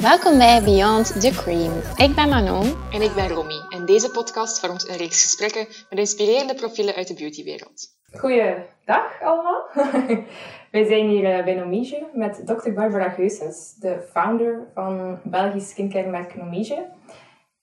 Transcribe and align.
Welkom 0.00 0.38
bij 0.38 0.62
Beyond 0.62 1.20
the 1.20 1.30
Cream. 1.30 1.72
Ik 1.96 2.14
ben 2.14 2.28
Manon. 2.28 2.74
En 2.92 3.02
ik 3.02 3.14
ben 3.14 3.28
Romy. 3.28 3.60
En 3.68 3.86
deze 3.86 4.10
podcast 4.10 4.60
vormt 4.60 4.88
een 4.88 4.96
reeks 4.96 5.22
gesprekken 5.22 5.66
met 5.90 5.98
inspirerende 5.98 6.54
profielen 6.54 6.94
uit 6.94 7.08
de 7.08 7.14
beautywereld. 7.14 7.88
Goeiedag 8.12 9.22
allemaal. 9.22 9.66
Wij 10.72 10.84
zijn 10.84 11.08
hier 11.08 11.38
eh, 11.38 11.44
bij 11.44 11.54
Nomige 11.54 12.06
met 12.12 12.46
Dr. 12.46 12.72
Barbara 12.72 13.08
Geusens, 13.08 13.74
de 13.74 14.06
founder 14.10 14.68
van 14.74 15.18
Belgisch 15.24 15.70
skincare-merk 15.70 16.36
Nomige. 16.36 16.86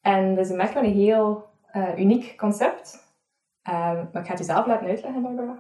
En 0.02 0.36
dat 0.36 0.46
is 0.46 0.52
een 0.52 0.58
merk 0.58 0.74
met 0.74 0.84
een 0.84 0.94
heel 0.94 1.46
uh, 1.74 1.98
uniek 1.98 2.38
concept. 2.38 3.16
Uh, 3.70 3.74
maar 3.74 4.22
ik 4.22 4.26
ga 4.26 4.32
het 4.32 4.42
u 4.42 4.44
zelf 4.44 4.66
laten 4.66 4.88
uitleggen, 4.88 5.22
Barbara. 5.22 5.60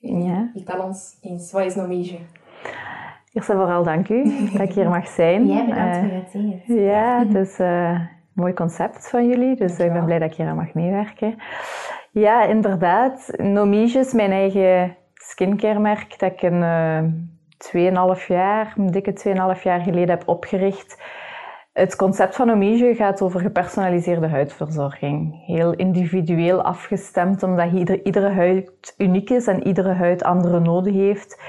Ja. 0.00 0.50
Vertel 0.54 0.80
ons 0.80 1.16
eens, 1.20 1.52
wat 1.52 1.64
is 1.64 1.74
Nomige? 1.74 2.18
Eerst 3.32 3.48
en 3.48 3.56
vooral 3.56 3.82
dank 3.82 4.08
u 4.08 4.22
dat 4.52 4.60
ik 4.68 4.72
hier 4.72 4.88
mag 4.88 5.08
zijn. 5.08 5.46
Jij 5.46 5.64
bedankt 5.64 5.96
Eh, 5.96 6.02
voor 6.02 6.12
het 6.12 6.30
zien. 6.30 6.62
Ja, 6.82 7.18
het 7.18 7.34
is 7.34 7.58
eh, 7.58 7.90
een 7.90 8.08
mooi 8.34 8.52
concept 8.52 9.08
van 9.08 9.28
jullie, 9.28 9.56
dus 9.56 9.78
ik 9.78 9.92
ben 9.92 10.04
blij 10.04 10.18
dat 10.18 10.30
ik 10.30 10.36
hier 10.36 10.46
aan 10.46 10.56
mag 10.56 10.74
meewerken. 10.74 11.36
Ja, 12.10 12.44
inderdaad. 12.44 13.32
Nomige 13.36 13.98
is 13.98 14.12
mijn 14.12 14.30
eigen 14.32 14.96
skincare-merk 15.14 16.18
dat 16.18 16.32
ik 16.32 16.42
een 16.42 16.62
eh 16.62 17.02
2,5 17.58 18.26
jaar, 18.26 18.74
een 18.76 18.90
dikke 18.90 19.12
2,5 19.56 19.62
jaar 19.62 19.80
geleden 19.80 20.10
heb 20.10 20.28
opgericht. 20.28 21.02
Het 21.72 21.96
concept 21.96 22.36
van 22.36 22.46
Nomige 22.46 22.94
gaat 22.94 23.22
over 23.22 23.40
gepersonaliseerde 23.40 24.28
huidverzorging. 24.28 25.44
Heel 25.46 25.72
individueel 25.72 26.62
afgestemd, 26.62 27.42
omdat 27.42 27.72
ieder, 27.72 28.04
iedere 28.04 28.30
huid 28.30 28.94
uniek 28.98 29.30
is 29.30 29.46
en 29.46 29.66
iedere 29.66 29.92
huid 29.92 30.22
andere 30.22 30.60
noden 30.60 30.92
heeft. 30.92 31.40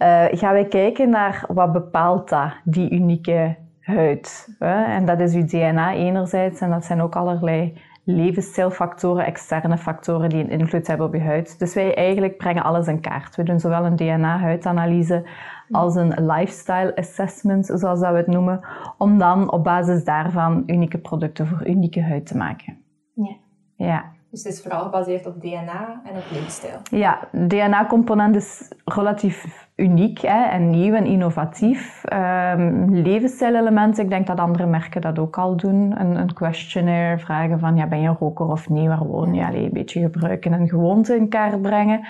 Eh, 0.00 0.24
gaan 0.30 0.52
wij 0.52 0.66
kijken 0.66 1.10
naar 1.10 1.44
wat 1.48 1.72
bepaalt 1.72 2.28
dat, 2.28 2.52
die 2.64 2.90
unieke 2.90 3.56
huid. 3.80 4.48
Hè? 4.58 4.84
En 4.84 5.04
dat 5.04 5.20
is 5.20 5.34
uw 5.34 5.44
DNA 5.44 5.94
enerzijds 5.94 6.60
en 6.60 6.70
dat 6.70 6.84
zijn 6.84 7.02
ook 7.02 7.16
allerlei 7.16 7.78
levensstijlfactoren, 8.04 9.24
externe 9.24 9.78
factoren 9.78 10.28
die 10.28 10.42
een 10.42 10.50
invloed 10.50 10.86
hebben 10.86 11.06
op 11.06 11.14
je 11.14 11.20
huid. 11.20 11.58
Dus 11.58 11.74
wij 11.74 11.94
eigenlijk 11.94 12.36
brengen 12.36 12.62
alles 12.62 12.86
in 12.86 13.00
kaart. 13.00 13.36
We 13.36 13.42
doen 13.42 13.60
zowel 13.60 13.84
een 13.84 13.96
DNA-huidanalyse 13.96 15.28
als 15.70 15.94
een 15.94 16.26
lifestyle 16.26 16.96
assessment, 16.96 17.66
zoals 17.66 18.00
dat 18.00 18.10
we 18.10 18.16
het 18.16 18.26
noemen, 18.26 18.60
om 18.98 19.18
dan 19.18 19.52
op 19.52 19.64
basis 19.64 20.04
daarvan 20.04 20.62
unieke 20.66 20.98
producten 20.98 21.46
voor 21.46 21.68
unieke 21.68 22.02
huid 22.02 22.26
te 22.26 22.36
maken. 22.36 22.78
Ja. 23.14 23.36
Ja. 23.76 24.04
Dus 24.30 24.42
het 24.42 24.52
is 24.52 24.62
vooral 24.62 24.82
gebaseerd 24.82 25.26
op 25.26 25.40
DNA 25.40 26.00
en 26.04 26.16
op 26.16 26.24
levensstijl. 26.32 26.78
Ja, 26.90 27.28
DNA-component 27.32 28.36
is 28.36 28.72
relatief 28.84 29.68
uniek 29.80 30.18
hè, 30.20 30.42
en 30.44 30.70
nieuw 30.70 30.94
en 30.94 31.04
innovatief. 31.04 32.04
Ehm 32.04 32.94
levensstijlelementen, 32.94 34.04
ik 34.04 34.10
denk 34.10 34.26
dat 34.26 34.40
andere 34.40 34.66
merken 34.66 35.00
dat 35.00 35.18
ook 35.18 35.38
al 35.38 35.56
doen. 35.56 36.00
Een, 36.00 36.16
een 36.16 36.32
questionnaire, 36.32 37.18
vragen 37.18 37.58
van 37.58 37.76
ja, 37.76 37.86
ben 37.86 38.00
je 38.00 38.08
een 38.08 38.16
roker 38.18 38.46
of 38.46 38.68
niet, 38.68 38.86
waar 38.86 39.06
woon 39.06 39.34
je? 39.34 39.46
Allee, 39.46 39.64
een 39.64 39.72
beetje 39.72 40.00
gebruiken 40.00 40.52
en 40.52 40.68
gewoonten 40.68 41.16
in 41.16 41.28
kaart 41.28 41.62
brengen. 41.62 42.00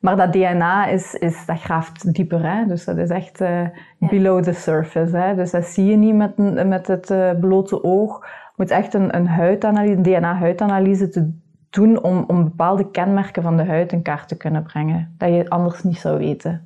Maar 0.00 0.16
dat 0.16 0.32
DNA 0.32 0.86
is, 0.86 1.14
is, 1.14 1.46
dat 1.46 1.60
graaft 1.60 2.14
dieper, 2.14 2.52
hè? 2.52 2.66
dus 2.66 2.84
dat 2.84 2.96
is 2.96 3.08
echt 3.08 3.40
eh, 3.40 3.66
below 3.98 4.42
the 4.42 4.52
surface. 4.52 5.16
Hè? 5.16 5.34
Dus 5.34 5.50
dat 5.50 5.64
zie 5.64 5.84
je 5.84 5.96
niet 5.96 6.14
met, 6.14 6.36
met 6.66 6.86
het 6.86 7.10
eh, 7.10 7.30
blote 7.40 7.84
oog. 7.84 8.20
Je 8.20 8.52
moet 8.56 8.70
echt 8.70 8.94
een, 8.94 9.16
een 9.16 9.26
huidanalyse, 9.26 9.94
een 9.94 10.02
DNA-huidanalyse 10.02 11.08
te 11.08 11.32
doen 11.70 12.02
om, 12.02 12.24
om 12.26 12.44
bepaalde 12.44 12.90
kenmerken 12.90 13.42
van 13.42 13.56
de 13.56 13.64
huid 13.64 13.92
in 13.92 14.02
kaart 14.02 14.28
te 14.28 14.36
kunnen 14.36 14.62
brengen. 14.62 15.14
Dat 15.18 15.28
je 15.28 15.48
anders 15.48 15.82
niet 15.82 15.98
zou 15.98 16.18
weten. 16.18 16.62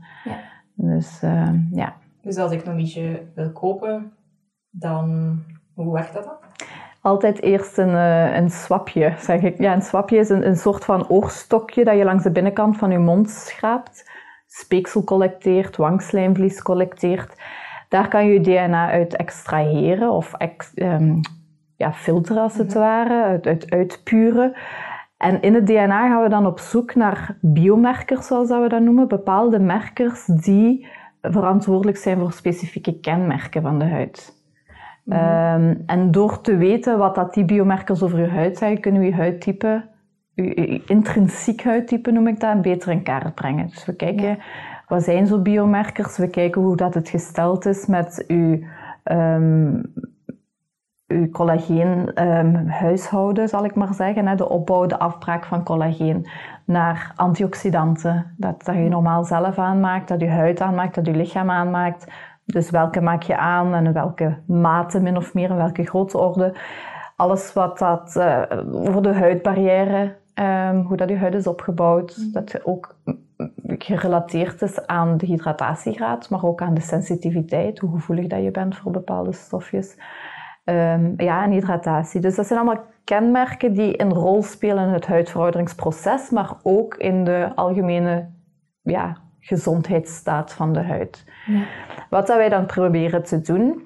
Dus 0.76 1.22
eh, 1.22 1.52
ja. 1.70 1.96
Dus 2.22 2.36
als 2.36 2.52
ik 2.52 2.64
Nomige 2.64 3.22
wil 3.34 3.52
kopen, 3.52 4.12
dan... 4.70 5.38
Hoe 5.74 5.92
werkt 5.92 6.14
dat 6.14 6.24
dan? 6.24 6.36
Altijd 7.00 7.42
eerst 7.42 7.78
een, 7.78 7.94
eh, 7.94 8.36
een 8.36 8.50
swapje, 8.50 9.14
zeg 9.18 9.42
ik. 9.42 9.58
Ja, 9.58 9.74
een 9.74 9.82
swapje 9.82 10.18
is 10.18 10.28
een, 10.28 10.46
een 10.46 10.56
soort 10.56 10.84
van 10.84 11.08
oorstokje 11.08 11.84
dat 11.84 11.96
je 11.96 12.04
langs 12.04 12.22
de 12.22 12.30
binnenkant 12.30 12.76
van 12.76 12.90
je 12.90 12.98
mond 12.98 13.30
schraapt. 13.30 14.10
Speeksel 14.46 15.04
collecteert, 15.04 15.76
wangslijmvlies 15.76 16.62
collecteert. 16.62 17.40
Daar 17.88 18.08
kan 18.08 18.26
je 18.26 18.32
je 18.32 18.40
DNA 18.40 18.90
uit 18.90 19.16
extraheren 19.16 20.10
of 20.10 20.34
ex- 20.34 20.74
ehm, 20.74 21.20
ja, 21.76 21.92
filteren 21.92 22.42
als 22.42 22.56
het 22.56 22.72
ware, 22.72 23.24
uit, 23.24 23.46
uit, 23.46 23.70
uitpuren. 23.70 24.56
En 25.16 25.42
in 25.42 25.54
het 25.54 25.66
DNA 25.66 26.08
gaan 26.08 26.22
we 26.22 26.28
dan 26.28 26.46
op 26.46 26.58
zoek 26.58 26.94
naar 26.94 27.36
biomerkers, 27.40 28.26
zoals 28.26 28.48
dat 28.48 28.62
we 28.62 28.68
dat 28.68 28.82
noemen. 28.82 29.08
Bepaalde 29.08 29.58
merkers 29.58 30.24
die 30.24 30.86
verantwoordelijk 31.20 31.96
zijn 31.96 32.18
voor 32.18 32.32
specifieke 32.32 33.00
kenmerken 33.00 33.62
van 33.62 33.78
de 33.78 33.84
huid. 33.84 34.34
Ehm, 35.08 35.74
en 35.86 36.10
door 36.10 36.40
te 36.40 36.56
weten 36.56 36.98
wat 36.98 37.14
dat 37.14 37.34
die 37.34 37.44
biomerkers 37.44 38.02
over 38.02 38.20
je 38.20 38.28
huid 38.28 38.58
zeggen, 38.58 38.80
kunnen 38.80 39.00
we 39.00 39.06
je 39.06 39.14
huidtype, 39.14 39.88
je, 40.34 40.42
je 40.44 40.82
intrinsiek 40.86 41.62
huidtype 41.62 42.10
noem 42.10 42.26
ik 42.26 42.40
dat, 42.40 42.62
beter 42.62 42.90
in 42.92 43.02
kaart 43.02 43.34
brengen. 43.34 43.66
Dus 43.66 43.84
we 43.84 43.96
kijken, 43.96 44.38
wat 44.88 45.02
zijn 45.02 45.26
zo 45.26 45.42
biomerkers? 45.42 46.16
We 46.16 46.28
kijken 46.28 46.62
hoe 46.62 46.76
dat 46.76 46.94
het 46.94 47.08
gesteld 47.08 47.66
is 47.66 47.86
met 47.86 48.24
uw, 48.26 48.58
ehm 49.02 49.80
uw 51.06 51.30
collageen 51.30 52.14
ehm, 52.14 52.66
huishouden, 52.66 53.48
zal 53.48 53.64
ik 53.64 53.74
maar 53.74 53.94
zeggen. 53.94 54.26
Hè? 54.26 54.34
De 54.34 54.48
opbouw, 54.48 54.86
de 54.86 54.98
afbraak 54.98 55.44
van 55.44 55.64
collageen 55.64 56.26
naar 56.64 57.12
antioxidanten. 57.16 58.34
Dat, 58.36 58.64
dat 58.64 58.74
je 58.74 58.88
normaal 58.88 59.24
zelf 59.24 59.58
aanmaakt, 59.58 60.08
dat 60.08 60.20
je 60.20 60.28
huid 60.28 60.60
aanmaakt, 60.60 60.94
dat 60.94 61.06
je 61.06 61.16
lichaam 61.16 61.50
aanmaakt. 61.50 62.12
Dus 62.44 62.70
welke 62.70 63.00
maak 63.00 63.22
je 63.22 63.36
aan 63.36 63.74
en 63.74 63.86
in 63.86 63.92
welke 63.92 64.38
mate 64.46 65.00
min 65.00 65.16
of 65.16 65.34
meer, 65.34 65.50
in 65.50 65.56
welke 65.56 65.84
grootorde. 65.84 66.54
Alles 67.16 67.52
wat 67.52 67.78
dat 67.78 68.12
voor 68.72 69.02
de 69.02 69.14
huidbarrière, 69.14 70.16
ehm, 70.34 70.76
hoe 70.76 70.96
dat 70.96 71.08
je 71.08 71.16
huid 71.16 71.34
is 71.34 71.46
opgebouwd, 71.46 72.32
dat 72.32 72.64
ook 72.64 72.96
mm, 73.04 73.18
gerelateerd 73.78 74.62
is 74.62 74.86
aan 74.86 75.16
de 75.16 75.26
hydratatiegraad, 75.26 76.30
maar 76.30 76.44
ook 76.44 76.62
aan 76.62 76.74
de 76.74 76.80
sensitiviteit, 76.80 77.78
hoe 77.78 77.90
gevoelig 77.90 78.26
dat 78.26 78.42
je 78.42 78.50
bent 78.50 78.76
voor 78.76 78.92
bepaalde 78.92 79.32
stofjes. 79.32 79.96
Ehm, 80.66 81.12
ja, 81.16 81.44
en 81.44 81.50
hydratatie. 81.50 82.20
Dus 82.20 82.34
dat 82.34 82.46
zijn 82.46 82.58
allemaal 82.58 82.84
kenmerken 83.04 83.72
die 83.72 84.00
een 84.00 84.12
rol 84.12 84.42
spelen 84.42 84.86
in 84.86 84.92
het 84.92 85.06
huidverouderingsproces, 85.06 86.30
maar 86.30 86.52
ook 86.62 86.94
in 86.94 87.24
de 87.24 87.52
algemene 87.54 88.28
ja, 88.82 89.16
gezondheidsstaat 89.40 90.52
van 90.52 90.72
de 90.72 90.82
huid. 90.82 91.24
Wat 92.10 92.26
dat 92.26 92.36
wij 92.36 92.48
dan 92.48 92.66
proberen 92.66 93.24
te 93.24 93.40
doen, 93.40 93.82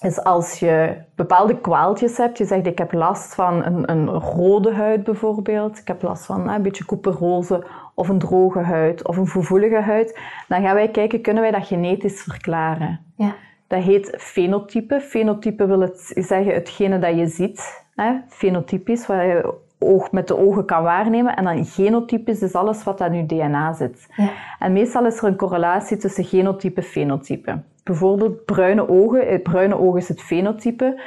is 0.00 0.24
als 0.24 0.58
je 0.58 0.96
bepaalde 1.14 1.60
kwaaltjes 1.60 2.16
hebt, 2.16 2.38
je 2.38 2.44
zegt 2.44 2.66
ik 2.66 2.78
heb 2.78 2.92
last 2.92 3.34
van 3.34 3.64
een, 3.64 3.90
een 3.90 4.08
rode 4.08 4.74
huid 4.74 5.04
bijvoorbeeld, 5.04 5.78
ik 5.78 5.88
heb 5.88 6.02
last 6.02 6.26
van 6.26 6.48
een 6.48 6.62
beetje 6.62 6.84
couperose 6.84 7.66
of 7.94 8.08
een 8.08 8.18
droge 8.18 8.60
huid 8.60 9.06
of 9.06 9.16
een 9.16 9.28
gevoelige 9.28 9.80
huid, 9.80 10.20
dan 10.48 10.62
gaan 10.62 10.74
wij 10.74 10.88
kijken, 10.88 11.20
kunnen 11.20 11.42
wij 11.42 11.52
dat 11.52 11.66
genetisch 11.66 12.22
verklaren? 12.22 13.00
Ja. 13.16 13.34
Dat 13.66 13.82
heet 13.82 14.14
fenotype. 14.18 15.00
Fenotype 15.00 15.66
wil 15.66 15.80
het 15.80 16.12
zeggen 16.14 16.54
hetgene 16.54 16.98
dat 16.98 17.16
je 17.16 17.26
ziet. 17.26 17.84
Hè? 17.94 18.12
Fenotypisch, 18.28 19.06
wat 19.06 19.16
je 19.16 19.54
oog, 19.78 20.12
met 20.12 20.28
de 20.28 20.38
ogen 20.38 20.64
kan 20.64 20.82
waarnemen. 20.82 21.36
En 21.36 21.44
dan 21.44 21.64
genotypisch 21.64 22.42
is 22.42 22.54
alles 22.54 22.84
wat 22.84 23.00
aan 23.00 23.14
je 23.14 23.26
DNA 23.26 23.72
zit. 23.72 24.06
Ja. 24.16 24.30
En 24.58 24.72
meestal 24.72 25.06
is 25.06 25.18
er 25.18 25.24
een 25.24 25.36
correlatie 25.36 25.96
tussen 25.96 26.24
genotype 26.24 26.80
en 26.80 26.86
fenotype. 26.86 27.62
Bijvoorbeeld 27.82 28.44
bruine 28.44 28.88
ogen. 28.88 29.28
Het 29.28 29.42
bruine 29.42 29.78
oog 29.78 29.96
is 29.96 30.08
het 30.08 30.22
fenotype. 30.22 31.00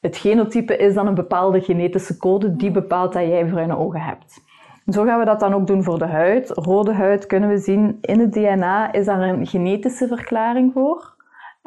Het 0.00 0.16
genotype 0.16 0.76
is 0.76 0.94
dan 0.94 1.06
een 1.06 1.14
bepaalde 1.14 1.60
genetische 1.60 2.16
code 2.16 2.56
die 2.56 2.70
bepaalt 2.70 3.12
dat 3.12 3.22
jij 3.22 3.44
bruine 3.44 3.76
ogen 3.76 4.00
hebt. 4.00 4.40
Zo 4.86 5.04
gaan 5.04 5.18
we 5.18 5.24
dat 5.24 5.40
dan 5.40 5.54
ook 5.54 5.66
doen 5.66 5.82
voor 5.82 5.98
de 5.98 6.06
huid. 6.06 6.50
Rode 6.50 6.92
huid 6.92 7.26
kunnen 7.26 7.48
we 7.48 7.58
zien 7.58 7.98
in 8.00 8.20
het 8.20 8.32
DNA 8.32 8.92
is 8.92 9.04
daar 9.04 9.20
een 9.20 9.46
genetische 9.46 10.06
verklaring 10.06 10.72
voor. 10.72 11.16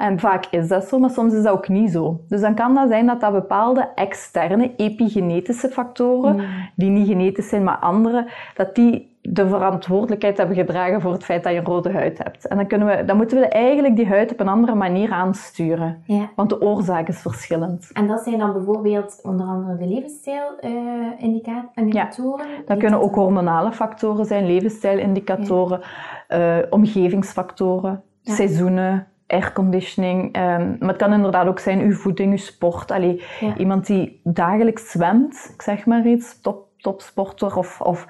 En 0.01 0.19
vaak 0.19 0.45
is 0.45 0.67
dat 0.67 0.83
zo, 0.83 0.99
maar 0.99 1.09
soms 1.09 1.33
is 1.33 1.43
dat 1.43 1.53
ook 1.53 1.67
niet 1.67 1.91
zo. 1.91 2.19
Dus 2.27 2.41
dan 2.41 2.55
kan 2.55 2.75
dat 2.75 2.89
zijn 2.89 3.05
dat 3.05 3.21
dat 3.21 3.31
bepaalde 3.31 3.89
externe 3.95 4.75
epigenetische 4.75 5.69
factoren, 5.69 6.39
die 6.75 6.89
niet 6.89 7.07
genetisch 7.07 7.49
zijn, 7.49 7.63
maar 7.63 7.77
andere, 7.77 8.27
dat 8.55 8.75
die 8.75 9.09
de 9.21 9.47
verantwoordelijkheid 9.47 10.37
hebben 10.37 10.55
gedragen 10.55 11.01
voor 11.01 11.11
het 11.11 11.23
feit 11.23 11.43
dat 11.43 11.53
je 11.53 11.59
een 11.59 11.65
rode 11.65 11.91
huid 11.91 12.17
hebt. 12.17 12.47
En 12.47 12.57
dan, 12.57 12.67
kunnen 12.67 12.87
we, 12.87 13.05
dan 13.05 13.17
moeten 13.17 13.39
we 13.39 13.47
eigenlijk 13.47 13.95
die 13.95 14.07
huid 14.07 14.31
op 14.31 14.39
een 14.39 14.47
andere 14.47 14.75
manier 14.75 15.11
aansturen. 15.11 16.03
Ja. 16.05 16.29
Want 16.35 16.49
de 16.49 16.61
oorzaak 16.61 17.07
is 17.07 17.21
verschillend. 17.21 17.89
En 17.93 18.07
dat 18.07 18.23
zijn 18.23 18.37
dan 18.37 18.53
bijvoorbeeld 18.53 19.19
onder 19.23 19.45
andere 19.45 19.77
de 19.77 19.87
levensstijlindicatoren. 19.87 22.45
Dat 22.65 22.77
kunnen 22.77 23.01
ook 23.01 23.15
hormonale 23.15 23.71
factoren 23.71 24.25
zijn, 24.25 24.45
levensstijlindicatoren, 24.45 25.81
eh, 26.27 26.57
omgevingsfactoren, 26.69 28.01
Ja. 28.21 28.33
seizoenen, 28.33 29.07
airconditioning. 29.31 30.33
ehm, 30.33 30.75
maar 30.79 30.87
het 30.89 30.97
kan 30.97 31.13
inderdaad 31.13 31.47
ook 31.47 31.59
zijn 31.59 31.79
uw 31.81 31.93
voeding, 31.93 32.31
uw 32.31 32.37
sport. 32.37 32.91
Allee, 32.91 33.21
Ja. 33.39 33.57
Iemand 33.57 33.85
die 33.87 34.21
dagelijks 34.23 34.91
zwemt, 34.91 35.51
ik 35.53 35.61
zeg 35.61 35.85
maar 35.85 36.05
iets, 36.07 36.41
top, 36.41 36.67
topsporter, 36.77 37.57
of, 37.57 37.81
of 37.81 38.07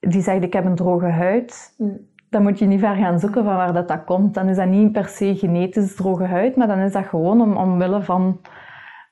die 0.00 0.22
zegt 0.22 0.42
ik 0.42 0.52
heb 0.52 0.64
een 0.64 0.74
droge 0.74 1.06
huid. 1.10 1.74
Mm. 1.78 2.10
dan 2.30 2.42
moet 2.42 2.58
je 2.58 2.66
niet 2.66 2.80
ver 2.80 2.94
gaan 2.96 3.18
zoeken 3.20 3.44
van 3.44 3.56
waar 3.56 3.72
dat, 3.72 3.88
dat 3.88 4.04
komt. 4.04 4.34
Dan 4.34 4.48
is 4.48 4.56
dat 4.56 4.68
niet 4.68 4.92
per 4.92 5.08
se 5.08 5.34
genetisch 5.36 5.94
droge 5.96 6.24
huid, 6.24 6.56
maar 6.56 6.66
dan 6.66 6.78
is 6.78 6.92
dat 6.92 7.06
gewoon 7.06 7.40
om, 7.40 7.56
omwille 7.56 8.02
van 8.02 8.40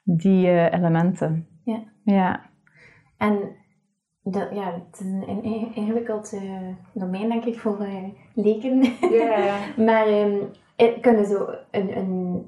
die 0.02 0.46
eh, 0.46 0.72
elementen. 0.78 1.46
Ja. 1.64 1.82
Ja. 2.04 2.40
En 3.18 3.38
dat, 4.22 4.48
ja, 4.52 4.64
het 4.64 5.00
is 5.00 5.06
een, 5.06 5.24
een 5.28 5.42
in- 5.42 5.74
ingewikkeld 5.74 6.32
eh, 6.32 6.40
domein, 6.94 7.28
denk 7.28 7.44
ik, 7.44 7.58
voor 7.58 7.80
eh, 7.80 8.04
leken. 8.34 8.82
Ja, 9.00 9.38
ja. 9.38 9.54
maar 9.86 10.06
ehm, 10.06 10.30
eh, 10.30 10.42
kunnen 11.00 11.26
zo 11.26 11.48
een, 11.70 11.96
een 11.96 12.44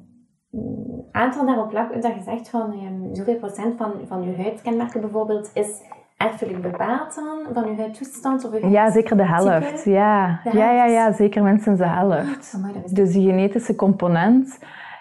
aantal 1.12 1.46
daarop 1.46 1.68
plakken, 1.68 2.00
dat 2.00 2.14
je 2.14 2.22
zegt 2.22 2.48
van 2.48 2.72
ehm, 2.72 3.14
zoveel 3.14 3.36
procent 3.36 3.76
van, 3.76 3.92
van 4.06 4.22
je 4.22 4.36
huidkenmerken 4.36 5.00
bijvoorbeeld 5.00 5.50
is 5.54 5.82
erfelijk 6.16 6.62
bepaald 6.62 7.14
dan, 7.14 7.54
van 7.54 7.70
je 7.70 7.76
huidtoestand? 7.76 8.44
Of 8.44 8.60
je 8.60 8.70
ja, 8.70 8.90
zeker 8.90 9.16
de 9.16 9.26
helft. 9.26 9.84
Ja. 9.84 10.40
De 10.44 10.56
Ja, 10.56 10.72
ja, 10.72 10.84
ja, 10.84 11.12
zeker 11.12 11.42
minstens 11.42 11.78
de 11.78 11.86
helft. 11.86 12.58
Is 12.84 12.90
Dus 12.90 13.12
die 13.12 13.28
genetische 13.28 13.74
component 13.74 14.58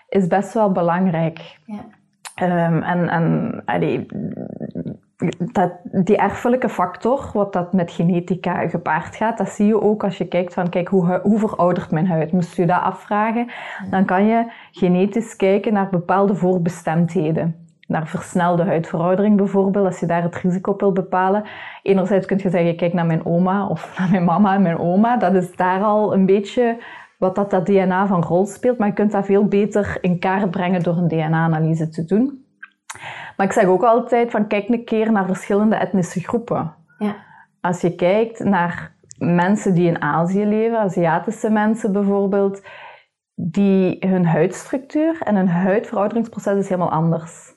is 0.09 0.27
best 0.27 0.53
wel 0.53 0.71
belangrijk. 0.71 1.59
Ja. 1.65 1.85
Ehm, 2.35 2.81
en 2.81 3.09
en 3.09 3.61
allee, 3.65 4.05
dat, 5.51 5.71
die 5.83 6.17
erfelijke 6.17 6.69
factor, 6.69 7.29
wat 7.33 7.53
dat 7.53 7.73
met 7.73 7.91
genetica 7.91 8.67
gepaard 8.67 9.15
gaat, 9.15 9.37
dat 9.37 9.49
zie 9.49 9.65
je 9.65 9.81
ook 9.81 10.03
als 10.03 10.17
je 10.17 10.27
kijkt 10.27 10.53
van, 10.53 10.69
kijk, 10.69 10.87
hoe, 10.87 11.19
hoe 11.23 11.39
veroudert 11.39 11.91
mijn 11.91 12.07
huid? 12.07 12.31
Moest 12.31 12.55
je 12.55 12.65
dat 12.65 12.81
afvragen, 12.81 13.47
dan 13.89 14.05
kan 14.05 14.25
je 14.25 14.51
genetisch 14.71 15.35
kijken 15.35 15.73
naar 15.73 15.89
bepaalde 15.89 16.35
voorbestemdheden. 16.35 17.55
Naar 17.87 18.07
versnelde 18.07 18.63
huidveroudering 18.63 19.37
bijvoorbeeld, 19.37 19.85
als 19.85 19.99
je 19.99 20.05
daar 20.05 20.23
het 20.23 20.35
risico 20.35 20.71
op 20.71 20.79
wil 20.79 20.91
bepalen. 20.91 21.43
Enerzijds 21.83 22.25
kun 22.25 22.39
je 22.43 22.49
zeggen, 22.49 22.75
kijk 22.75 22.93
naar 22.93 23.05
mijn 23.05 23.25
oma 23.25 23.67
of 23.67 23.93
naar 23.97 24.09
mijn 24.09 24.23
mama 24.23 24.55
en 24.55 24.61
mijn 24.61 24.79
oma. 24.79 25.17
Dat 25.17 25.33
is 25.33 25.55
daar 25.55 25.81
al 25.81 26.13
een 26.13 26.25
beetje 26.25 26.77
wat 27.17 27.35
dat, 27.35 27.49
dat 27.49 27.65
DNA 27.65 28.07
van 28.07 28.23
rol 28.23 28.45
speelt. 28.45 28.77
Maar 28.77 28.87
je 28.87 28.93
kunt 28.93 29.11
dat 29.11 29.25
veel 29.25 29.45
beter 29.45 29.97
in 30.01 30.19
kaart 30.19 30.51
brengen 30.51 30.83
door 30.83 30.97
een 30.97 31.07
DNA-analyse 31.07 31.89
te 31.89 32.05
doen. 32.05 32.45
Maar 33.41 33.49
ik 33.49 33.55
zeg 33.55 33.65
ook 33.65 33.83
altijd 33.83 34.31
van 34.31 34.47
kijk 34.47 34.69
een 34.69 34.83
keer 34.83 35.11
naar 35.11 35.25
verschillende 35.25 35.75
etnische 35.75 36.19
groepen. 36.19 36.73
Ja. 36.97 37.15
Als 37.61 37.81
je 37.81 37.95
kijkt 37.95 38.43
naar 38.43 38.95
mensen 39.17 39.73
die 39.73 39.87
in 39.87 40.01
Azië 40.01 40.45
leven, 40.45 40.79
Aziatische 40.79 41.49
mensen 41.49 41.91
bijvoorbeeld, 41.91 42.61
die 43.35 43.97
hun 43.99 44.25
huidstructuur 44.25 45.21
en 45.23 45.35
hun 45.35 45.47
huidverouderingsproces 45.47 46.57
is 46.57 46.69
helemaal 46.69 46.91
anders. 46.91 47.53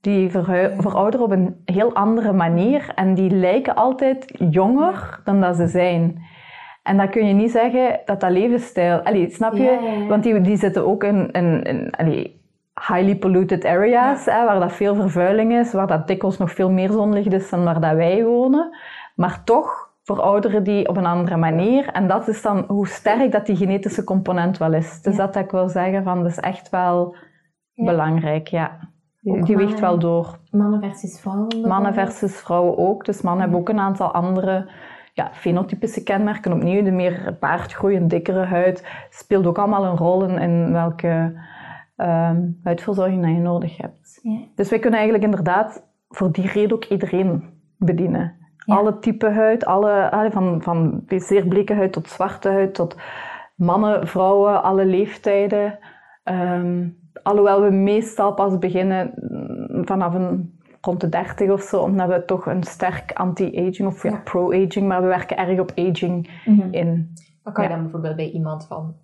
Die 0.00 0.30
verouderen 0.30 1.26
op 1.26 1.30
een 1.30 1.62
heel 1.64 1.94
andere 1.94 2.32
manier 2.32 2.92
en 2.94 3.14
die 3.14 3.30
lijken 3.30 3.74
altijd 3.74 4.34
jonger 4.50 5.20
dan 5.24 5.40
dat 5.40 5.56
ze 5.56 5.66
zijn. 5.66 6.22
En 6.82 6.96
dan 6.96 7.10
kun 7.10 7.26
je 7.26 7.34
niet 7.34 7.50
zeggen 7.50 8.00
dat 8.04 8.20
dat 8.20 8.30
levensstijl... 8.30 9.00
Allee, 9.00 9.30
snap 9.30 9.52
je? 9.52 9.62
Ja, 9.62 9.70
ja, 9.70 9.92
ja. 9.92 10.06
Want 10.06 10.22
die, 10.22 10.40
die 10.40 10.56
zitten 10.56 10.86
ook 10.86 11.04
in, 11.04 11.30
in, 11.30 11.62
in 11.62 11.90
allee, 11.90 12.39
highly 12.88 13.16
polluted 13.16 13.64
areas, 13.64 14.24
hè, 14.24 14.44
waar 14.44 14.60
dat 14.60 14.72
veel 14.72 14.94
vervuiling 14.94 15.52
is, 15.52 15.72
waar 15.72 15.86
dat 15.86 16.06
dikwijls 16.06 16.38
nog 16.38 16.52
veel 16.52 16.70
meer 16.70 16.90
zonlicht 16.90 17.32
is 17.32 17.50
dan 17.50 17.64
waar 17.64 17.80
dat 17.80 17.94
wij 17.94 18.24
wonen. 18.24 18.76
Maar 19.14 19.44
toch 19.44 19.88
verouderen 20.02 20.62
die 20.62 20.88
op 20.88 20.96
een 20.96 21.06
andere 21.06 21.36
manier. 21.36 21.88
En 21.88 22.08
dat 22.08 22.28
is 22.28 22.42
dan 22.42 22.64
hoe 22.68 22.88
sterk 22.88 23.32
dat 23.32 23.46
die 23.46 23.56
genetische 23.56 24.04
component 24.04 24.58
wel 24.58 24.72
is. 24.72 25.02
Dus 25.02 25.16
Ja. 25.16 25.26
dat 25.26 25.36
ik 25.36 25.50
wil 25.50 25.68
zeggen 25.68 26.02
van, 26.02 26.22
dat 26.22 26.30
is 26.30 26.38
echt 26.38 26.70
wel 26.70 27.14
Ja. 27.72 27.84
belangrijk, 27.84 28.48
ja. 28.48 28.78
Die, 29.20 29.32
Ook 29.32 29.46
die 29.46 29.56
weegt 29.56 29.80
wel 29.80 29.98
door. 29.98 30.38
Mannen 30.50 30.80
versus 30.80 31.20
vrouwen 31.20 31.60
Mannen 31.68 31.94
versus 31.94 32.40
vrouwen 32.40 32.78
ook. 32.78 33.04
Dus 33.04 33.20
mannen 33.22 33.42
hebben 33.42 33.60
ook 33.60 33.68
een 33.68 33.78
aantal 33.78 34.12
andere 34.12 34.70
ja, 35.12 35.30
fenotypische 35.32 36.02
kenmerken. 36.02 36.52
Opnieuw, 36.52 36.82
de 36.82 36.90
meer 36.90 37.36
baardgroei, 37.40 37.96
een 37.96 38.08
dikkere 38.08 38.44
huid, 38.44 38.86
speelt 39.10 39.46
ook 39.46 39.58
allemaal 39.58 39.84
een 39.84 39.96
rol 39.96 40.24
in, 40.24 40.38
in 40.38 40.72
welke 40.72 41.32
ehm, 42.00 42.48
huidverzorging 42.62 43.22
dat 43.22 43.30
je 43.30 43.38
nodig 43.40 43.76
hebt. 43.76 44.18
Ja. 44.22 44.38
Dus 44.54 44.70
wij 44.70 44.78
kunnen 44.78 44.98
eigenlijk 45.00 45.30
inderdaad 45.30 45.86
voor 46.08 46.32
die 46.32 46.46
reden 46.46 46.76
ook 46.76 46.84
iedereen 46.84 47.42
bedienen. 47.78 48.34
Ja. 48.56 48.74
Alle 48.76 48.98
type 48.98 49.30
huid, 49.30 49.64
alle, 49.64 50.10
alle 50.10 50.30
van, 50.30 50.62
van 50.62 51.02
zeer 51.06 51.46
bleke 51.46 51.74
huid 51.74 51.92
tot 51.92 52.08
zwarte 52.08 52.48
huid, 52.48 52.74
tot 52.74 52.96
mannen, 53.54 54.06
vrouwen, 54.08 54.62
alle 54.62 54.84
leeftijden. 54.86 55.78
Ehm, 56.24 56.88
alhoewel 57.22 57.62
we 57.62 57.70
meestal 57.70 58.34
pas 58.34 58.58
beginnen 58.58 59.12
mm, 59.16 59.86
vanaf 59.86 60.14
een 60.14 60.58
rond 60.80 61.00
de 61.00 61.08
30 61.08 61.50
of 61.50 61.60
zo, 61.62 61.80
omdat 61.82 62.08
we 62.08 62.24
toch 62.24 62.46
een 62.46 62.62
sterk 62.62 63.12
anti-aging 63.12 63.86
of 63.88 64.02
ja, 64.02 64.20
pro-aging, 64.24 64.86
maar 64.88 65.00
we 65.02 65.06
werken 65.08 65.36
erg 65.36 65.58
op 65.60 65.72
aging 65.76 66.30
Mhm. 66.44 66.68
in. 66.70 67.12
Maar 67.42 67.52
kan 67.52 67.64
je 67.64 67.68
Ja. 67.70 67.74
dan 67.74 67.84
bijvoorbeeld 67.84 68.16
bij 68.16 68.30
iemand 68.30 68.66
van, 68.66 68.94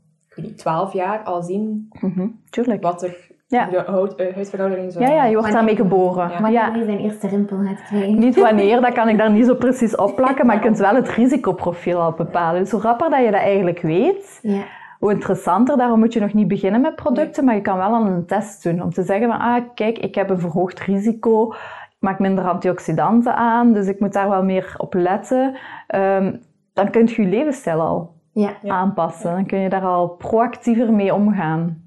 niet, 0.42 0.58
12 0.58 0.92
jaar 0.92 1.18
al 1.18 1.42
zien 1.42 1.88
Mhm, 2.00 2.26
tuurlijk. 2.50 2.82
wat 2.82 3.02
er 3.02 3.34
Ja. 3.48 3.66
de 3.66 3.82
huid, 3.86 4.14
eh, 4.14 4.34
huidveroudering 4.34 4.92
zo... 4.92 5.00
Ja, 5.00 5.06
ja, 5.08 5.14
je 5.14 5.20
wordt 5.20 5.34
Wanneer- 5.34 5.52
daarmee 5.52 5.76
geboren. 5.76 6.28
Ja. 6.30 6.40
Wanneer 6.40 6.52
Ja. 6.78 6.84
zijn 6.84 6.98
eerste 6.98 7.28
rimpel 7.28 7.56
gaat 7.64 7.82
krijgen. 7.82 8.18
Niet 8.18 8.40
wanneer, 8.40 8.80
dat 8.80 8.92
kan 8.92 9.08
ik 9.08 9.18
daar 9.18 9.30
niet 9.32 9.46
zo 9.46 9.54
precies 9.54 9.96
op 9.96 10.16
plakken, 10.16 10.46
maar 10.46 10.54
je 10.54 10.60
kunt 10.62 10.78
wel 10.78 10.94
het 10.94 11.08
risicoprofiel 11.08 12.00
al 12.00 12.12
bepalen. 12.12 12.60
Dus 12.60 12.70
hoe 12.70 12.80
rapper 12.80 13.10
dat 13.10 13.18
je 13.24 13.30
dat 13.30 13.40
eigenlijk 13.40 13.80
weet, 13.80 14.38
Ja. 14.42 14.62
hoe 14.98 15.12
interessanter. 15.12 15.76
Daarom 15.76 15.98
moet 15.98 16.12
je 16.12 16.20
nog 16.20 16.32
niet 16.32 16.48
beginnen 16.48 16.80
met 16.80 16.94
producten, 16.96 17.44
maar 17.44 17.54
je 17.54 17.60
kan 17.60 17.76
wel 17.76 17.92
al 17.94 18.06
een 18.06 18.26
test 18.26 18.62
doen 18.62 18.82
om 18.82 18.90
te 18.92 19.02
zeggen 19.02 19.28
van, 19.28 19.38
ah, 19.38 19.64
kijk, 19.74 19.98
ik 19.98 20.14
heb 20.14 20.30
een 20.30 20.40
verhoogd 20.40 20.80
risico, 20.80 21.52
ik 21.52 21.96
maak 21.98 22.18
minder 22.18 22.44
antioxidanten 22.48 23.34
aan, 23.34 23.72
dus 23.72 23.86
ik 23.86 24.00
moet 24.00 24.12
daar 24.12 24.28
wel 24.28 24.42
meer 24.44 24.74
op 24.76 24.94
letten. 24.94 25.56
Ehm, 25.86 26.36
dan 26.72 26.90
kun 26.90 27.06
je 27.06 27.22
je 27.22 27.28
levensstijl 27.28 27.80
al 27.80 28.14
Ja. 28.40 28.56
Aanpassen. 28.66 29.30
Dan 29.30 29.46
kun 29.46 29.58
je 29.58 29.68
daar 29.68 29.84
al 29.84 30.08
proactiever 30.08 30.92
mee 30.92 31.14
omgaan. 31.14 31.84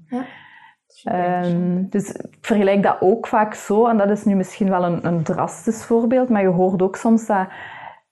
Ehm, 1.04 1.84
dus 1.88 2.12
ik 2.12 2.38
vergelijk 2.40 2.82
dat 2.82 2.96
ook 3.00 3.26
vaak 3.26 3.54
zo, 3.54 3.86
en 3.86 3.96
dat 3.96 4.10
is 4.10 4.24
nu 4.24 4.34
misschien 4.34 4.70
wel 4.70 4.84
een, 4.84 5.06
een 5.06 5.22
drastisch 5.22 5.84
voorbeeld, 5.84 6.28
maar 6.28 6.42
je 6.42 6.48
hoort 6.48 6.82
ook 6.82 6.96
soms 6.96 7.26
dat, 7.26 7.46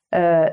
eh, 0.08 0.46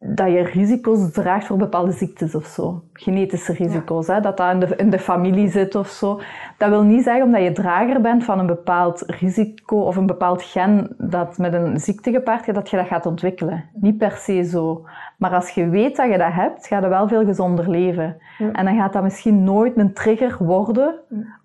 dat 0.00 0.32
je 0.32 0.42
risico's 0.42 1.12
draagt 1.12 1.46
voor 1.46 1.56
bepaalde 1.56 1.92
ziektes 1.92 2.34
of 2.34 2.46
zo. 2.46 2.82
Genetische 2.92 3.52
risico's, 3.52 4.06
hè, 4.06 4.20
dat 4.20 4.36
dat 4.36 4.52
in 4.52 4.60
de, 4.60 4.76
in 4.76 4.90
de 4.90 4.98
familie 4.98 5.50
zit 5.50 5.74
of 5.74 5.88
zo. 5.88 6.20
Dat 6.58 6.68
wil 6.68 6.82
niet 6.82 7.02
zeggen 7.02 7.24
omdat 7.24 7.42
je 7.42 7.52
drager 7.52 8.00
bent 8.00 8.24
van 8.24 8.38
een 8.38 8.46
bepaald 8.46 9.02
risico 9.06 9.76
of 9.76 9.96
een 9.96 10.06
bepaald 10.06 10.42
gen 10.42 10.94
dat 10.98 11.38
met 11.38 11.52
een 11.52 11.80
ziekte 11.80 12.10
gepaard 12.10 12.44
gaat, 12.44 12.54
dat 12.54 12.70
je 12.70 12.76
dat 12.76 12.86
gaat 12.86 13.06
ontwikkelen. 13.06 13.64
Niet 13.72 13.98
per 13.98 14.16
se 14.16 14.42
zo. 14.42 14.86
Maar 15.16 15.34
als 15.34 15.50
je 15.50 15.68
weet 15.68 15.96
dat 15.96 16.10
je 16.10 16.18
dat 16.18 16.32
hebt, 16.32 16.66
ga 16.66 16.80
je 16.80 16.88
wel 16.88 17.08
veel 17.08 17.24
gezonder 17.24 17.70
leven. 17.70 18.16
Ja. 18.38 18.52
En 18.52 18.64
dan 18.64 18.76
gaat 18.76 18.92
dat 18.92 19.02
misschien 19.02 19.44
nooit 19.44 19.76
een 19.76 19.92
trigger 19.92 20.36
worden 20.38 20.94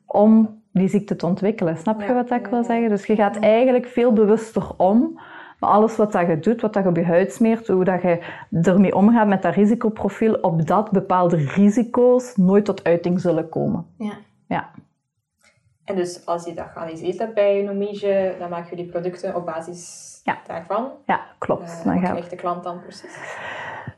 om 0.05 0.61
die 0.71 0.87
ziekte 0.87 1.15
te 1.15 1.25
ontwikkelen. 1.25 1.77
Snap 1.77 2.01
je 2.01 2.07
Ja, 2.07 2.13
wat 2.13 2.31
ik 2.31 2.47
wil 2.47 2.63
zeggen? 2.63 2.89
Dus 2.89 3.05
je 3.05 3.15
gaat 3.15 3.39
eigenlijk 3.39 3.85
veel 3.85 4.13
bewuster 4.13 4.63
om. 4.77 5.19
Maar 5.63 5.71
alles 5.71 5.95
wat 5.95 6.11
dat 6.11 6.27
je 6.27 6.39
doet, 6.39 6.61
wat 6.61 6.73
dat 6.73 6.83
je 6.83 6.89
op 6.89 6.95
je 6.95 7.05
huid 7.05 7.33
smeert, 7.33 7.67
hoe 7.67 7.83
dat 7.83 8.01
je 8.01 8.19
ermee 8.61 8.95
omgaat 8.95 9.27
met 9.27 9.41
dat 9.41 9.53
risicoprofiel, 9.53 10.33
op 10.33 10.67
dat 10.67 10.91
bepaalde 10.91 11.35
risico's 11.35 12.35
nooit 12.35 12.65
tot 12.65 12.83
uiting 12.83 13.19
zullen 13.19 13.49
komen. 13.49 13.85
Ja. 13.97 14.13
Ja. 14.47 14.69
En 15.85 15.95
dus 15.95 16.25
als 16.25 16.45
je 16.45 16.53
dat 16.53 16.65
geanalyseerd 16.73 17.19
hebt 17.19 17.33
bij 17.33 17.61
Nomige, 17.61 18.35
dan 18.39 18.49
maken 18.49 18.69
jullie 18.69 18.91
producten 18.91 19.35
op 19.35 19.45
basis 19.45 20.11
Ja. 20.23 20.37
daarvan. 20.47 20.87
Ja, 21.05 21.21
klopt. 21.37 21.69
Eh, 21.79 21.85
Dan 21.85 22.01
wat 22.01 22.09
krijgt 22.09 22.29
de 22.29 22.35
klant 22.35 22.63
dan 22.63 22.79
precies? 22.81 23.37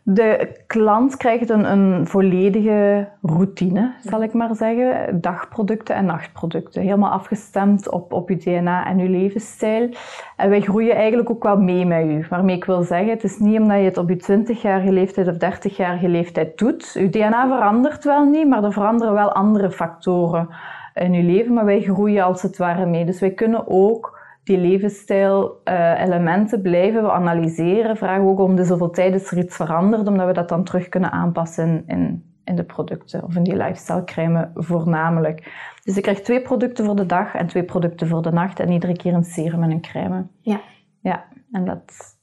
De 0.08 0.64
klant 0.68 1.18
krijgt 1.18 1.50
een, 1.50 1.72
een 1.72 2.08
volledige 2.08 3.08
routine, 3.22 3.94
zal 4.04 4.24
ik 4.24 4.34
maar 4.34 4.56
zeggen. 4.56 5.22
Dagproducten 5.22 5.96
en 5.96 6.06
nachtproducten. 6.06 6.82
Helemaal 6.82 7.12
afgestemd 7.12 7.90
op, 7.90 8.14
op 8.14 8.30
je 8.30 8.38
DNA 8.38 8.86
en 8.86 8.98
je 8.98 9.10
levensstijl. 9.10 9.90
En 10.36 10.50
wij 10.50 10.62
groeien 10.62 10.96
eigenlijk 10.96 11.30
ook 11.30 11.44
wel 11.44 11.58
mee 11.58 11.86
met 11.86 12.06
u. 12.06 12.26
Waarmee 12.30 12.56
ik 12.56 12.66
wil 12.66 12.84
zeggen, 12.84 13.10
het 13.10 13.24
is 13.24 13.40
niet 13.40 13.60
omdat 13.60 13.78
je 13.78 13.84
het 13.84 13.98
op 13.98 14.10
je 14.10 14.44
20-jarige 14.46 14.92
leeftijd 14.92 15.28
of 15.28 15.36
30-jarige 15.36 16.08
leeftijd 16.08 16.58
doet. 16.58 16.92
Je 16.94 17.10
DNA 17.10 17.48
verandert 17.48 18.04
wel 18.04 18.26
niet, 18.26 18.48
maar 18.48 18.64
er 18.64 18.74
veranderen 18.74 19.14
wel 19.14 19.32
andere 19.34 19.72
factoren 19.72 20.50
in 20.94 21.14
je 21.14 21.24
leven. 21.24 21.54
Maar 21.54 21.66
wij 21.66 21.82
groeien 21.82 22.24
als 22.24 22.42
het 22.42 22.58
ware 22.58 22.86
mee. 22.86 23.06
Dus 23.06 23.20
wij 23.20 23.32
kunnen 23.32 23.68
ook 23.68 24.15
die 24.46 24.58
levensstijl-elementen 24.58 26.62
blijven 26.62 27.02
we 27.02 27.12
analyseren. 27.12 27.98
Vragen 27.98 28.24
we 28.24 28.30
ook 28.30 28.40
om 28.40 28.56
de 28.56 28.64
zoveel 28.64 28.90
tijd 28.90 29.14
is 29.14 29.32
er 29.32 29.38
iets 29.38 29.56
veranderd, 29.56 30.08
omdat 30.08 30.28
we 30.28 30.34
dat 30.34 30.50
dan 30.50 30.64
terug 30.64 30.90
kunnen 30.90 31.12
aanpassen 31.12 31.84
in, 31.88 32.34
in, 32.44 32.56
de 32.56 32.64
producten 32.64 33.24
of 33.24 33.36
in 33.36 33.44
die 33.44 33.56
lifestyle 33.56 34.04
crème 34.04 34.52
voornamelijk. 34.54 35.64
Dus 35.84 35.98
ik 35.98 36.04
krijg 36.04 36.22
twee 36.22 36.42
producten 36.42 36.86
voor 36.86 36.96
de 36.96 37.06
dag 37.06 37.36
en 37.36 37.48
twee 37.48 37.64
producten 37.64 38.08
voor 38.08 38.22
de 38.22 38.32
nacht 38.32 38.60
en 38.60 38.72
iedere 38.72 38.96
keer 38.96 39.14
een 39.14 39.24
serum 39.24 39.64
en 39.64 39.72
een 39.72 39.82
crème. 39.82 40.28
Ja. 40.42 40.62
Ja, 41.00 41.26
en 41.52 41.66
dat, 41.66 42.15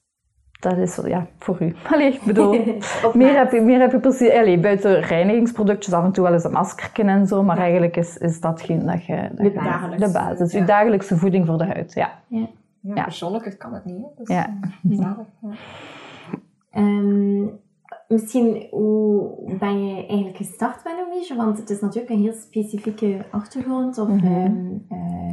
dat 0.62 0.76
is 0.78 0.99
ja, 1.04 1.26
voor 1.38 1.57
u. 1.62 1.75
Allee, 1.92 2.12
ik 2.12 2.23
bedoel, 2.23 2.50
meer 3.14 3.37
heb, 3.37 3.52
je, 3.52 3.61
meer 3.61 3.81
heb 3.81 3.92
je 3.92 3.99
precies... 3.99 4.31
Allee, 4.31 4.59
buiten 4.61 5.00
reinigingsproductjes, 5.00 5.95
af 5.95 6.04
en 6.04 6.12
toe 6.12 6.25
wel 6.25 6.33
eens 6.33 6.45
een 6.45 6.52
maskerken 6.52 7.09
en 7.09 7.26
zo, 7.26 7.42
maar 7.42 7.59
eigenlijk 7.59 7.97
is, 7.97 8.16
is 8.16 8.40
datgene 8.40 8.85
dat 8.85 9.04
je... 9.04 9.16
Dat 9.16 9.37
De 9.37 9.42
je- 9.45 9.52
basis. 9.52 10.00
De 10.00 10.12
basis. 10.12 10.52
Ja. 10.52 10.61
Uw 10.61 10.66
dagelijkse 10.66 11.16
voeding 11.16 11.47
voor 11.47 11.59
de 11.59 11.64
huid, 11.66 11.92
ja. 11.95 12.11
Ja, 12.28 12.47
Ja. 12.81 13.02
Persoonlijker 13.02 13.57
kan 13.57 13.75
het 13.75 13.85
niet. 13.85 13.97
Hè? 13.97 14.09
Dus, 14.16 14.28
Ja. 14.28 14.47
eh, 14.90 14.97
zalig. 14.99 15.26
Ehm, 16.71 17.42
misschien, 18.09 18.66
hoe 18.71 19.31
ben 19.59 19.87
je 19.87 19.95
eigenlijk 20.07 20.37
gestart 20.37 20.85
met 20.85 20.92
Nomische? 20.97 21.37
Want 21.37 21.59
het 21.59 21.71
is 21.71 21.81
natuurlijk 21.81 22.12
een 22.12 22.21
heel 22.23 22.33
specifieke 22.33 23.25
achtergrond 23.31 23.99
of 23.99 24.09
Mhm. 24.09 24.26
ehm, 24.26 24.57
eh, 24.88 25.33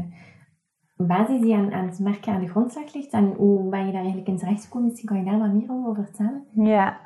basis 1.07 1.41
die 1.41 1.55
aan, 1.55 1.73
aan 1.73 1.85
het 1.85 1.99
merken 1.99 2.33
aan 2.33 2.39
de 2.41 2.47
grondslag 2.49 2.93
ligt. 2.93 3.11
En 3.11 3.33
hoe 3.37 3.69
ben 3.69 3.79
je 3.85 3.91
daar 3.91 3.99
eigenlijk 4.01 4.27
in 4.27 4.37
terechtgekomen? 4.37 4.87
Misschien 4.87 5.09
kan 5.09 5.17
je 5.17 5.23
daar 5.23 5.39
wat 5.39 5.53
meer 5.53 5.69
over 5.71 6.03
vertellen. 6.03 6.43
Ja, 6.51 6.97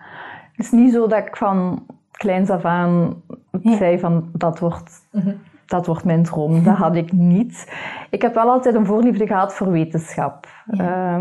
het 0.56 0.66
is 0.66 0.72
niet 0.72 0.94
zo 0.94 1.08
dat 1.08 1.20
ik 1.28 1.36
van 1.38 1.86
kleins 2.12 2.50
af 2.50 2.66
aan 2.66 3.14
Ja. 3.62 3.76
zei 3.78 4.00
van 4.00 4.30
dat 4.34 4.60
wordt, 4.60 5.08
Mhm. 5.12 5.34
dat 5.66 5.86
wordt 5.88 6.04
mijn 6.06 6.24
droom. 6.24 6.64
Dat 6.64 6.76
had 6.76 6.96
ik 6.96 7.12
niet. 7.12 7.74
Ik 8.10 8.22
heb 8.22 8.34
wel 8.34 8.50
altijd 8.50 8.76
een 8.76 8.86
voorliefde 8.86 9.28
gehad 9.28 9.54
voor 9.54 9.72
wetenschap. 9.72 10.48
Ja. 10.72 11.20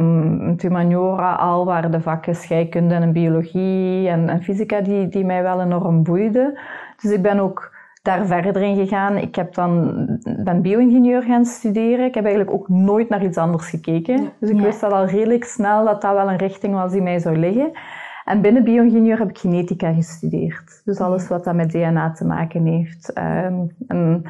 Humaniora 0.56 1.34
al 1.34 1.64
waren 1.64 1.90
de 1.90 2.00
vakken 2.00 2.34
scheikunde 2.34 2.94
en 2.94 3.12
biologie 3.12 4.08
en, 4.08 4.28
en 4.28 4.42
fysica 4.42 4.80
die, 4.80 5.08
die 5.08 5.24
mij 5.24 5.42
wel 5.42 5.60
enorm 5.60 6.02
boeiden. 6.02 6.58
Dus 7.02 7.10
ik 7.12 7.22
ben 7.22 7.38
ook 7.38 7.71
daar 8.02 8.26
verder 8.26 8.62
in 8.62 8.76
gegaan. 8.76 9.16
Ik 9.16 9.34
heb 9.34 9.54
dan, 9.54 9.94
ben 10.44 10.62
bio-ingenieur 10.62 11.22
gaan 11.22 11.44
studeren. 11.44 12.04
Ik 12.06 12.14
heb 12.14 12.24
eigenlijk 12.24 12.54
ook 12.54 12.68
nooit 12.68 13.08
naar 13.08 13.24
iets 13.24 13.36
anders 13.38 13.68
gekeken. 13.68 14.22
Ja. 14.22 14.28
Dus 14.40 14.50
ik 14.50 14.56
Ja. 14.56 14.62
wist 14.62 14.80
dat 14.80 14.92
al 14.92 15.04
redelijk 15.06 15.44
snel 15.44 15.84
dat 15.84 16.00
dat 16.02 16.14
wel 16.14 16.30
een 16.30 16.36
richting 16.36 16.74
was 16.74 16.92
die 16.92 17.02
mij 17.02 17.18
zou 17.18 17.36
liggen. 17.38 17.70
En 18.24 18.40
binnen 18.40 18.64
bio-ingenieur 18.64 19.18
heb 19.18 19.28
ik 19.28 19.38
genetica 19.38 19.92
gestudeerd. 19.92 20.82
Dus 20.84 20.98
alles 21.00 21.28
wat 21.28 21.44
dat 21.44 21.54
met 21.54 21.70
DNA 21.70 22.12
te 22.12 22.24
maken 22.24 22.66
heeft. 22.66 23.12
Ehm, 23.12 23.54
en 23.86 24.22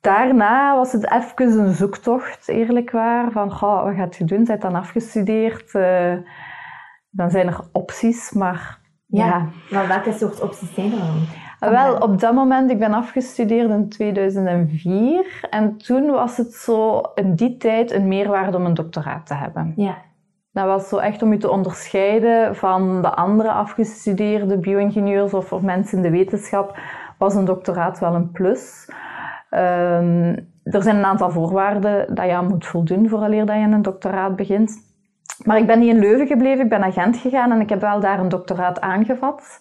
daarna 0.00 0.76
was 0.76 0.92
het 0.92 1.10
even 1.12 1.58
een 1.66 1.74
zoektocht, 1.74 2.48
eerlijk 2.48 2.90
waar. 2.90 3.30
Van, 3.32 3.52
goh, 3.52 3.84
wat 3.84 3.94
gaat 3.94 4.16
je 4.16 4.24
doen? 4.24 4.46
Zijn 4.46 4.58
dan 4.58 4.74
afgestudeerd? 4.74 5.74
Eh, 5.74 6.14
dan 7.10 7.30
zijn 7.30 7.46
er 7.46 7.60
opties, 7.72 8.32
maar 8.32 8.78
Ja. 9.06 9.26
ja. 9.26 9.46
Maar 9.70 9.88
welke 9.88 10.12
soort 10.12 10.40
opties 10.40 10.74
zijn 10.74 10.92
er 10.92 10.98
dan? 10.98 11.26
Ah, 11.64 11.70
Wel, 11.70 11.96
op 11.96 12.20
dat 12.20 12.34
moment, 12.34 12.70
ik 12.70 12.78
ben 12.78 12.94
afgestudeerd 12.94 13.70
in 13.70 13.88
2004. 13.88 15.46
En 15.50 15.76
toen 15.76 16.10
was 16.10 16.36
het 16.36 16.52
zo, 16.52 17.00
in 17.14 17.34
die 17.34 17.56
tijd, 17.56 17.92
een 17.92 18.08
meerwaarde 18.08 18.56
om 18.56 18.66
een 18.66 18.74
doctoraat 18.74 19.26
te 19.26 19.34
hebben. 19.34 19.72
Ja. 19.76 19.96
Dat 20.52 20.66
was 20.66 20.88
zo 20.88 20.96
echt 20.96 21.22
om 21.22 21.32
je 21.32 21.38
te 21.38 21.50
onderscheiden 21.50 22.56
van 22.56 23.02
de 23.02 23.14
andere 23.14 23.50
afgestudeerde 23.50 24.58
bio-ingenieurs 24.58 25.34
of, 25.34 25.52
of 25.52 25.62
mensen 25.62 25.96
in 25.96 26.02
de 26.02 26.10
wetenschap, 26.10 26.78
was 27.18 27.34
een 27.34 27.44
doctoraat 27.44 27.98
wel 27.98 28.14
een 28.14 28.30
plus. 28.30 28.90
Ehm, 29.50 30.36
er 30.62 30.82
zijn 30.82 30.96
een 30.96 31.04
aantal 31.04 31.30
voorwaarden 31.30 32.14
dat 32.14 32.24
je 32.24 32.32
aan 32.32 32.46
moet 32.46 32.66
voldoen 32.66 33.08
vooraleer 33.08 33.46
dat 33.46 33.56
je 33.56 33.62
een 33.62 33.82
doctoraat 33.82 34.36
begint. 34.36 34.72
Maar 35.44 35.58
ik 35.58 35.66
ben 35.66 35.78
niet 35.78 35.94
in 35.94 35.98
Leuven 35.98 36.26
gebleven, 36.26 36.64
ik 36.64 36.70
ben 36.70 36.80
naar 36.80 36.92
Gent 36.92 37.16
gegaan 37.16 37.52
en 37.52 37.60
ik 37.60 37.68
heb 37.68 37.80
wel 37.80 38.00
daar 38.00 38.18
een 38.18 38.28
doctoraat 38.28 38.80
aangevat. 38.80 39.60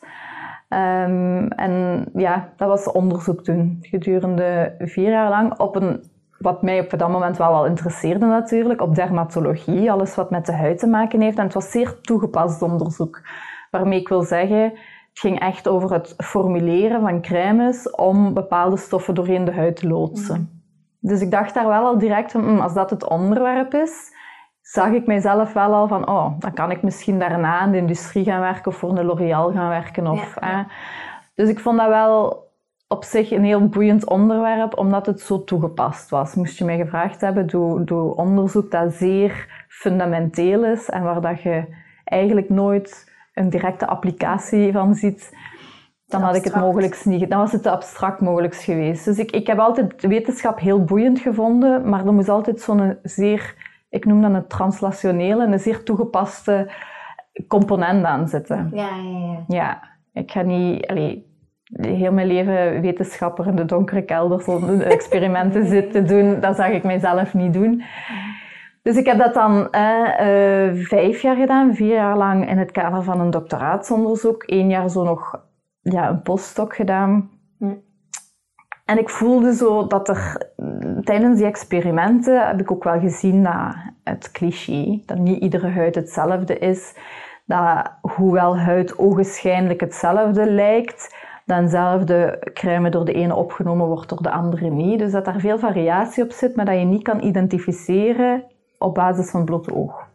Ehm, 0.73 1.47
en 1.47 2.05
ja, 2.13 2.49
dat 2.57 2.67
was 2.67 2.91
onderzoek 2.91 3.45
doen, 3.45 3.77
gedurende 3.81 4.75
vier 4.79 5.09
jaar 5.09 5.29
lang 5.29 5.59
op 5.59 5.75
een 5.75 6.11
wat 6.37 6.61
mij 6.61 6.79
op 6.79 6.99
dat 6.99 7.09
moment 7.09 7.37
wel 7.37 7.53
al 7.53 7.65
interesseerde 7.65 8.25
natuurlijk, 8.25 8.81
op 8.81 8.95
dermatologie, 8.95 9.91
alles 9.91 10.15
wat 10.15 10.29
met 10.29 10.45
de 10.45 10.51
huid 10.51 10.79
te 10.79 10.87
maken 10.87 11.21
heeft. 11.21 11.37
En 11.37 11.43
het 11.43 11.53
was 11.53 11.71
zeer 11.71 12.01
toegepast 12.01 12.61
onderzoek. 12.61 13.21
Waarmee 13.71 13.99
ik 13.99 14.07
wil 14.07 14.21
zeggen, 14.21 14.63
het 14.63 15.19
ging 15.19 15.39
echt 15.39 15.67
over 15.67 15.93
het 15.93 16.13
formuleren 16.17 17.01
van 17.01 17.21
crèmes 17.21 17.91
om 17.91 18.33
bepaalde 18.33 18.77
stoffen 18.77 19.15
doorheen 19.15 19.45
de 19.45 19.53
huid 19.53 19.75
te 19.75 19.87
loodsen. 19.87 20.63
Dus 20.99 21.21
ik 21.21 21.31
dacht 21.31 21.53
daar 21.53 21.67
wel 21.67 21.85
al 21.85 21.97
direct 21.97 22.31
van, 22.31 22.43
"Hm, 22.43 22.59
als 22.59 22.73
dat 22.73 22.89
het 22.89 23.09
onderwerp 23.09 23.73
is, 23.73 24.11
zag 24.63 24.91
ik 24.91 25.05
mijzelf 25.05 25.53
wel 25.53 25.73
al 25.73 25.87
van, 25.87 26.09
oh, 26.09 26.39
dan 26.39 26.53
kan 26.53 26.71
ik 26.71 26.81
misschien 26.81 27.19
daarna 27.19 27.65
in 27.65 27.71
de 27.71 27.77
industrie 27.77 28.23
gaan 28.23 28.39
werken 28.39 28.71
of 28.71 28.77
voor 28.77 28.97
een 28.97 29.05
L'Oréal 29.05 29.51
gaan 29.51 29.69
werken. 29.69 30.07
Of, 30.07 30.35
Ja, 30.41 30.49
ja. 30.49 30.67
Dus 31.35 31.49
ik 31.49 31.59
vond 31.59 31.77
dat 31.77 31.87
wel 31.87 32.43
op 32.87 33.03
zich 33.03 33.31
een 33.31 33.43
heel 33.43 33.67
boeiend 33.67 34.09
onderwerp, 34.09 34.77
omdat 34.77 35.05
het 35.05 35.21
zo 35.21 35.43
toegepast 35.43 36.09
was. 36.09 36.35
Moest 36.35 36.57
je 36.57 36.65
mij 36.65 36.77
gevraagd 36.77 37.21
hebben, 37.21 37.47
doe, 37.47 37.83
doe 37.83 38.15
onderzoek 38.15 38.71
dat 38.71 38.93
zeer 38.93 39.65
fundamenteel 39.67 40.65
is 40.65 40.89
en 40.89 41.03
waar 41.03 41.21
dat 41.21 41.41
je 41.41 41.65
eigenlijk 42.03 42.49
nooit 42.49 43.11
een 43.33 43.49
directe 43.49 43.87
applicatie 43.87 44.71
van 44.71 44.95
ziet, 44.95 45.33
dan 46.05 46.21
had 46.21 46.35
ik 46.35 46.43
het 46.43 46.55
mogelijk 46.55 47.05
niet. 47.05 47.29
Dan 47.29 47.39
was 47.39 47.51
het 47.51 47.63
te 47.63 47.69
abstract 47.69 48.21
mogelijk 48.21 48.55
geweest. 48.55 49.05
Dus 49.05 49.17
ik, 49.17 49.31
ik 49.31 49.47
heb 49.47 49.59
altijd 49.59 50.01
wetenschap 50.01 50.59
heel 50.59 50.83
boeiend 50.83 51.19
gevonden, 51.19 51.89
maar 51.89 52.05
er 52.05 52.13
moest 52.13 52.29
altijd 52.29 52.61
zo'n 52.61 52.97
zeer, 53.03 53.55
ik 53.93 54.05
noem 54.05 54.21
dat 54.21 54.33
een 54.33 54.47
translationele, 54.47 55.45
een 55.45 55.59
zeer 55.59 55.83
toegepaste 55.83 56.71
component 57.47 58.05
aan 58.05 58.27
zitten. 58.27 58.69
Ja, 58.73 58.89
ja, 58.95 59.17
ja. 59.17 59.43
Ja, 59.47 59.81
ik 60.13 60.31
ga 60.31 60.41
niet 60.41 60.87
allee, 60.87 61.25
heel 61.63 62.11
mijn 62.11 62.27
leven 62.27 62.81
wetenschapper 62.81 63.47
in 63.47 63.55
de 63.55 63.65
donkere 63.65 64.01
kelder 64.01 64.47
om 64.47 64.79
experimenten 64.97 65.67
zitten 65.67 66.07
doen. 66.07 66.39
Dat 66.39 66.55
zag 66.55 66.69
ik 66.69 66.83
mijzelf 66.83 67.33
niet 67.33 67.53
doen. 67.53 67.83
Dus 68.81 68.97
ik 68.97 69.05
heb 69.05 69.17
dat 69.17 69.33
dan 69.33 69.71
eh, 69.71 70.69
vijf 70.73 71.21
jaar 71.21 71.35
gedaan, 71.35 71.75
vier 71.75 71.93
jaar 71.93 72.17
lang 72.17 72.49
in 72.49 72.57
het 72.57 72.71
kader 72.71 73.03
van 73.03 73.19
een 73.19 73.31
doctoraatsonderzoek. 73.31 74.43
Eén 74.45 74.69
jaar 74.69 74.89
zo 74.89 75.03
nog 75.03 75.39
ja, 75.81 76.09
een 76.09 76.21
postdoc 76.21 76.75
gedaan. 76.75 77.29
En 78.93 78.99
ik 78.99 79.09
voelde 79.09 79.53
zo 79.53 79.87
dat 79.87 80.07
er 80.07 80.51
tijdens 81.03 81.37
die 81.37 81.45
experimenten 81.45 82.47
heb 82.47 82.59
ik 82.59 82.71
ook 82.71 82.83
wel 82.83 82.99
gezien 82.99 83.43
dat 83.43 83.75
het 84.03 84.31
cliché, 84.31 85.01
dat 85.05 85.17
niet 85.17 85.41
iedere 85.41 85.69
huid 85.69 85.95
hetzelfde 85.95 86.57
is, 86.57 86.95
dat 87.45 87.91
hoewel 88.01 88.57
huid 88.57 88.97
ogenschijnlijk 88.97 89.79
hetzelfde 89.79 90.51
lijkt, 90.51 91.15
danzelfde 91.45 92.47
crème 92.53 92.89
door 92.89 93.05
de 93.05 93.13
ene 93.13 93.35
opgenomen 93.35 93.87
wordt, 93.87 94.09
door 94.09 94.21
de 94.21 94.31
andere 94.31 94.69
niet. 94.69 94.99
Dus 94.99 95.11
dat 95.11 95.25
daar 95.25 95.39
veel 95.39 95.59
variatie 95.59 96.23
op 96.23 96.31
zit, 96.31 96.55
maar 96.55 96.65
dat 96.65 96.79
je 96.79 96.85
niet 96.85 97.03
kan 97.03 97.23
identificeren 97.23 98.43
op 98.77 98.93
basis 98.93 99.29
van 99.29 99.45
blote 99.45 99.75
oog. 99.75 100.07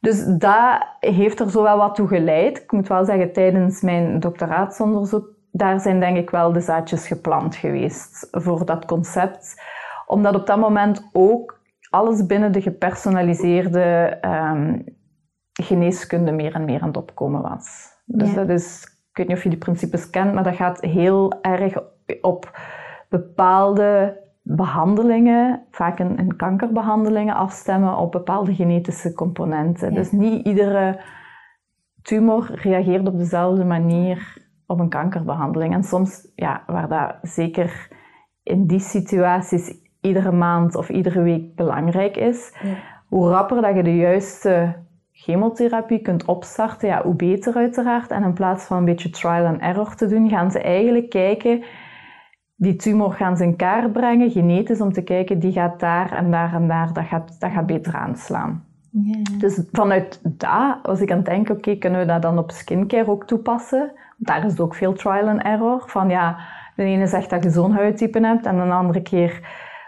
Dus 0.00 0.24
dat 0.24 0.86
heeft 1.00 1.40
er 1.40 1.50
zo 1.50 1.62
wel 1.62 1.76
wat 1.76 1.94
toe 1.94 2.08
geleid. 2.08 2.58
Ik 2.58 2.72
moet 2.72 2.88
wel 2.88 3.04
zeggen, 3.04 3.32
tijdens 3.32 3.82
mijn 3.82 4.20
doctoraatsonderzoek, 4.20 5.36
daar 5.58 5.80
zijn 5.80 6.00
denk 6.00 6.16
ik 6.16 6.30
wel 6.30 6.52
de 6.52 6.60
zaadjes 6.60 7.06
geplant 7.06 7.56
geweest 7.56 8.28
voor 8.30 8.64
dat 8.64 8.84
concept. 8.84 9.62
Omdat 10.06 10.34
op 10.34 10.46
dat 10.46 10.58
moment 10.58 11.08
ook 11.12 11.60
alles 11.90 12.26
binnen 12.26 12.52
de 12.52 12.60
gepersonaliseerde 12.62 14.18
ehm, 14.20 14.78
geneeskunde 15.52 16.32
meer 16.32 16.54
en 16.54 16.64
meer 16.64 16.80
aan 16.80 16.88
het 16.88 16.96
opkomen 16.96 17.42
was. 17.42 17.92
Dus 18.04 18.28
Ja. 18.28 18.34
dat 18.34 18.48
is, 18.48 18.82
ik 19.10 19.16
weet 19.16 19.28
niet 19.28 19.36
of 19.36 19.42
je 19.42 19.48
die 19.48 19.58
principes 19.58 20.10
kent, 20.10 20.34
maar 20.34 20.44
dat 20.44 20.56
gaat 20.56 20.80
heel 20.80 21.32
erg 21.42 21.74
op 22.20 22.58
bepaalde 23.08 24.16
behandelingen, 24.42 25.62
vaak 25.70 25.98
in, 25.98 26.16
in 26.16 26.36
kankerbehandelingen, 26.36 27.34
afstemmen 27.34 27.96
op 27.96 28.12
bepaalde 28.12 28.54
genetische 28.54 29.12
componenten. 29.12 29.88
Ja. 29.88 29.94
Dus 29.94 30.10
niet 30.12 30.46
iedere 30.46 31.00
tumor 32.02 32.50
reageert 32.52 33.08
op 33.08 33.18
dezelfde 33.18 33.64
manier 33.64 34.46
op 34.68 34.78
een 34.80 34.88
kankerbehandeling. 34.88 35.74
En 35.74 35.82
soms, 35.84 36.28
ja, 36.34 36.62
waar 36.66 36.88
dat 36.88 37.14
zeker 37.22 37.88
in 38.42 38.66
die 38.66 38.80
situaties 38.80 39.74
iedere 40.00 40.32
maand 40.32 40.74
of 40.74 40.88
iedere 40.88 41.22
week 41.22 41.54
belangrijk 41.54 42.16
is, 42.16 42.56
Ja. 42.62 42.74
hoe 43.06 43.28
rapper 43.28 43.62
dat 43.62 43.74
je 43.74 43.82
de 43.82 43.96
juiste 43.96 44.74
chemotherapie 45.12 45.98
kunt 45.98 46.24
opstarten, 46.24 46.88
ja, 46.88 47.02
hoe 47.02 47.14
beter 47.14 47.54
uiteraard. 47.54 48.10
En 48.10 48.22
in 48.22 48.32
plaats 48.32 48.64
van 48.64 48.76
een 48.76 48.84
beetje 48.84 49.10
trial 49.10 49.46
and 49.46 49.60
error 49.60 49.94
te 49.94 50.06
doen, 50.06 50.28
gaan 50.28 50.50
ze 50.50 50.60
eigenlijk 50.60 51.10
kijken, 51.10 51.62
die 52.56 52.76
tumor 52.76 53.12
gaan 53.12 53.36
ze 53.36 53.44
in 53.44 53.56
kaart 53.56 53.92
brengen, 53.92 54.30
genetisch, 54.30 54.80
om 54.80 54.92
te 54.92 55.02
kijken, 55.02 55.38
die 55.38 55.52
gaat 55.52 55.80
daar 55.80 56.12
en 56.12 56.30
daar 56.30 56.54
en 56.54 56.68
daar, 56.68 56.92
dat 56.92 57.04
gaat, 57.04 57.40
dat 57.40 57.50
gaat 57.50 57.66
beter 57.66 57.94
aanslaan. 57.94 58.64
Ja. 58.90 59.38
Dus 59.38 59.62
vanuit 59.72 60.20
dat 60.22 60.78
was 60.82 61.00
ik 61.00 61.10
aan 61.10 61.16
het 61.16 61.26
denken, 61.26 61.56
oké, 61.56 61.76
kunnen 61.76 62.00
we 62.00 62.06
dat 62.06 62.22
dan 62.22 62.38
op 62.38 62.50
skincare 62.50 63.10
ook 63.10 63.26
toepassen? 63.26 63.92
Daar 64.18 64.44
is 64.44 64.60
ook 64.60 64.74
veel 64.74 64.92
trial 64.92 65.28
and 65.28 65.42
error. 65.42 65.82
Van 65.86 66.08
ja, 66.08 66.38
de 66.76 66.82
ene 66.82 67.06
zegt 67.06 67.30
dat 67.30 67.42
je 67.44 67.50
zo'n 67.50 67.72
huidtype 67.72 68.26
hebt 68.26 68.46
en 68.46 68.56
een 68.56 68.72
andere 68.72 69.02
keer 69.02 69.40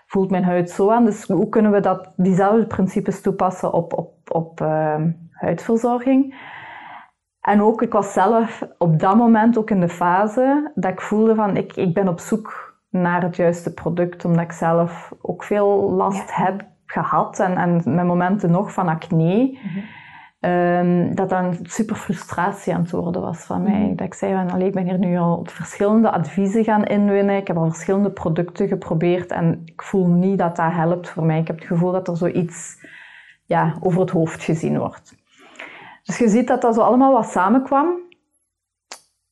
voelt 0.07 0.31
mijn 0.31 0.45
huid 0.45 0.71
zo 0.71 0.91
aan. 0.91 1.05
Dus 1.05 1.27
hoe 1.27 1.49
kunnen 1.49 1.73
we 1.73 1.81
dat, 1.81 2.13
diezelfde 2.17 2.67
principes 2.67 3.21
toepassen 3.21 3.73
op, 3.73 3.99
op, 3.99 4.15
op 4.33 4.61
ehm, 4.61 5.11
huidverzorging? 5.31 6.35
En 7.41 7.63
ook, 7.63 7.83
ik 7.83 7.93
was 7.93 8.13
zelf 8.13 8.67
op 8.79 8.99
dat 8.99 9.17
moment 9.17 9.59
ook 9.59 9.71
in 9.71 9.81
de 9.81 9.89
fase 9.89 10.71
dat 10.75 10.93
ik 10.93 11.01
voelde 11.01 11.35
van, 11.35 11.57
ik, 11.57 11.77
ik 11.77 11.95
ben 11.95 12.09
op 12.09 12.21
zoek 12.21 12.79
naar 12.91 13.23
het 13.23 13.37
juiste 13.37 13.75
product, 13.75 14.25
omdat 14.25 14.45
ik 14.45 14.53
zelf 14.53 15.13
ook 15.21 15.45
veel 15.45 15.91
last 15.91 16.35
heb 16.35 16.65
gehad 16.87 17.39
en, 17.39 17.57
en 17.57 17.95
met 17.95 18.07
momenten 18.07 18.51
nog 18.51 18.73
van 18.73 18.89
acne. 18.89 19.59
Ehm, 20.41 21.15
dat 21.15 21.29
dan 21.29 21.59
super 21.63 21.97
frustratie 21.97 22.75
aan 22.75 22.81
het 22.81 22.91
worden 22.91 23.23
was 23.23 23.39
van 23.39 23.63
mij. 23.63 23.93
Dat 23.97 24.07
ik 24.07 24.15
zei 24.15 24.35
van, 24.35 24.51
allee, 24.51 24.67
ik 24.67 24.75
ben 24.75 24.85
hier 24.85 24.99
nu 24.99 25.19
al 25.19 25.47
verschillende 25.49 26.11
adviezen 26.11 26.65
gaan 26.65 26.85
inwinnen. 26.85 27.37
Ik 27.37 27.47
heb 27.47 27.57
al 27.57 27.71
verschillende 27.71 28.11
producten 28.11 28.69
geprobeerd 28.69 29.31
en 29.31 29.63
ik 29.65 29.83
voel 29.83 30.07
niet 30.07 30.39
dat 30.39 30.57
dat 30.57 30.73
helpt 30.73 31.09
voor 31.09 31.25
mij. 31.25 31.39
Ik 31.39 31.47
heb 31.47 31.59
het 31.59 31.67
gevoel 31.67 31.93
dat 31.93 32.09
er 32.09 32.17
zoiets 32.17 32.87
ja, 33.45 33.75
over 33.81 34.01
het 34.01 34.11
hoofd 34.11 34.43
gezien 34.43 34.79
wordt. 34.79 35.15
Dus 36.03 36.19
je 36.19 36.29
ziet 36.29 36.47
dat 36.47 36.61
dat 36.61 36.75
zo 36.75 36.81
allemaal 36.81 37.13
wat 37.13 37.31
samenkwam. 37.31 37.89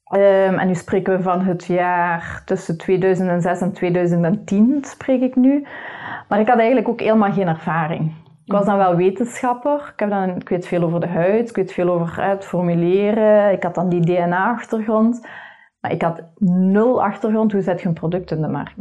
Ehm, 0.04 0.54
en 0.54 0.66
nu 0.66 0.74
spreken 0.74 1.16
we 1.16 1.22
van 1.22 1.40
het 1.40 1.64
jaar 1.64 2.42
tussen 2.44 2.78
2006 2.78 3.60
en 3.60 3.72
2010, 3.72 4.84
spreek 4.84 5.20
ik 5.20 5.36
nu. 5.36 5.66
Maar 6.28 6.40
ik 6.40 6.48
had 6.48 6.58
eigenlijk 6.58 6.88
ook 6.88 7.00
helemaal 7.00 7.32
geen 7.32 7.48
ervaring. 7.48 8.12
Ik 8.48 8.54
was 8.54 8.66
dan 8.66 8.76
wel 8.76 8.96
wetenschapper. 8.96 9.90
Ik, 9.92 10.00
heb 10.00 10.10
dan, 10.10 10.36
ik 10.36 10.48
weet 10.48 10.66
veel 10.66 10.82
over 10.82 11.00
de 11.00 11.06
huid, 11.06 11.48
ik 11.48 11.56
weet 11.56 11.72
veel 11.72 11.88
over 11.88 12.24
het 12.24 12.44
formuleren. 12.44 13.52
Ik 13.52 13.62
had 13.62 13.74
dan 13.74 13.88
die 13.88 14.00
DNA-achtergrond. 14.00 15.26
Maar 15.80 15.92
ik 15.92 16.02
had 16.02 16.22
nul 16.38 17.02
achtergrond, 17.02 17.52
hoe 17.52 17.62
zet 17.62 17.80
je 17.80 17.88
een 17.88 17.94
product 17.94 18.30
in 18.30 18.40
de 18.40 18.48
markt? 18.48 18.76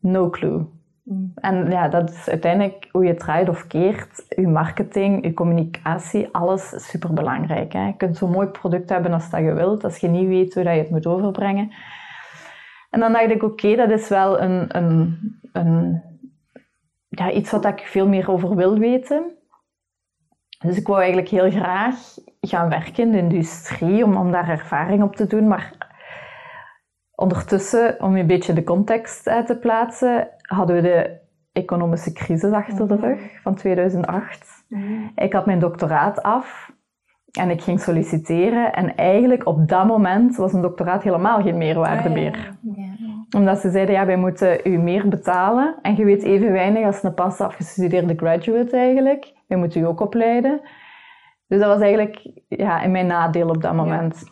No 0.00 0.30
clue. 0.30 0.66
Mm. 1.04 1.32
En 1.34 1.70
ja, 1.70 1.88
dat 1.88 2.10
is 2.10 2.28
uiteindelijk 2.28 2.88
hoe 2.92 3.02
je 3.02 3.08
het 3.10 3.18
draait 3.18 3.48
of 3.48 3.66
keert. 3.66 4.24
Je 4.28 4.48
marketing, 4.48 5.24
je 5.24 5.34
communicatie, 5.34 6.28
alles 6.32 6.72
is 6.72 6.88
superbelangrijk. 6.88 7.72
Hè? 7.72 7.86
Je 7.86 7.96
kunt 7.96 8.16
zo'n 8.16 8.30
mooi 8.30 8.46
product 8.46 8.88
hebben 8.88 9.12
als 9.12 9.30
dat 9.30 9.40
je 9.40 9.52
wilt, 9.52 9.84
als 9.84 9.96
je 9.96 10.08
niet 10.08 10.28
weet 10.28 10.54
hoe 10.54 10.64
dat 10.64 10.74
je 10.74 10.80
het 10.80 10.90
moet 10.90 11.06
overbrengen. 11.06 11.72
En 12.90 13.00
dan 13.00 13.12
dacht 13.12 13.30
ik, 13.30 13.42
oké, 13.42 13.76
dat 13.76 13.90
is 13.90 14.08
wel 14.08 14.40
een, 14.40 14.76
een, 14.76 15.18
een, 15.52 16.02
ja, 17.10 17.30
iets 17.30 17.50
wat 17.50 17.64
ik 17.64 17.78
veel 17.78 18.08
meer 18.08 18.30
over 18.30 18.56
wil 18.56 18.78
weten. 18.78 19.34
Dus 20.58 20.76
ik 20.76 20.86
wou 20.86 20.98
eigenlijk 20.98 21.28
heel 21.28 21.50
graag 21.50 21.96
gaan 22.40 22.68
werken 22.68 23.04
in 23.04 23.10
de 23.10 23.18
industrie 23.18 24.04
om, 24.04 24.16
om 24.16 24.30
daar 24.30 24.48
ervaring 24.48 25.02
op 25.02 25.16
te 25.16 25.26
doen. 25.26 25.48
Maar 25.48 25.88
ondertussen, 27.14 28.02
om 28.02 28.16
een 28.16 28.26
beetje 28.26 28.52
de 28.52 28.64
context 28.64 29.28
uit 29.28 29.46
te 29.46 29.58
plaatsen, 29.58 30.28
hadden 30.40 30.76
we 30.76 30.82
de 30.82 31.18
economische 31.52 32.12
crisis 32.12 32.52
achter 32.52 32.88
de 32.88 32.96
rug 32.96 33.40
van 33.42 33.54
2008. 33.54 34.64
Ik 35.14 35.32
had 35.32 35.46
mijn 35.46 35.58
doctoraat 35.58 36.22
af 36.22 36.72
en 37.32 37.50
ik 37.50 37.62
ging 37.62 37.80
solliciteren. 37.80 38.72
En 38.72 38.96
eigenlijk 38.96 39.46
op 39.46 39.68
dat 39.68 39.86
moment 39.86 40.36
was 40.36 40.52
een 40.52 40.62
doctoraat 40.62 41.02
helemaal 41.02 41.42
geen 41.42 41.58
meerwaarde 41.58 42.08
meer. 42.08 42.54
Ja. 42.60 42.89
Omdat 43.36 43.58
ze 43.58 43.70
zeiden, 43.70 43.94
ja, 43.94 44.06
wij 44.06 44.16
moeten 44.16 44.60
u 44.64 44.78
meer 44.78 45.08
betalen. 45.08 45.74
En 45.82 45.96
je 45.96 46.04
weet 46.04 46.22
even 46.22 46.52
weinig 46.52 46.86
als 46.86 47.02
een 47.02 47.14
pas 47.14 47.40
afgestudeerde 47.40 48.14
graduate 48.16 48.76
eigenlijk. 48.76 49.32
Wij 49.46 49.58
moeten 49.58 49.80
u 49.80 49.86
ook 49.86 50.00
opleiden. 50.00 50.60
Dus 51.46 51.58
dat 51.58 51.68
was 51.68 51.80
eigenlijk 51.80 52.30
ja, 52.48 52.82
in 52.82 52.90
mijn 52.90 53.06
nadeel 53.06 53.48
op 53.48 53.62
dat 53.62 53.74
moment. 53.74 54.24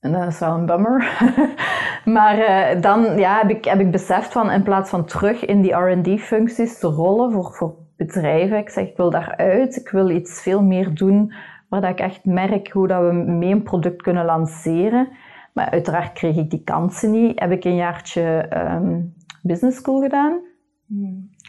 En 0.00 0.12
dat 0.12 0.26
is 0.26 0.38
wel 0.38 0.54
een 0.54 0.66
bummer. 0.66 1.18
maar 2.16 2.38
eh, 2.38 2.80
dan 2.80 3.18
ja, 3.18 3.38
heb, 3.38 3.50
ik, 3.50 3.64
heb 3.64 3.80
ik 3.80 3.90
beseft 3.90 4.32
van 4.32 4.50
in 4.50 4.62
plaats 4.62 4.90
van 4.90 5.04
terug 5.04 5.44
in 5.44 5.60
die 5.60 5.72
R&D-functies 5.72 6.78
te 6.78 6.86
rollen 6.86 7.32
voor, 7.32 7.52
voor 7.52 7.74
bedrijven. 7.96 8.58
Ik 8.58 8.68
zeg, 8.68 8.88
ik 8.88 8.96
wil 8.96 9.10
daaruit. 9.10 9.76
Ik 9.76 9.88
wil 9.88 10.10
iets 10.10 10.42
veel 10.42 10.62
meer 10.62 10.94
doen 10.94 11.32
waar 11.68 11.80
dat 11.80 11.90
ik 11.90 12.00
echt 12.00 12.24
merk 12.24 12.70
hoe 12.70 12.88
dat 12.88 13.02
we 13.02 13.12
mee 13.12 13.52
een 13.52 13.62
product 13.62 14.02
kunnen 14.02 14.24
lanceren. 14.24 15.08
Maar 15.54 15.70
uiteraard 15.70 16.12
kreeg 16.12 16.36
ik 16.36 16.50
die 16.50 16.62
kansen 16.64 17.10
niet. 17.10 17.40
Heb 17.40 17.50
ik 17.50 17.64
een 17.64 17.76
jaartje 17.76 18.22
ehm, 18.22 19.00
business 19.42 19.76
school 19.78 20.00
gedaan. 20.00 20.40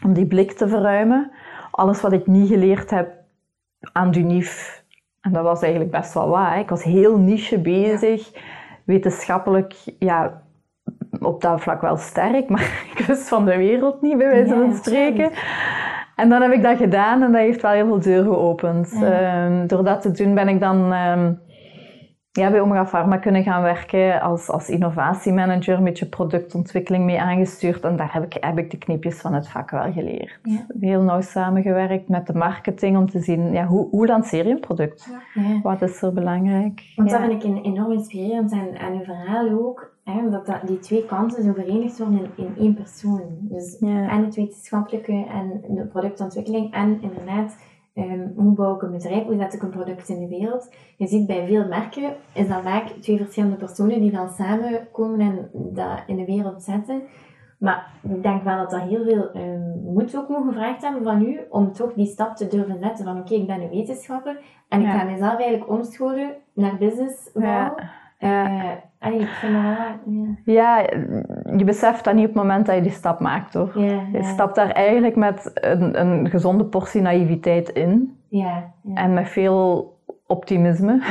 Om 0.04 0.12
die 0.12 0.26
blik 0.26 0.52
te 0.52 0.68
verruimen. 0.68 1.30
Alles 1.70 2.00
wat 2.00 2.12
ik 2.12 2.26
niet 2.26 2.48
geleerd 2.48 2.90
heb 2.90 3.14
aan 3.92 4.10
Dunif. 4.10 4.84
En 5.20 5.32
dat 5.32 5.42
was 5.42 5.62
eigenlijk 5.62 5.92
best 5.92 6.14
wel 6.14 6.28
waar. 6.28 6.54
hè. 6.54 6.60
Ik 6.60 6.68
was 6.68 6.82
heel 6.82 7.18
niche 7.18 7.58
bezig. 7.60 8.32
Wetenschappelijk, 8.84 9.74
ja, 9.98 10.42
op 11.20 11.40
dat 11.42 11.60
vlak 11.60 11.80
wel 11.80 11.96
sterk. 11.96 12.48
Maar 12.48 12.84
ik 12.96 13.06
wist 13.06 13.28
van 13.28 13.44
de 13.44 13.56
wereld 13.56 14.02
niet, 14.02 14.18
bij 14.18 14.28
wijze 14.28 14.54
van 14.54 14.74
spreken. 14.74 15.30
En 16.16 16.28
dan 16.28 16.42
heb 16.42 16.52
ik 16.52 16.62
dat 16.62 16.76
gedaan 16.76 17.22
en 17.22 17.32
dat 17.32 17.40
heeft 17.40 17.62
wel 17.62 17.70
heel 17.70 17.86
veel 17.86 18.00
deuren 18.00 18.32
geopend. 18.32 18.96
Ja. 19.00 19.10
Ehm, 19.10 19.66
door 19.66 19.84
dat 19.84 20.02
te 20.02 20.10
doen 20.10 20.34
ben 20.34 20.48
ik 20.48 20.60
dan 20.60 20.92
ehm, 20.92 21.32
ja, 22.36 22.50
bij 22.50 22.60
Omega 22.60 22.84
Pharma 22.86 23.16
kunnen 23.16 23.42
gaan 23.42 23.62
werken 23.62 24.20
als, 24.20 24.48
als 24.50 24.68
innovatiemanager, 24.68 25.76
een 25.76 25.84
beetje 25.84 26.06
productontwikkeling 26.06 27.04
mee 27.04 27.20
aangestuurd. 27.20 27.80
En 27.84 27.96
daar 27.96 28.12
heb 28.12 28.24
ik, 28.24 28.36
heb 28.40 28.58
ik 28.58 28.70
de 28.70 28.78
knipjes 28.78 29.20
van 29.20 29.34
het 29.34 29.48
vak 29.48 29.70
wel 29.70 29.92
geleerd. 29.92 30.38
Ja. 30.42 30.66
Heel 30.80 31.02
nauw 31.02 31.20
samengewerkt 31.20 32.08
met 32.08 32.26
de 32.26 32.34
marketing 32.34 32.96
om 32.96 33.10
te 33.10 33.20
zien, 33.20 33.52
ja, 33.52 33.64
hoe, 33.66 33.88
hoe 33.90 34.06
lanceer 34.06 34.46
je 34.46 34.52
een 34.52 34.60
product? 34.60 35.08
Ja. 35.34 35.60
Wat 35.62 35.82
is 35.82 36.02
er 36.02 36.12
belangrijk? 36.12 36.82
Want 36.96 37.10
Ja. 37.10 37.18
dat 37.18 37.28
vind 37.28 37.42
ik 37.42 37.48
een- 37.50 37.62
enorm 37.64 37.92
inspirerend 37.92 38.52
aan, 38.52 38.78
aan 38.78 38.92
uw 38.92 39.04
verhaal 39.04 39.48
ook. 39.50 39.94
Hè, 40.04 40.30
dat, 40.30 40.46
dat 40.46 40.60
die 40.66 40.78
twee 40.78 41.04
kanten 41.04 41.42
zo 41.42 41.52
verenigd 41.52 41.98
worden 41.98 42.20
in, 42.36 42.44
in 42.44 42.54
één 42.58 42.74
persoon. 42.74 43.22
Dus 43.40 43.76
Ja. 43.80 44.08
en 44.10 44.24
het 44.24 44.34
wetenschappelijke 44.34 45.12
en 45.12 45.74
de 45.74 45.84
productontwikkeling. 45.86 46.72
En 46.74 46.98
inderdaad, 47.02 47.56
ehm, 47.96 48.26
hoe 48.36 48.52
bouw 48.54 48.74
ik 48.74 48.82
een 48.82 48.90
bedrijf, 48.90 49.24
hoe 49.24 49.36
zet 49.36 49.54
ik 49.54 49.62
een 49.62 49.70
product 49.70 50.08
in 50.08 50.20
de 50.20 50.28
wereld. 50.28 50.70
Je 50.96 51.06
ziet 51.06 51.26
bij 51.26 51.46
veel 51.46 51.66
merken, 51.68 52.16
is 52.32 52.48
dat 52.48 52.62
vaak 52.62 52.88
twee 52.88 53.16
verschillende 53.16 53.56
personen 53.56 54.00
die 54.00 54.10
dan 54.10 54.28
samenkomen 54.28 55.20
en 55.20 55.48
dat 55.52 56.02
in 56.06 56.16
de 56.16 56.24
wereld 56.24 56.62
zetten. 56.62 57.02
Maar 57.58 57.86
ik 58.02 58.22
denk 58.22 58.42
wel 58.42 58.56
dat 58.56 58.70
dat 58.70 58.80
heel 58.80 59.04
veel 59.04 59.30
ehm, 59.32 59.92
moed 59.94 60.16
ook 60.16 60.28
moet 60.28 60.46
gevraagd 60.46 60.82
hebben 60.82 61.02
van 61.02 61.22
u, 61.22 61.40
om 61.50 61.72
toch 61.72 61.92
die 61.92 62.06
stap 62.06 62.36
te 62.36 62.48
durven 62.48 62.78
zetten 62.80 63.04
van 63.04 63.18
oké, 63.18 63.34
ik 63.34 63.46
ben 63.46 63.60
een 63.60 63.68
wetenschapper 63.70 64.38
en 64.68 64.80
ik 64.80 64.86
Ja. 64.86 64.98
ga 64.98 65.04
mezelf 65.04 65.38
eigenlijk 65.38 65.70
omscholen 65.70 66.34
naar 66.54 66.76
business. 66.78 67.30
Ja. 67.34 67.40
Ja. 67.44 67.74
Eh, 68.18 68.70
allee, 68.98 69.18
ik 69.20 69.26
vind 69.28 69.52
dat 69.52 69.62
wel... 69.62 69.74
Ja, 70.44 70.78
Ja, 70.80 70.86
je 71.58 71.64
beseft 71.64 72.04
dat 72.04 72.14
niet 72.14 72.28
op 72.28 72.34
het 72.34 72.42
moment 72.42 72.66
dat 72.66 72.74
je 72.74 72.82
die 72.82 72.90
stap 72.90 73.20
maakt 73.20 73.54
hoor. 73.54 73.80
ja, 73.80 74.00
Je 74.12 74.24
stapt 74.24 74.54
daar 74.54 74.70
eigenlijk 74.70 75.16
met 75.16 75.50
een, 75.54 76.00
een 76.00 76.30
gezonde 76.30 76.64
portie 76.64 77.00
naïviteit 77.00 77.68
in 77.68 78.18
ja, 78.28 78.72
ja. 78.82 78.94
en 78.94 79.12
met 79.12 79.28
veel 79.28 79.94
optimisme. 80.26 81.02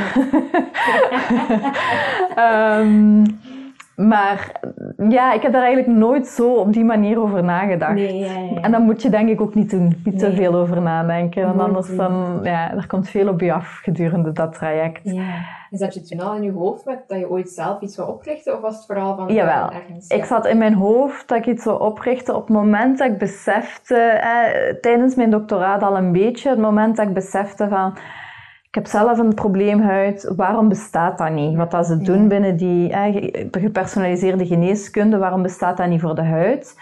Ehm, 2.36 3.24
maar 3.96 4.60
ja, 5.10 5.34
ik 5.34 5.42
heb 5.42 5.52
daar 5.52 5.64
eigenlijk 5.64 5.98
nooit 5.98 6.28
zo 6.28 6.54
op 6.54 6.74
die 6.74 6.84
manier 6.84 7.20
over 7.22 7.44
nagedacht. 7.44 7.94
Nee, 7.94 8.18
ja, 8.18 8.32
ja, 8.32 8.40
ja. 8.40 8.62
En 8.62 8.72
dat 8.72 8.82
moet 8.82 9.02
je 9.02 9.10
denk 9.10 9.30
ik 9.30 9.42
ook 9.42 9.56
niet 9.56 9.70
doen, 9.70 10.02
niet 10.04 10.20
te 10.20 10.34
veel 10.34 10.54
over 10.54 10.82
nadenken. 10.82 11.46
Want 11.46 11.60
anders 11.60 11.88
doen. 11.88 11.98
dan, 11.98 12.40
ja, 12.44 12.72
er 12.72 12.88
komt 12.88 13.10
veel 13.10 13.28
op 13.30 13.42
je 13.42 13.54
af 13.54 13.80
gedurende 13.84 14.32
dat 14.32 14.54
traject. 14.54 15.00
Ja. 15.04 15.24
Is 15.70 15.80
dat 15.80 15.94
je 15.94 16.02
toen 16.02 16.20
al 16.20 16.36
in 16.36 16.44
je 16.44 16.52
hoofd 16.52 16.86
met 16.86 17.04
dat 17.08 17.20
je 17.20 17.30
ooit 17.30 17.50
zelf 17.50 17.82
iets 17.82 17.96
wil 17.96 18.06
oprichten? 18.06 18.54
Of 18.56 18.62
was 18.62 18.76
het 18.76 18.86
vooral 18.86 19.16
van 19.16 19.34
Jawel. 19.34 19.70
eh, 19.70 19.76
ergens? 19.76 20.08
Ik 20.08 20.18
Ja. 20.18 20.26
zat 20.26 20.46
in 20.46 20.58
mijn 20.58 20.74
hoofd 20.74 21.28
dat 21.28 21.38
ik 21.38 21.46
iets 21.46 21.64
zou 21.64 21.82
oprichten 21.82 22.36
op 22.36 22.48
het 22.48 22.56
moment 22.58 22.98
dat 22.98 23.08
ik 23.08 23.18
besefte, 23.18 23.96
eh, 23.96 24.74
tijdens 24.82 25.16
mijn 25.16 25.30
doctoraat 25.30 25.82
al 25.84 25.98
een 25.98 26.12
beetje, 26.12 26.50
het 26.50 26.60
moment 26.60 26.96
dat 26.96 27.08
ik 27.08 27.14
besefte 27.14 27.68
van, 27.68 27.94
ik 28.76 28.82
heb 28.82 28.90
zelf 28.92 29.18
een 29.18 29.34
probleemhuid, 29.34 30.34
waarom 30.36 30.68
bestaat 30.70 31.18
dat 31.18 31.32
niet? 31.32 31.56
Wat 31.56 31.72
dat 31.72 31.86
ze 31.86 31.98
doen 31.98 32.22
Ja. 32.22 32.28
binnen 32.28 32.58
die 32.58 32.92
eh, 32.92 33.14
ge- 33.14 33.48
gepersonaliseerde 33.52 34.46
geneeskunde, 34.46 35.18
waarom 35.18 35.42
bestaat 35.42 35.78
dat 35.78 35.88
niet 35.88 36.02
voor 36.02 36.16
de 36.16 36.24
huid? 36.24 36.80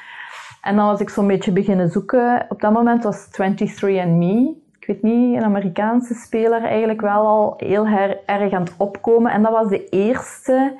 En 0.61 0.75
dan 0.75 0.85
was 0.85 0.99
ik 0.99 1.09
zo'n 1.09 1.27
beetje 1.27 1.51
beginnen 1.51 1.89
zoeken. 1.89 2.45
Op 2.49 2.61
dat 2.61 2.73
moment 2.73 3.03
was 3.03 3.27
23andMe, 3.27 4.61
ik 4.79 4.83
weet 4.87 5.01
niet, 5.01 5.35
een 5.35 5.43
Amerikaanse 5.43 6.13
speler 6.13 6.63
eigenlijk 6.63 7.01
wel 7.01 7.25
al 7.27 7.53
heel 7.57 7.87
her- 7.87 8.17
erg 8.25 8.53
aan 8.53 8.61
het 8.63 8.73
opkomen. 8.77 9.31
En 9.31 9.41
dat 9.41 9.51
was 9.51 9.67
de 9.69 9.89
eerste 9.89 10.79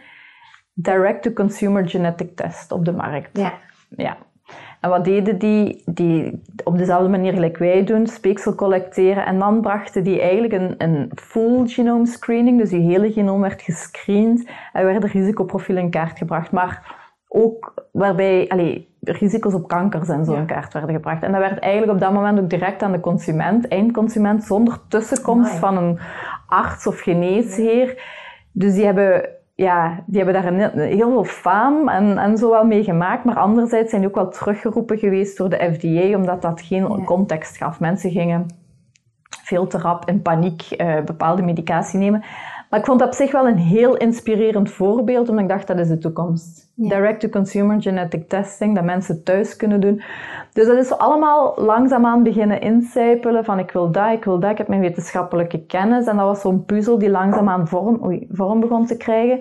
direct-to-consumer 0.74 1.90
genetic 1.90 2.36
test 2.36 2.72
op 2.72 2.86
de 2.86 2.92
markt. 2.94 3.38
Ja. 3.38 3.54
Ja. 3.90 4.18
En 4.84 4.90
wat 4.90 5.04
deden 5.06 5.38
die? 5.38 5.82
Die 5.86 6.42
op 6.64 6.78
dezelfde 6.78 7.10
manier 7.10 7.34
gelijk 7.34 7.58
wij 7.58 7.84
doen, 7.84 8.08
speeksel 8.08 8.56
collecteren. 8.56 9.26
En 9.26 9.40
dan 9.40 9.62
brachten 9.62 10.04
die 10.04 10.22
eigenlijk 10.22 10.54
een, 10.54 10.76
een 10.78 11.12
full 11.16 11.68
genome 11.68 12.06
screening. 12.06 12.60
Dus 12.60 12.70
je 12.70 12.80
hele 12.80 13.12
genoom 13.12 13.42
werd 13.42 13.62
gescreend 13.62 14.50
en 14.74 14.86
werden 14.86 15.10
risicoprofielen 15.10 15.84
in 15.84 15.90
kaart 15.90 16.18
gebracht. 16.18 16.52
Maar 16.52 16.96
ook 17.28 17.74
waarbij 17.92 18.46
allee, 18.50 18.96
risico's 19.00 19.54
op 19.54 19.68
kankers 19.68 20.10
en 20.10 20.26
zo 20.26 20.32
Ja. 20.34 20.38
in 20.40 20.46
kaart 20.46 20.74
werden 20.74 20.96
gebracht. 20.96 21.24
En 21.24 21.32
dat 21.32 21.42
werd 21.42 21.60
eigenlijk 21.60 21.94
op 21.94 22.00
dat 22.00 22.14
moment 22.14 22.40
ook 22.40 22.50
direct 22.50 22.84
aan 22.84 22.92
de 22.92 23.00
consument, 23.00 23.68
eindconsument, 23.68 24.44
zonder 24.44 24.80
tussenkomst 24.88 25.48
Amai. 25.56 25.60
van 25.60 25.78
een 25.84 26.00
arts 26.48 26.88
of 26.88 27.00
geneesheer. 27.00 28.04
Dus 28.52 28.74
die 28.74 28.86
hebben, 28.86 29.30
ja, 29.56 30.04
die 30.06 30.24
hebben 30.24 30.42
daar 30.42 30.54
een, 30.54 30.80
heel 30.80 31.10
veel 31.10 31.24
faam 31.24 31.90
en, 31.90 32.18
en 32.18 32.38
zo 32.38 32.50
wel 32.50 32.66
mee 32.66 32.84
gemaakt. 32.84 33.24
Maar 33.24 33.36
anderzijds 33.40 33.90
zijn 33.90 34.02
die 34.02 34.10
ook 34.10 34.16
wel 34.16 34.30
teruggeroepen 34.30 34.98
geweest 34.98 35.38
door 35.38 35.50
de 35.50 35.70
FDA, 35.74 36.16
omdat 36.18 36.42
dat 36.42 36.62
geen 36.62 36.88
Ja. 36.88 37.04
context 37.06 37.58
gaf. 37.58 37.80
Mensen 37.80 38.12
gingen 38.12 38.46
veel 39.44 39.68
te 39.68 39.78
rap 39.78 40.10
in 40.10 40.22
paniek 40.22 40.62
eh, 40.62 41.02
bepaalde 41.02 41.42
medicatie 41.42 42.00
nemen. 42.00 42.24
Maar 42.74 42.82
ik 42.82 42.88
vond 42.88 43.00
het 43.00 43.10
op 43.10 43.16
zich 43.16 43.32
wel 43.32 43.48
een 43.48 43.58
heel 43.58 43.98
inspirerend 43.98 44.72
voorbeeld, 44.72 45.30
omdat 45.30 45.44
ik 45.44 45.50
dacht 45.50 45.68
dat 45.68 45.80
is 45.80 45.88
de 45.88 45.98
toekomst. 45.98 46.72
Ja. 46.76 46.90
Direct-to-consumer 46.90 47.82
genetic 47.82 48.30
testing, 48.30 48.76
dat 48.76 48.84
mensen 48.84 49.24
thuis 49.24 49.56
kunnen 49.56 49.82
doen. 49.82 50.02
Dus 50.54 50.68
dat 50.68 50.78
is 50.78 50.98
allemaal 50.98 51.54
langzaamaan 51.56 52.24
beginnen 52.24 52.62
incijpelen 52.62 53.46
van 53.46 53.60
ik 53.60 53.72
wil 53.72 53.92
dat, 53.92 54.12
ik 54.12 54.24
wil 54.24 54.40
dat, 54.40 54.52
ik 54.52 54.58
heb 54.58 54.68
mijn 54.68 54.82
wetenschappelijke 54.82 55.66
kennis. 55.66 56.06
En 56.06 56.18
dat 56.18 56.26
was 56.26 56.42
zo'n 56.42 56.66
puzzel 56.66 56.98
die 56.98 57.10
langzaamaan 57.10 57.68
vorm, 57.68 58.04
oei, 58.04 58.28
vorm 58.32 58.60
begon 58.60 58.86
te 58.86 58.98
krijgen. 58.98 59.40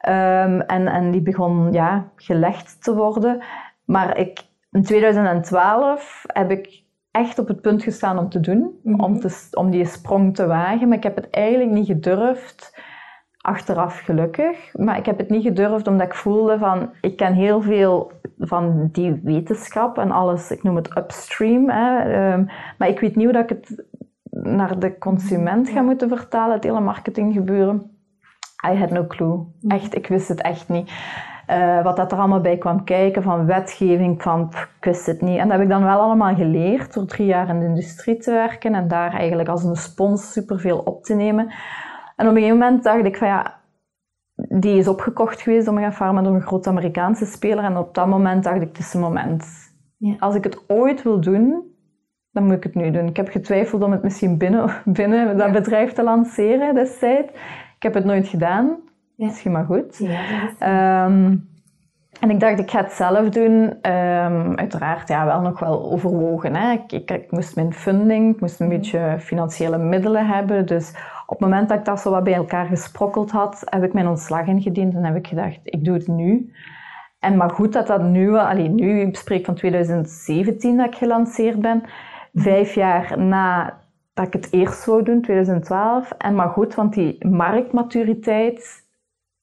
Ehm, 0.00 0.60
en, 0.60 0.86
en 0.86 1.10
die 1.10 1.22
begon 1.22 1.72
ja, 1.72 2.08
gelegd 2.16 2.84
te 2.84 2.94
worden. 2.94 3.42
Maar 3.84 4.18
ik, 4.18 4.40
in 4.70 4.82
2012 4.82 6.24
heb 6.26 6.50
ik 6.50 6.82
echt 7.10 7.38
op 7.38 7.48
het 7.48 7.60
punt 7.60 7.82
gestaan 7.82 8.18
om 8.18 8.28
te 8.28 8.40
doen, 8.40 8.78
Mhm. 8.82 9.00
om, 9.00 9.20
te, 9.20 9.48
om 9.52 9.70
die 9.70 9.84
sprong 9.84 10.34
te 10.34 10.46
wagen. 10.46 10.88
Maar 10.88 10.96
ik 10.96 11.02
heb 11.02 11.16
het 11.16 11.30
eigenlijk 11.30 11.70
niet 11.70 11.86
gedurfd. 11.86 12.86
achteraf 13.40 13.98
gelukkig. 13.98 14.74
Maar 14.76 14.96
ik 14.98 15.06
heb 15.06 15.18
het 15.18 15.28
niet 15.28 15.42
gedurfd 15.42 15.86
omdat 15.86 16.06
ik 16.06 16.14
voelde 16.14 16.58
van, 16.58 16.90
ik 17.00 17.16
ken 17.16 17.32
heel 17.34 17.60
veel 17.62 18.12
van 18.38 18.88
die 18.92 19.20
wetenschap 19.22 19.98
en 19.98 20.10
alles, 20.10 20.50
ik 20.50 20.62
noem 20.62 20.76
het 20.76 20.96
upstream. 20.96 21.70
Hè, 21.70 21.98
ehm, 21.98 22.44
maar 22.78 22.88
ik 22.88 23.00
weet 23.00 23.16
niet 23.16 23.24
hoe 23.24 23.32
dat 23.34 23.50
ik 23.50 23.56
het 23.58 23.84
naar 24.30 24.78
de 24.78 24.98
consument 24.98 25.68
ga 25.68 25.80
moeten 25.82 26.08
vertalen, 26.08 26.54
het 26.54 26.64
hele 26.64 26.80
marketinggebeuren. 26.80 27.90
I 28.70 28.74
had 28.78 28.90
no 28.90 29.06
clue. 29.06 29.44
Echt, 29.68 29.94
ik 29.96 30.06
wist 30.06 30.28
het 30.28 30.40
echt 30.42 30.68
niet. 30.68 30.90
Eh, 31.48 31.82
wat 31.82 31.96
dat 31.96 32.12
er 32.12 32.18
allemaal 32.18 32.40
bij 32.40 32.58
kwam 32.58 32.84
kijken, 32.84 33.22
van 33.22 33.46
wetgeving, 33.46 34.22
van 34.22 34.48
pff, 34.48 34.62
ik 34.78 34.84
wist 34.84 35.06
het 35.06 35.20
niet. 35.20 35.38
En 35.38 35.48
dat 35.48 35.52
heb 35.52 35.60
ik 35.60 35.68
dan 35.68 35.84
wel 35.84 36.00
allemaal 36.00 36.34
geleerd 36.34 36.94
door 36.94 37.06
drie 37.06 37.26
jaar 37.26 37.48
in 37.48 37.58
de 37.58 37.66
industrie 37.66 38.16
te 38.16 38.30
werken 38.30 38.74
en 38.74 38.88
daar 38.88 39.12
eigenlijk 39.12 39.48
als 39.48 39.64
een 39.64 39.76
spons 39.76 40.32
superveel 40.32 40.78
op 40.78 41.04
te 41.04 41.14
nemen. 41.14 41.52
En 42.16 42.26
op 42.26 42.34
een 42.34 42.40
gegeven 42.40 42.58
moment 42.58 42.82
dacht 42.82 43.04
ik 43.04 43.16
van 43.16 43.28
ja, 43.28 43.60
die 44.34 44.78
is 44.78 44.88
opgekocht 44.88 45.40
geweest, 45.40 45.68
Omega 45.68 45.92
Pharma, 45.92 46.22
door 46.22 46.34
een 46.34 46.42
grote 46.42 46.68
Amerikaanse 46.68 47.26
speler. 47.26 47.64
En 47.64 47.76
op 47.76 47.94
dat 47.94 48.06
moment 48.06 48.44
dacht 48.44 48.56
ik, 48.56 48.68
het 48.68 48.78
is 48.78 48.94
een 48.94 49.00
moment. 49.00 49.46
Ja. 49.96 50.16
Als 50.18 50.34
ik 50.34 50.44
het 50.44 50.64
ooit 50.66 51.02
wil 51.02 51.20
doen, 51.20 51.62
dan 52.30 52.44
moet 52.44 52.56
ik 52.56 52.62
het 52.62 52.74
nu 52.74 52.90
doen. 52.90 53.06
Ik 53.06 53.16
heb 53.16 53.28
getwijfeld 53.28 53.82
om 53.82 53.92
het 53.92 54.02
misschien 54.02 54.38
binnen, 54.38 54.70
binnen 55.00 55.36
dat 55.36 55.52
bedrijf 55.52 55.92
te 55.92 56.02
lanceren 56.02 56.74
destijds. 56.74 57.32
Ik 57.76 57.82
heb 57.82 57.94
het 57.94 58.04
nooit 58.04 58.28
gedaan. 58.28 58.86
Ja. 59.18 59.26
Misschien 59.26 59.52
maar 59.52 59.64
goed. 59.64 59.96
Ja. 59.98 60.48
Ehm, 60.58 61.36
en 62.20 62.30
ik 62.30 62.40
dacht, 62.40 62.58
ik 62.58 62.70
ga 62.70 62.82
het 62.82 62.92
zelf 62.92 63.28
doen. 63.28 63.74
Ehm, 63.82 64.54
uiteraard, 64.54 65.08
ja, 65.08 65.24
wel 65.24 65.40
nog 65.40 65.58
wel 65.60 65.92
overwogen. 65.92 66.54
Hè. 66.54 66.72
Ik, 66.72 66.92
ik, 66.92 67.10
ik 67.10 67.30
moest 67.30 67.54
mijn 67.56 67.72
funding, 67.72 68.34
ik 68.34 68.40
moest 68.40 68.60
een 68.60 68.68
beetje 68.68 69.16
financiële 69.20 69.78
middelen 69.78 70.26
hebben. 70.26 70.66
Dus 70.66 70.90
op 71.26 71.38
het 71.38 71.40
moment 71.40 71.68
dat 71.68 71.78
ik 71.78 71.84
dat 71.84 72.00
zo 72.00 72.10
wat 72.10 72.24
bij 72.24 72.34
elkaar 72.34 72.66
gesprokkeld 72.66 73.30
had, 73.30 73.62
heb 73.64 73.82
ik 73.84 73.92
mijn 73.92 74.08
ontslag 74.08 74.46
ingediend 74.46 74.94
en 74.94 75.04
heb 75.04 75.16
ik 75.16 75.26
gedacht, 75.26 75.58
ik 75.62 75.84
doe 75.84 75.94
het 75.94 76.06
nu. 76.08 76.52
En 77.18 77.36
maar 77.36 77.50
goed 77.50 77.72
dat 77.72 77.86
dat 77.86 78.02
nu, 78.02 78.30
wel- 78.30 78.46
allee, 78.48 78.68
nu, 78.68 79.00
ik 79.00 79.16
spreek 79.16 79.44
van 79.44 79.54
2017 79.54 80.76
dat 80.76 80.86
ik 80.86 80.94
gelanceerd 80.94 81.60
ben, 81.60 81.82
vijf 82.34 82.74
jaar 82.74 83.18
na 83.18 83.78
dat 84.14 84.26
ik 84.26 84.32
het 84.32 84.52
eerst 84.52 84.84
wou 84.84 85.02
doen, 85.02 85.22
2012. 85.22 86.10
En 86.18 86.34
maar 86.34 86.48
goed, 86.48 86.74
want 86.74 86.94
die 86.94 87.26
marktmaturiteit, 87.28 88.86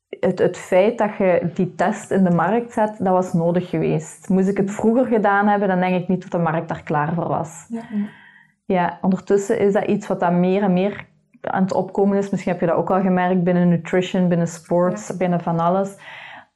het, 0.09 0.39
het 0.39 0.57
feit 0.57 0.97
dat 0.97 1.17
je 1.17 1.51
die 1.53 1.75
test 1.75 2.11
in 2.11 2.23
de 2.23 2.31
markt 2.31 2.73
zet, 2.73 2.97
dat 2.97 3.13
was 3.13 3.33
nodig 3.33 3.69
geweest. 3.69 4.29
Moest 4.29 4.47
ik 4.47 4.57
het 4.57 4.71
vroeger 4.71 5.05
gedaan 5.05 5.47
hebben, 5.47 5.67
dan 5.67 5.79
denk 5.79 6.01
ik 6.01 6.07
niet 6.07 6.21
dat 6.21 6.31
de 6.31 6.37
markt 6.51 6.67
daar 6.67 6.83
klaar 6.83 7.13
voor 7.13 7.27
was. 7.27 7.65
Ja. 7.69 7.81
Ja, 8.65 8.97
ondertussen 9.01 9.59
is 9.59 9.73
dat 9.73 9.83
iets 9.85 10.07
wat 10.07 10.19
dan 10.19 10.39
meer 10.39 10.61
en 10.63 10.73
meer 10.73 11.05
aan 11.41 11.63
het 11.63 11.73
opkomen 11.73 12.17
is. 12.17 12.29
Misschien 12.29 12.51
heb 12.51 12.61
je 12.61 12.67
dat 12.67 12.75
ook 12.75 12.91
al 12.91 13.01
gemerkt 13.01 13.43
binnen 13.43 13.69
nutrition, 13.69 14.27
binnen 14.27 14.47
sports, 14.47 15.17
binnen 15.17 15.41
van 15.41 15.59
alles. 15.59 15.97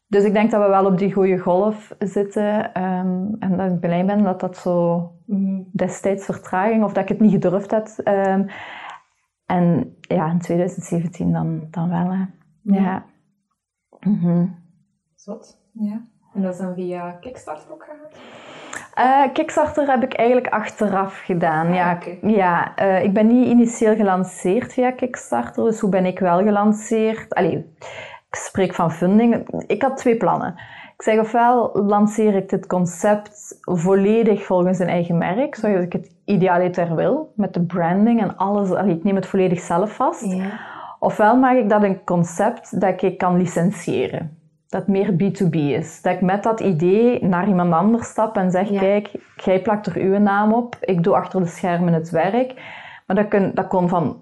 Dus 0.07 0.23
ik 0.23 0.33
denk 0.33 0.51
dat 0.51 0.61
we 0.61 0.69
wel 0.69 0.85
op 0.85 0.97
die 0.97 1.13
goede 1.13 1.37
golf 1.37 1.95
zitten. 1.99 2.73
ehm, 2.73 3.25
en 3.39 3.57
dat 3.57 3.71
ik 3.71 3.79
blij 3.79 4.05
ben 4.05 4.23
dat 4.23 4.39
dat 4.39 4.57
zo 4.57 5.11
destijds 5.71 6.25
vertraging, 6.25 6.83
of 6.83 6.93
dat 6.93 7.03
ik 7.03 7.09
het 7.09 7.19
niet 7.19 7.31
gedurfd 7.31 7.71
had. 7.71 7.99
ehm, 8.03 8.43
en 9.45 9.95
ja, 10.01 10.29
in 10.31 10.39
2017 10.39 11.31
dan, 11.31 11.67
dan 11.71 11.89
wel. 11.89 12.11
Hè. 12.11 12.23
Ja. 12.61 13.03
Mhm. 14.01 14.45
Zot. 15.15 15.57
Ja. 15.73 16.01
En 16.33 16.41
dat 16.41 16.53
is 16.53 16.59
dan 16.59 16.73
via 16.73 17.11
Kickstarter 17.11 17.71
ook 17.71 17.83
gegaan? 17.83 18.07
Eh, 18.93 19.33
Kickstarter 19.33 19.87
heb 19.87 20.03
ik 20.03 20.13
eigenlijk 20.13 20.53
achteraf 20.53 21.19
gedaan. 21.19 21.73
ja, 21.73 21.93
oké. 21.93 22.17
ja 22.27 22.75
eh, 22.75 23.03
ik 23.03 23.13
ben 23.13 23.27
niet 23.27 23.47
initieel 23.47 23.95
gelanceerd 23.95 24.73
via 24.73 24.91
Kickstarter, 24.91 25.63
dus 25.63 25.79
hoe 25.79 25.89
ben 25.89 26.05
ik 26.05 26.19
wel 26.19 26.43
gelanceerd? 26.43 27.33
Allee, 27.33 27.75
ik 28.29 28.35
spreek 28.35 28.73
van 28.73 28.91
funding. 28.91 29.47
Ik 29.67 29.81
had 29.81 29.97
twee 29.97 30.17
plannen. 30.17 30.53
Ik 30.95 31.01
zeg 31.05 31.19
ofwel 31.19 31.71
lanceer 31.73 32.35
ik 32.35 32.49
dit 32.49 32.67
concept 32.67 33.59
volledig 33.61 34.45
volgens 34.45 34.79
een 34.79 34.87
eigen 34.87 35.17
merk, 35.17 35.55
zoals 35.55 35.83
ik 35.83 35.93
het 35.93 36.11
idealiter 36.25 36.95
wil, 36.95 37.33
met 37.35 37.53
de 37.53 37.65
branding 37.65 38.21
en 38.21 38.37
alles. 38.37 38.71
Allee, 38.71 38.95
ik 38.95 39.03
neem 39.03 39.15
het 39.15 39.25
volledig 39.25 39.59
zelf 39.59 39.95
vast. 39.95 40.33
Ja. 40.33 40.59
Ofwel 40.99 41.37
maak 41.37 41.57
ik 41.57 41.69
dat 41.69 41.83
een 41.83 42.03
concept 42.03 42.81
dat 42.81 43.01
ik 43.01 43.17
kan 43.17 43.37
licentiëren. 43.37 44.37
Dat 44.67 44.87
meer 44.87 45.11
B2B 45.11 45.53
is. 45.55 46.01
Dat 46.01 46.13
ik 46.13 46.21
met 46.21 46.43
dat 46.43 46.59
idee 46.59 47.25
naar 47.25 47.47
iemand 47.47 47.73
anders 47.73 48.07
stap 48.07 48.35
en 48.37 48.51
zeg, 48.51 48.69
Ja. 48.69 48.79
kijk, 48.79 49.11
jij 49.35 49.61
plakt 49.61 49.85
er 49.85 49.97
uw 49.97 50.17
naam 50.17 50.53
op, 50.53 50.77
ik 50.81 51.03
doe 51.03 51.15
achter 51.15 51.39
de 51.41 51.47
schermen 51.47 51.93
het 51.93 52.09
werk. 52.09 52.53
Maar 53.07 53.15
dat, 53.15 53.27
kun, 53.27 53.51
dat 53.53 53.67
kon 53.67 53.89
van 53.89 54.21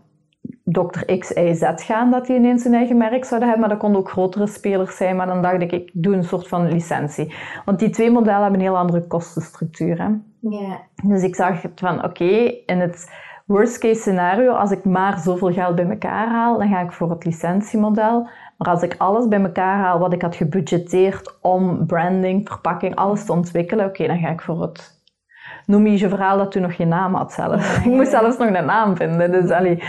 dokter 0.64 1.18
X, 1.18 1.32
Y, 1.32 1.54
Z 1.54 1.64
gaan, 1.76 2.12
dat 2.12 2.26
die 2.26 2.36
ineens 2.36 2.66
een 2.66 2.74
eigen 2.74 2.98
merk 2.98 3.26
zouden 3.26 3.50
hebben. 3.50 3.68
Maar 3.68 3.78
dat 3.78 3.88
kon 3.88 3.96
ook 3.96 4.10
grotere 4.10 4.48
spelers 4.48 4.98
zijn. 4.98 5.16
Maar 5.16 5.28
dan 5.28 5.42
dacht 5.42 5.62
ik, 5.62 5.72
ik 5.72 5.90
doe 5.94 6.16
een 6.16 6.24
soort 6.24 6.48
van 6.48 6.68
licentie. 6.68 7.34
Want 7.66 7.80
die 7.80 7.90
twee 7.90 8.12
modellen 8.12 8.42
hebben 8.42 8.60
een 8.60 8.66
heel 8.66 8.78
andere 8.78 9.08
kostenstructuur. 9.08 9.98
Hè. 10.02 10.10
Ja. 10.40 10.80
Dus 11.04 11.24
ik 11.24 11.36
zag 11.36 11.62
het 11.62 11.80
van, 11.80 12.04
oké, 12.04 12.52
in 12.66 12.80
het 12.80 13.12
worst 13.48 13.78
case 13.78 14.00
scenario, 14.00 14.52
als 14.52 14.72
ik 14.72 14.86
maar 14.86 15.20
zoveel 15.20 15.54
geld 15.54 15.76
bij 15.76 15.90
elkaar 15.90 16.28
haal, 16.30 16.58
dan 16.58 16.70
ga 16.70 16.82
ik 16.82 16.92
voor 16.92 17.10
het 17.10 17.26
licentiemodel. 17.26 18.30
Maar 18.58 18.68
als 18.68 18.82
ik 18.82 18.96
alles 18.98 19.28
bij 19.28 19.42
elkaar 19.42 19.78
haal 19.78 20.00
wat 20.00 20.14
ik 20.14 20.22
had 20.22 20.36
gebudgeteerd 20.36 21.38
om 21.42 21.86
branding, 21.86 22.48
verpakking, 22.48 22.96
alles 22.96 23.26
te 23.26 23.32
ontwikkelen, 23.32 23.86
oké, 23.86 24.08
dan 24.08 24.20
ga 24.20 24.30
ik 24.30 24.42
voor 24.42 24.62
het 24.62 24.97
Nomige 25.68 26.10
verhaal 26.10 26.38
dat 26.38 26.52
toen 26.52 26.62
nog 26.62 26.76
geen 26.76 26.88
naam 26.88 27.14
had 27.16 27.34
zelf. 27.34 27.78
Ik 27.86 27.92
moest 27.92 28.10
zelfs 28.10 28.38
nog 28.38 28.48
een 28.48 28.66
naam 28.66 28.96
vinden. 28.96 29.32
Dus, 29.32 29.50
allee. 29.50 29.84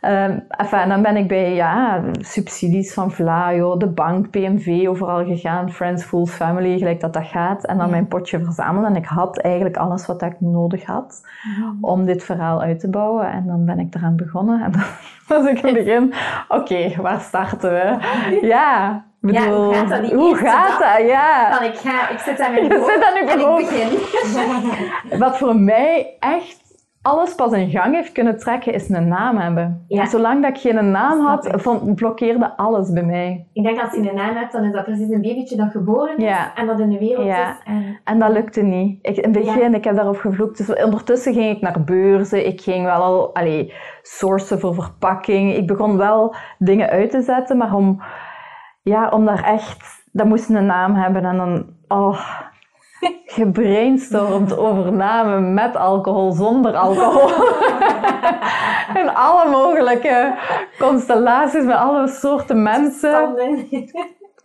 Ehm, 0.00 0.38
enfin, 0.48 0.78
en 0.78 0.88
dan 0.88 1.02
ben 1.02 1.16
ik 1.16 1.28
bij 1.28 1.54
ja, 1.54 2.02
subsidies 2.18 2.94
van 2.94 3.10
Vlaio, 3.10 3.76
de 3.76 3.86
bank, 3.88 4.30
PMV, 4.30 4.88
overal 4.88 5.24
gegaan. 5.24 5.70
Friends, 5.70 6.04
Fools, 6.04 6.30
Family, 6.30 6.78
gelijk 6.78 7.00
dat 7.00 7.12
dat 7.12 7.26
gaat. 7.26 7.64
En 7.64 7.78
dan 7.78 7.90
mijn 7.90 8.08
potje 8.08 8.44
verzamelen. 8.44 8.90
En 8.90 8.96
ik 8.96 9.06
had 9.06 9.38
eigenlijk 9.38 9.76
alles 9.76 10.06
wat 10.06 10.22
ik 10.22 10.40
nodig 10.40 10.84
had 10.84 11.22
om 11.80 12.04
dit 12.04 12.24
verhaal 12.24 12.62
uit 12.62 12.80
te 12.80 12.90
bouwen. 12.90 13.32
En 13.32 13.46
dan 13.46 13.64
ben 13.64 13.78
ik 13.78 13.94
eraan 13.94 14.16
begonnen. 14.16 14.62
En 14.62 14.72
dan 15.28 15.42
was 15.42 15.46
ik 15.46 15.62
in 15.62 15.74
het 15.74 15.84
begin, 15.84 16.12
oké, 16.48 17.02
waar 17.02 17.20
starten 17.20 17.70
we? 17.70 17.98
Ja, 18.46 19.04
Ja, 19.22 19.50
hoe 19.50 19.74
gaat 19.74 19.88
dat, 19.88 20.02
die 20.04 20.14
hoe 20.14 20.28
eerste 20.28 20.44
gaat 20.46 20.78
dag? 20.78 20.96
dat? 20.98 21.06
Ja. 21.08 21.56
Van 21.56 21.66
ik 21.66 21.74
ga, 21.76 22.08
ik 22.08 22.18
zit 22.18 22.40
aan 22.40 22.50
mijn 22.52 22.62
Je 22.62 22.68
bureau 22.68 22.90
zit 22.92 23.04
aan 23.04 23.16
en 23.16 23.38
ik 23.38 23.70
begin. 23.70 25.18
Wat 25.24 25.38
voor 25.38 25.56
mij 25.56 26.16
echt 26.18 26.60
alles 27.02 27.34
pas 27.34 27.52
in 27.52 27.70
gang 27.70 27.94
heeft 27.94 28.12
kunnen 28.12 28.38
trekken, 28.38 28.72
is 28.74 28.88
een 28.88 29.08
naam 29.08 29.36
hebben. 29.36 29.84
Ja. 29.88 30.06
Zolang 30.06 30.42
dat 30.42 30.50
ik 30.50 30.60
geen 30.60 30.90
naam 30.90 31.20
had, 31.26 31.48
vond, 31.52 31.94
blokkeerde 31.94 32.56
alles 32.56 32.92
bij 32.92 33.02
mij. 33.02 33.46
Ik 33.52 33.62
denk 33.64 33.80
als 33.80 33.92
je 33.94 34.08
een 34.08 34.14
naam 34.14 34.36
hebt, 34.36 34.52
dan 34.52 34.64
is 34.64 34.72
dat 34.72 34.84
precies 34.84 35.08
een 35.10 35.22
babytje 35.22 35.56
dat 35.56 35.70
geboren 35.70 36.16
is 36.16 36.24
Ja. 36.24 36.52
en 36.54 36.66
dat 36.66 36.78
in 36.80 36.88
de 36.90 36.98
wereld 36.98 37.26
Ja. 37.26 37.50
is. 37.50 37.56
En, 37.64 38.00
En 38.04 38.18
dat 38.18 38.30
lukte 38.32 38.62
niet. 38.62 38.98
Ik, 39.02 39.16
in 39.16 39.22
het 39.34 39.44
begin, 39.44 39.74
ik 39.74 39.84
heb 39.84 39.94
daarop 39.96 40.16
gevloekt. 40.16 40.56
Dus 40.66 40.82
ondertussen 40.84 41.32
ging 41.34 41.56
ik 41.56 41.60
naar 41.62 41.84
beurzen. 41.84 42.46
Ik 42.46 42.60
ging 42.60 42.84
wel 42.84 43.02
al 43.02 43.34
allee, 43.34 43.72
sourcen 44.02 44.60
voor 44.60 44.74
verpakking. 44.74 45.54
Ik 45.56 45.66
begon 45.66 45.96
wel 45.96 46.34
dingen 46.58 46.88
uit 46.88 47.10
te 47.10 47.22
zetten, 47.22 47.56
maar 47.56 47.74
om, 47.74 48.02
ja, 48.82 49.08
om 49.08 49.24
daar 49.24 49.44
echt... 49.44 50.00
Dat 50.12 50.26
moest 50.26 50.48
een 50.48 50.66
naam 50.66 50.94
hebben 50.94 51.24
en 51.24 51.36
dan... 51.36 51.66
Oh, 51.88 52.20
gebrainstormd 53.26 54.56
over 54.58 54.92
namen 54.92 55.54
met 55.54 55.76
alcohol, 55.76 56.32
zonder 56.32 56.74
alcohol. 56.76 57.30
en 59.00 59.14
alle 59.14 59.50
mogelijke 59.50 60.34
constellaties 60.78 61.64
met 61.64 61.76
alle 61.76 62.08
soorten 62.08 62.62
mensen. 62.62 63.34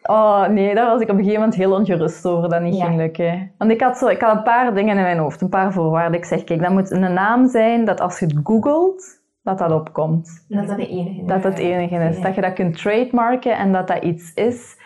Oh 0.04 0.47
nee, 0.47 0.76
daar 0.76 0.86
was 0.86 1.02
ik 1.02 1.10
op 1.10 1.17
een 1.17 1.23
gegeven 1.23 1.39
moment 1.39 1.56
heel 1.56 1.71
ongerust 1.71 2.26
over 2.26 2.50
dat 2.50 2.62
niet 2.62 2.78
Ja. 2.78 2.86
ging 2.86 2.97
lukken. 2.97 3.52
Want 3.58 3.71
ik 3.71 3.82
had, 3.82 3.97
zo, 3.97 4.08
ik 4.08 4.21
had 4.21 4.36
een 4.36 4.43
paar 4.43 4.73
dingen 4.73 4.97
in 4.97 5.04
mijn 5.04 5.17
hoofd, 5.17 5.41
een 5.41 5.50
paar 5.50 5.73
voorwaarden. 5.73 6.17
Ik 6.19 6.26
zeg, 6.26 6.43
kijk, 6.43 6.62
dat 6.62 6.71
moet 6.71 6.91
een 6.91 7.13
naam 7.13 7.47
zijn 7.47 7.86
dat 7.86 8.02
als 8.02 8.19
je 8.19 8.26
het 8.26 8.39
googelt, 8.43 9.16
dat 9.47 9.69
dat 9.69 9.71
opkomt. 9.79 10.45
Dat 10.47 10.62
is 10.62 10.67
dat 10.69 10.77
de 10.77 10.88
enige. 10.88 11.25
Dat 11.25 11.43
dat 11.43 11.51
het 11.51 11.62
enige 11.62 11.95
is. 11.95 12.17
Ja. 12.17 12.23
Dat 12.23 12.36
je 12.36 12.41
dat 12.41 12.53
kunt 12.53 12.77
trademarken 12.77 13.57
en 13.57 13.71
dat 13.71 13.88
dat 13.88 14.03
iets 14.03 14.33
is 14.33 14.77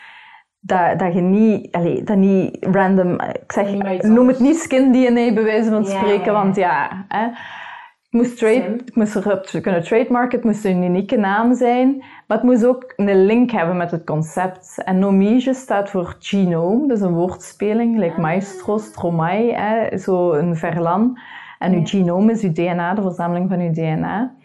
dat, 0.60 1.00
dat 1.00 1.14
je 1.14 1.22
niet, 1.22 1.72
allee, 1.72 2.04
dat 2.04 2.18
niet 2.18 2.58
random, 2.72 3.20
ik 3.22 3.52
zeg, 3.52 4.02
noem 4.02 4.28
het 4.28 4.40
niet 4.40 4.58
skin 4.58 4.92
DNA 4.92 5.34
bij 5.34 5.44
wijze 5.44 5.70
van 5.70 5.84
Ja, 5.84 5.90
spreken, 5.90 6.26
ja, 6.26 6.32
want 6.32 6.56
ja, 6.56 7.06
hè, 7.08 7.26
ik 7.26 8.18
moest, 8.20 8.38
trade, 8.38 8.80
ik 8.86 8.96
moest 8.96 9.16
erop 9.16 9.46
kunnen 9.62 9.84
trademarken, 9.84 10.38
het 10.38 10.46
moest 10.48 10.66
een 10.66 10.84
unieke 10.84 11.18
naam 11.18 11.54
zijn, 11.54 11.98
maar 12.28 12.38
het 12.38 12.44
moest 12.44 12.66
ook 12.66 12.94
een 12.96 13.26
link 13.26 13.52
hebben 13.52 13.78
met 13.78 13.92
het 13.92 14.06
concept. 14.06 14.82
En 14.84 15.00
Nomige 15.00 15.54
staat 15.54 15.90
voor 15.90 16.16
genome, 16.20 16.88
dus 16.88 17.02
een 17.02 17.14
woordspeling, 17.14 17.98
like 17.98 18.14
Ah. 18.14 18.20
maestro, 18.20 18.78
Stromae, 18.78 19.54
hè, 19.54 19.98
zo 19.98 20.34
een 20.34 20.56
verlan. 20.56 21.20
En 21.60 21.72
uw 21.74 21.80
Ja. 21.80 21.86
genoom 21.86 22.30
is 22.30 22.44
uw 22.44 22.52
DNA, 22.54 22.94
de 22.94 23.02
verzameling 23.02 23.50
van 23.50 23.60
uw 23.60 23.72
DNA. 23.74 24.36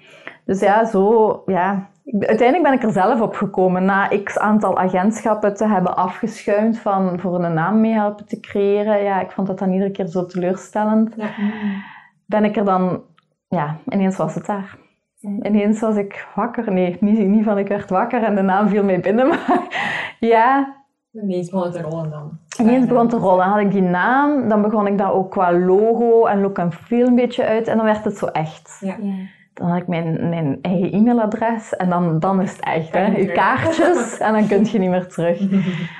Dus 0.46 0.60
ja, 0.60 0.84
zo, 0.84 1.42
ja. 1.46 1.88
Uiteindelijk 2.20 2.62
ben 2.62 2.72
ik 2.72 2.82
er 2.82 2.92
zelf 2.92 3.20
op 3.20 3.34
gekomen 3.34 3.84
na 3.84 4.08
x 4.24 4.38
aantal 4.38 4.78
agentschappen 4.78 5.54
te 5.54 5.66
hebben 5.68 5.96
afgeschuimd 5.96 6.78
van 6.78 7.20
voor 7.20 7.44
een 7.44 7.54
naam 7.54 7.80
mee 7.80 7.92
helpen 7.92 8.26
te 8.26 8.40
creëren. 8.40 9.02
Ja, 9.02 9.20
ik 9.20 9.30
vond 9.30 9.46
dat 9.46 9.58
dan 9.58 9.72
iedere 9.72 9.90
keer 9.90 10.06
zo 10.06 10.26
teleurstellend. 10.26 11.14
Ja. 11.16 11.28
Ben 12.26 12.44
ik 12.44 12.56
er 12.56 12.64
dan, 12.64 13.02
ja, 13.48 13.76
ineens 13.88 14.16
was 14.16 14.34
het 14.34 14.46
daar. 14.46 14.76
Ineens 15.20 15.80
was 15.80 15.96
ik 15.96 16.26
wakker. 16.34 16.72
Nee, 16.72 16.96
niet, 17.00 17.18
niet 17.18 17.44
van 17.44 17.58
ik 17.58 17.68
werd 17.68 17.90
wakker 17.90 18.22
en 18.22 18.34
de 18.34 18.42
naam 18.42 18.68
viel 18.68 18.84
mij 18.84 19.00
binnen. 19.00 19.26
Maar 19.36 19.66
ja, 20.20 20.74
Ineens 21.12 21.50
begon 21.50 21.66
het 21.66 21.74
te 21.74 21.80
rollen 21.82 22.10
dan. 22.10 22.38
ineens 22.60 22.86
begon 22.86 23.08
te 23.08 23.16
rollen. 23.16 23.46
Had 23.46 23.60
ik 23.60 23.70
die 23.70 23.82
naam, 23.82 24.48
dan 24.48 24.62
begon 24.62 24.86
ik 24.86 24.98
dat 24.98 25.12
ook 25.12 25.30
qua 25.30 25.52
logo 25.58 26.26
en 26.26 26.40
look 26.40 26.58
en 26.58 26.72
feel 26.72 27.06
een 27.06 27.14
beetje 27.14 27.44
uit. 27.44 27.68
En 27.68 27.76
dan 27.76 27.86
werd 27.86 28.04
het 28.04 28.16
zo 28.18 28.26
echt. 28.26 28.76
Ja. 28.80 28.96
Ja. 29.00 29.14
Dan 29.56 29.68
had 29.68 29.80
ik 29.80 29.86
mijn, 29.86 30.28
mijn 30.28 30.58
eigen 30.62 30.92
e-mailadres 30.92 31.76
en 31.76 31.88
dan, 31.88 32.18
dan 32.18 32.42
is 32.42 32.52
het 32.52 32.60
echt. 32.60 32.92
Hè. 32.92 33.06
Je 33.06 33.32
kaartjes 33.32 34.18
en 34.18 34.32
dan 34.32 34.46
kun 34.46 34.64
je 34.64 34.78
niet 34.78 34.90
meer 34.90 35.06
terug. 35.06 35.40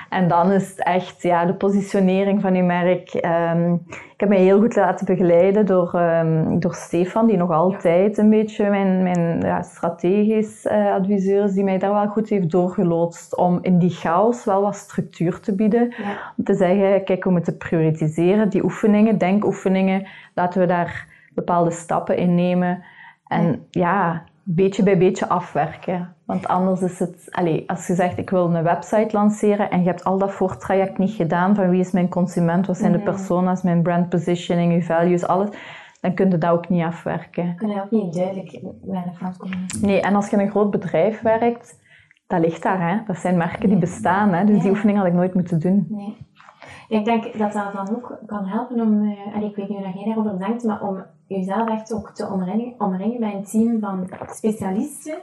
En 0.09 0.27
dan 0.27 0.51
is 0.51 0.69
het 0.69 0.83
echt 0.83 1.21
ja, 1.21 1.45
de 1.45 1.53
positionering 1.53 2.41
van 2.41 2.55
je 2.55 2.63
merk. 2.63 3.13
Ehm, 3.13 3.73
ik 4.13 4.19
heb 4.19 4.29
mij 4.29 4.37
heel 4.37 4.59
goed 4.59 4.75
laten 4.75 5.05
begeleiden 5.05 5.65
door, 5.65 5.93
ehm, 5.93 6.59
door 6.59 6.73
Stefan, 6.73 7.27
die 7.27 7.37
nog 7.37 7.51
altijd 7.51 8.17
een 8.17 8.29
beetje 8.29 8.69
mijn, 8.69 9.03
mijn 9.03 9.41
ja, 9.41 9.61
strategisch 9.61 10.65
eh, 10.65 10.93
adviseur 10.93 11.43
is, 11.43 11.53
die 11.53 11.63
mij 11.63 11.77
daar 11.77 11.93
wel 11.93 12.07
goed 12.07 12.29
heeft 12.29 12.51
doorgeloodst 12.51 13.35
om 13.35 13.59
in 13.61 13.79
die 13.79 13.89
chaos 13.89 14.45
wel 14.45 14.61
wat 14.61 14.75
structuur 14.75 15.39
te 15.39 15.55
bieden. 15.55 15.93
Ja. 15.97 16.33
Om 16.37 16.43
te 16.43 16.53
zeggen, 16.53 17.03
kijk, 17.03 17.23
we 17.23 17.29
moeten 17.29 17.57
prioritiseren, 17.57 18.49
die 18.49 18.63
oefeningen, 18.63 19.17
denkoefeningen, 19.17 20.07
laten 20.33 20.59
we 20.59 20.67
daar 20.67 21.07
bepaalde 21.33 21.71
stappen 21.71 22.17
in 22.17 22.35
nemen. 22.35 22.83
En 23.27 23.65
ja, 23.69 24.23
beetje 24.43 24.83
bij 24.83 24.97
beetje 24.97 25.29
afwerken. 25.29 26.15
Want 26.25 26.47
anders 26.47 26.81
is 26.81 26.99
het, 26.99 27.27
allee, 27.31 27.69
als 27.69 27.87
je 27.87 27.93
zegt 27.95 28.17
ik 28.17 28.29
wil 28.29 28.55
een 28.55 28.63
website 28.63 29.07
lanceren 29.15 29.69
en 29.69 29.79
je 29.79 29.87
hebt 29.87 30.03
al 30.03 30.17
dat 30.17 30.31
voortraject 30.31 30.97
niet 30.97 31.11
gedaan 31.11 31.55
van 31.55 31.69
wie 31.69 31.79
is 31.79 31.91
mijn 31.91 32.09
consument, 32.09 32.67
wat 32.67 32.77
zijn 32.77 32.91
de 32.91 32.97
Mhm. 32.97 33.07
persona's, 33.07 33.61
mijn 33.61 33.81
brand 33.81 34.09
positioning, 34.09 34.73
je 34.73 34.83
values, 34.83 35.27
alles, 35.27 35.49
dan 36.01 36.13
kun 36.13 36.29
je 36.29 36.37
dat 36.37 36.51
ook 36.51 36.69
niet 36.69 36.83
afwerken. 36.83 37.55
Kun 37.55 37.69
je 37.69 37.81
ook 37.81 37.91
niet 37.91 38.13
duidelijk 38.13 38.59
weinig 38.81 39.37
komen. 39.37 39.65
Nee, 39.81 40.01
en 40.01 40.15
als 40.15 40.29
je 40.29 40.35
in 40.35 40.41
een 40.41 40.49
groot 40.51 40.71
bedrijf 40.71 41.21
werkt, 41.21 41.79
dat 42.27 42.39
ligt 42.39 42.63
daar. 42.63 42.89
Hè? 42.89 42.97
Dat 43.05 43.17
zijn 43.17 43.37
merken 43.37 43.69
die 43.69 43.77
bestaan. 43.77 44.33
Hè? 44.33 44.45
Dus 44.45 44.61
die 44.61 44.69
oefening 44.71 44.97
had 44.97 45.07
ik 45.07 45.13
nooit 45.13 45.33
moeten 45.33 45.59
doen. 45.59 45.85
Nee. 45.89 46.17
Ik 46.87 47.05
denk 47.05 47.37
dat 47.37 47.53
dat 47.53 47.73
dan 47.73 47.89
ook 47.95 48.19
kan 48.25 48.45
helpen 48.45 48.81
om, 48.81 49.03
eh, 49.03 49.35
allee, 49.35 49.49
ik 49.49 49.55
weet 49.55 49.69
niet 49.69 49.77
hoe 49.77 49.85
dat 49.87 49.93
jij 49.95 50.05
daarover 50.05 50.39
denkt, 50.39 50.63
maar 50.63 50.81
om 50.81 51.03
jezelf 51.27 51.69
echt 51.69 51.93
ook 51.93 52.11
te 52.11 52.29
omringen, 52.31 52.73
omringen 52.77 53.19
bij 53.19 53.33
een 53.35 53.43
team 53.43 53.79
van 53.79 54.09
specialisten 54.29 55.17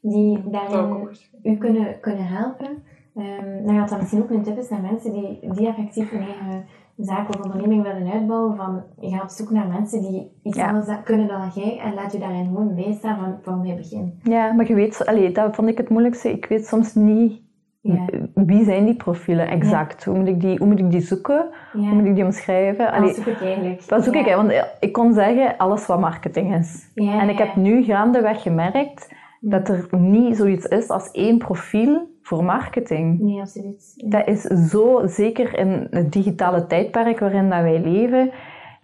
die 0.00 0.50
daarin 0.50 1.08
u 1.42 1.56
kunnen, 1.56 2.00
kunnen 2.00 2.26
helpen. 2.26 2.82
Ehm 3.16 3.66
dan 3.66 3.76
gaat 3.76 3.88
dat 3.88 3.98
misschien 3.98 4.22
ook 4.22 4.30
een 4.30 4.42
tip 4.42 4.58
is 4.58 4.68
naar 4.68 4.80
mensen 4.80 5.12
die, 5.12 5.38
die 5.54 5.66
effectief 5.66 6.12
een 6.12 6.18
eigen 6.20 6.64
zaak 6.96 7.28
of 7.28 7.44
onderneming 7.44 7.82
willen 7.82 8.12
uitbouwen. 8.12 8.56
Van, 8.56 8.82
je 9.00 9.08
gaat 9.10 9.22
op 9.22 9.28
zoek 9.28 9.50
naar 9.50 9.68
mensen 9.68 10.00
die 10.00 10.32
iets 10.42 10.56
Ja. 10.56 10.68
anders 10.68 11.02
kunnen 11.04 11.28
dan 11.28 11.50
jij 11.54 11.78
en 11.78 11.94
laat 11.94 12.12
je 12.12 12.18
daarin 12.18 12.44
gewoon 12.44 12.74
bijstaan 12.74 13.18
van, 13.18 13.38
van 13.42 13.62
bij 13.62 13.76
begin. 13.76 14.20
Ja, 14.22 14.52
maar 14.52 14.68
je 14.68 14.74
weet, 14.74 15.06
allee, 15.06 15.32
dat 15.32 15.54
vond 15.54 15.68
ik 15.68 15.78
het 15.78 15.88
moeilijkste. 15.88 16.30
Ik 16.30 16.46
weet 16.46 16.66
soms 16.66 16.94
niet 16.94 17.42
Ja. 17.86 18.04
wie 18.34 18.64
zijn 18.64 18.84
die 18.84 18.94
profielen 18.94 19.48
exact. 19.48 20.04
Hoe, 20.04 20.18
moet 20.18 20.28
ik 20.28 20.40
die, 20.40 20.58
hoe 20.58 20.66
moet 20.66 20.78
ik 20.78 20.90
die 20.90 21.00
zoeken? 21.00 21.46
Ja. 21.72 21.78
Hoe 21.78 21.94
moet 21.94 22.06
ik 22.06 22.14
die 22.14 22.24
omschrijven? 22.24 23.02
Dat 23.02 23.14
zoek 23.14 23.26
ik 23.26 23.40
eigenlijk. 23.40 23.88
dat 23.88 24.04
zoek 24.04 24.14
ik, 24.14 24.34
want 24.34 24.52
ik 24.80 24.92
kon 24.92 25.12
zeggen 25.12 25.56
alles 25.56 25.86
wat 25.86 26.00
marketing 26.00 26.54
is. 26.54 26.90
En 26.94 27.28
ik 27.28 27.38
heb 27.38 27.56
nu 27.56 27.82
gaandeweg 27.82 28.42
gemerkt 28.42 29.12
dat 29.40 29.68
er 29.68 29.88
niet 29.90 30.36
zoiets 30.36 30.64
is 30.64 30.88
als 30.88 31.10
één 31.10 31.38
profiel 31.38 32.12
voor 32.22 32.44
marketing. 32.44 33.20
Nee, 33.20 33.40
absoluut. 33.40 33.94
Dat 34.04 34.26
is 34.26 34.42
zo, 34.42 35.02
zeker 35.06 35.58
in 35.58 35.86
het 35.90 36.12
digitale 36.12 36.66
tijdperk 36.66 37.18
waarin 37.18 37.50
dat 37.50 37.62
wij 37.62 37.80
leven. 37.80 38.30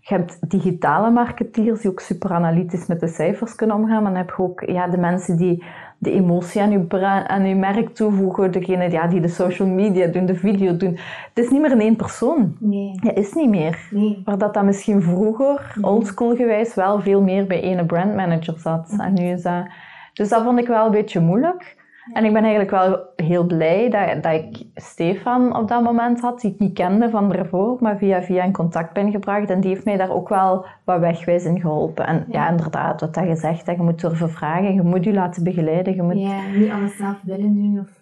Je 0.00 0.14
hebt 0.14 0.50
digitale 0.50 1.10
marketeers 1.10 1.80
die 1.80 1.90
ook 1.90 2.00
super 2.00 2.30
analytisch 2.30 2.86
met 2.86 3.00
de 3.00 3.08
cijfers 3.08 3.54
kunnen 3.54 3.76
omgaan. 3.76 4.02
Maar 4.02 4.12
dan 4.12 4.20
heb 4.20 4.34
je 4.36 4.42
ook 4.42 4.62
ja, 4.66 4.88
de 4.88 4.98
mensen 4.98 5.36
die 5.36 5.64
de 6.02 6.10
emotie 6.12 6.60
aan 6.60 6.70
je, 6.70 6.98
aan 7.28 7.46
je 7.46 7.54
merk 7.54 7.94
toevoegen. 7.94 8.52
Degene 8.52 8.90
ja, 8.90 9.06
die 9.06 9.20
de 9.20 9.28
social 9.28 9.68
media 9.68 10.06
doen, 10.06 10.26
de 10.26 10.34
video 10.34 10.76
doen. 10.76 10.98
Het 11.34 11.44
is 11.44 11.50
niet 11.50 11.60
meer 11.60 11.70
in 11.70 11.80
één 11.80 11.96
persoon. 11.96 12.56
Nee, 12.58 12.92
Het 13.00 13.18
is 13.18 13.32
niet 13.32 13.48
meer. 13.48 13.78
nee. 13.90 14.22
Waar 14.24 14.38
dat, 14.38 14.54
dat 14.54 14.64
misschien 14.64 15.02
vroeger, 15.02 15.72
Mhm. 15.74 15.84
oldschool 15.88 16.36
gewijs, 16.36 16.74
wel 16.74 17.00
veel 17.00 17.22
meer 17.22 17.46
bij 17.46 17.60
ene 17.60 17.84
brandmanager 17.86 18.58
zat. 18.58 18.94
En 18.98 19.12
nu 19.14 19.22
is 19.30 19.42
dat... 19.42 19.66
Dus 20.12 20.28
dat 20.28 20.42
vond 20.42 20.58
ik 20.58 20.66
wel 20.66 20.84
een 20.86 20.90
beetje 20.92 21.20
moeilijk. 21.20 21.76
En 22.12 22.24
ik 22.24 22.32
ben 22.32 22.42
eigenlijk 22.42 22.70
wel 22.70 22.98
heel 23.16 23.44
blij 23.44 23.88
dat, 23.90 24.22
dat 24.22 24.32
ik 24.32 24.62
Stefan 24.74 25.56
op 25.56 25.68
dat 25.68 25.82
moment 25.82 26.20
had, 26.20 26.40
die 26.40 26.50
ik 26.52 26.58
niet 26.58 26.74
kende 26.74 27.10
van 27.10 27.28
daarvoor, 27.28 27.76
maar 27.80 27.96
via 27.98 28.22
via 28.22 28.42
in 28.44 28.52
contact 28.52 28.92
ben 28.92 29.10
gebracht. 29.10 29.50
En 29.50 29.60
die 29.60 29.70
heeft 29.70 29.84
mij 29.84 29.96
daar 29.96 30.10
ook 30.10 30.28
wel 30.28 30.64
wat 30.84 31.00
wegwijs 31.00 31.44
in 31.44 31.60
geholpen. 31.60 32.06
En 32.06 32.24
ja, 32.28 32.42
Ja. 32.44 32.50
inderdaad, 32.50 33.00
wat 33.00 33.14
dat 33.14 33.26
je 33.26 33.36
zegt, 33.36 33.66
hè, 33.66 33.72
je 33.72 33.82
moet 33.82 34.00
durven 34.00 34.30
vragen, 34.30 34.74
je 34.74 34.82
moet 34.82 35.04
je 35.04 35.12
laten 35.12 35.44
begeleiden. 35.44 35.94
Je 35.94 36.02
moet... 36.02 36.18
Ja, 36.20 36.40
niet 36.56 36.70
alles 36.70 36.96
zelf 36.96 37.16
willen 37.22 37.54
doen. 37.54 37.78
Of, 37.80 38.00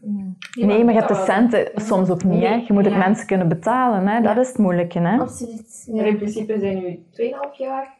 ja. 0.50 0.66
Nee, 0.66 0.84
maar 0.84 0.92
je 0.94 0.98
hebt 0.98 1.08
de 1.12 1.24
centen 1.26 1.68
soms 1.74 2.10
ook 2.10 2.24
niet. 2.24 2.42
Hè. 2.42 2.54
Je 2.66 2.72
moet 2.72 2.86
ook 2.86 2.92
Ja. 2.92 2.98
mensen 2.98 3.26
kunnen 3.26 3.48
betalen. 3.48 4.06
Hè. 4.06 4.20
Dat 4.22 4.34
Ja. 4.34 4.40
is 4.40 4.48
het 4.48 4.58
moeilijke. 4.58 4.98
Hè. 4.98 5.18
Absoluut. 5.18 5.84
Ja. 5.86 5.94
Maar 5.96 6.06
in 6.06 6.16
principe 6.16 6.58
zijn 6.58 6.78
nu 6.78 6.98
2,5 7.10 7.58
jaar 7.58 7.96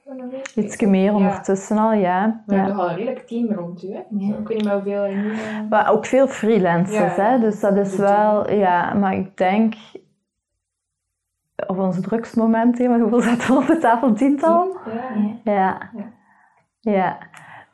Ietsje 0.55 0.87
meer 0.87 1.13
ondertussen 1.15 1.79
al, 1.79 1.93
ja. 1.93 2.43
Ja. 2.47 2.55
hebt 2.55 2.69
nogal 2.69 2.89
een 2.91 2.95
redelijk 2.97 3.27
team 3.27 3.53
rond 3.53 3.83
u, 3.85 3.87
hè? 3.93 4.01
Ja. 4.09 4.37
Ik 4.39 4.49
weet 4.49 4.57
niet 4.57 4.65
meer 4.65 4.73
hoeveel 4.75 5.03
er 5.05 5.17
nu... 5.17 5.33
eh, 5.33 5.39
Maar 5.71 5.91
ook 5.91 6.07
veel 6.07 6.29
freelancers, 6.29 7.17
Ja, 7.17 7.23
hè? 7.23 7.39
dus 7.39 7.61
dat 7.61 7.77
is 7.77 7.97
dat 7.97 8.09
wel, 8.09 8.51
ja, 8.51 8.95
maar 8.95 9.15
ik 9.15 9.37
denk 9.37 9.75
op 11.67 11.79
ons 11.79 12.01
drukste 12.01 12.39
moment, 12.39 12.79
hè, 12.79 12.89
maar 12.89 12.99
hoeveel 13.01 13.21
zaten 13.31 13.47
we 13.55 13.61
op 13.61 13.67
de 13.67 13.79
tafel? 13.79 14.13
Tiental? 14.15 14.77
Ja. 15.45 15.53
Ja. 15.55 15.91
Ja. 16.81 17.19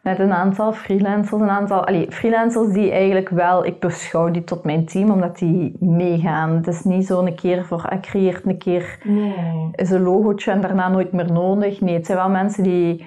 Met 0.04 0.18
een 0.18 0.32
aantal 0.32 0.72
freelancers, 0.72 1.40
een 1.42 1.50
aantal, 1.50 1.86
allee, 1.86 2.12
freelancers 2.12 2.72
die 2.72 2.90
eigenlijk 2.90 3.28
wel, 3.28 3.64
ik 3.66 3.80
beschouw 3.80 4.30
die 4.30 4.44
tot 4.44 4.64
mijn 4.64 4.84
team, 4.86 5.10
omdat 5.10 5.38
die 5.38 5.76
meegaan. 5.80 6.50
Het 6.50 6.66
is 6.66 6.82
niet 6.84 7.06
zo 7.06 7.20
een 7.26 7.34
keer 7.34 7.64
voor, 7.64 7.82
ah, 7.88 8.00
creëert 8.00 8.46
een 8.46 8.58
keer 8.58 8.98
Nee. 9.04 9.68
is 9.72 9.90
een 9.90 10.02
logootje 10.02 10.50
en 10.50 10.60
daarna 10.60 10.88
nooit 10.88 11.12
meer 11.12 11.32
nodig. 11.32 11.80
Nee, 11.80 11.94
het 11.94 12.06
zijn 12.06 12.18
wel 12.18 12.28
mensen 12.30 12.62
die 12.62 13.06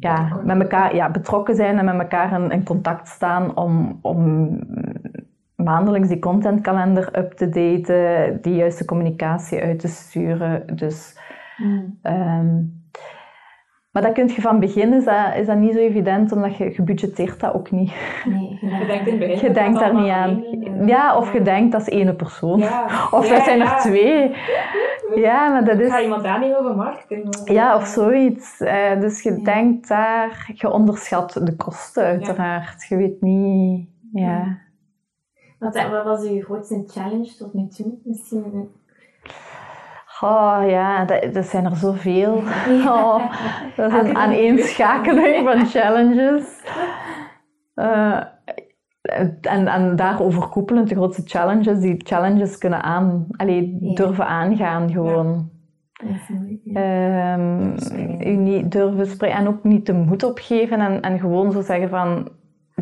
ja, 0.00 0.40
met 0.44 0.60
elkaar 0.60 0.94
ja, 0.94 1.10
betrokken 1.10 1.54
zijn 1.54 1.78
en 1.78 1.84
met 1.84 1.98
elkaar 2.00 2.40
in, 2.42 2.50
in 2.50 2.64
contact 2.64 3.08
staan 3.08 3.56
om, 3.56 3.98
om 4.02 4.58
maandelijks 5.56 6.08
die 6.08 6.18
contentkalender 6.18 7.18
up 7.18 7.32
te 7.32 7.48
daten, 7.48 8.38
die 8.42 8.54
juiste 8.54 8.84
communicatie 8.84 9.62
uit 9.62 9.78
te 9.78 9.88
sturen. 9.88 10.76
Dus, 10.76 11.20
Mm. 11.56 11.98
ehm, 12.02 12.56
maar 13.92 14.02
dat 14.02 14.12
kun 14.12 14.28
je 14.28 14.40
van 14.40 14.60
begin, 14.60 14.92
is 14.92 15.04
dat, 15.04 15.34
is 15.36 15.46
dat 15.46 15.56
niet 15.56 15.72
zo 15.72 15.78
evident, 15.78 16.32
omdat 16.32 16.56
je, 16.56 16.64
je 16.64 16.82
budgetteert 16.82 17.40
dat 17.40 17.54
ook 17.54 17.70
niet. 17.70 17.92
Nee, 18.24 18.58
Je 18.60 18.84
denkt 18.86 19.06
in 19.06 19.18
begin... 19.18 19.38
Je 19.48 19.50
denkt 19.50 19.78
daar 19.78 19.94
niet 19.94 20.10
aan. 20.10 20.44
Ja, 20.86 21.16
of 21.16 21.32
je 21.32 21.42
denkt 21.42 21.72
dat 21.72 21.80
is 21.80 21.88
ene 21.88 22.14
persoon. 22.14 22.58
Ja. 22.58 22.84
Of 23.10 23.28
Ja, 23.28 23.34
dat 23.34 23.44
zijn 23.44 23.58
ja. 23.58 23.74
er 23.76 23.80
twee. 23.80 24.34
Ja, 25.14 25.48
maar 25.48 25.64
dat 25.64 25.78
is... 25.78 25.90
Ga 25.90 26.00
iemand 26.02 26.22
daar 26.22 26.40
niet 26.40 26.54
over 26.54 26.76
marketing? 26.76 27.36
Ja, 27.44 27.76
of 27.76 27.86
zoiets. 27.86 28.60
Eh, 28.60 29.00
dus 29.00 29.22
je 29.22 29.30
Ja. 29.36 29.44
denkt 29.44 29.88
daar, 29.88 30.50
je 30.54 30.70
onderschat 30.70 31.40
de 31.44 31.56
kosten 31.56 32.04
uiteraard. 32.04 32.86
Je 32.88 32.96
weet 32.96 33.20
niet, 33.20 33.88
ja. 34.12 34.58
Wat, 35.58 35.88
wat 35.90 36.04
was 36.04 36.28
uw 36.28 36.40
grootste 36.40 36.84
challenge 36.86 37.36
tot 37.38 37.54
nu 37.54 37.68
toe? 37.68 37.92
Misschien. 38.04 38.70
Oh 40.24 40.62
ja, 40.66 41.04
dat, 41.04 41.34
dat 41.34 41.44
zijn 41.46 41.64
er 41.64 41.76
zoveel. 41.76 42.34
Oh, 42.86 43.32
dat 43.76 43.92
is 43.92 43.98
een 44.08 44.16
aaneenschakeling 44.16 45.48
van 45.48 45.66
challenges. 45.80 46.62
Eh, 47.74 48.20
en, 49.40 49.66
en 49.66 49.96
daar 49.96 50.20
overkoepelend 50.20 50.88
de 50.88 50.94
grootste 50.94 51.22
challenges, 51.24 51.80
die 51.80 51.94
challenges 52.04 52.58
kunnen 52.58 52.82
aan, 52.82 53.26
allee, 53.36 53.76
Ja. 53.80 53.94
durven 53.94 54.26
aangaan 54.26 54.90
gewoon. 54.90 55.50
Ja. 56.64 57.34
Ehm, 57.34 57.76
u 58.26 58.36
niet 58.36 58.72
durven 58.72 59.06
spreken 59.06 59.38
en 59.38 59.48
ook 59.48 59.64
niet 59.64 59.86
de 59.86 59.92
moed 59.92 60.22
opgeven 60.24 60.80
en, 60.80 61.00
en 61.00 61.18
gewoon 61.18 61.52
zo 61.52 61.60
zeggen 61.60 61.88
van 61.88 62.28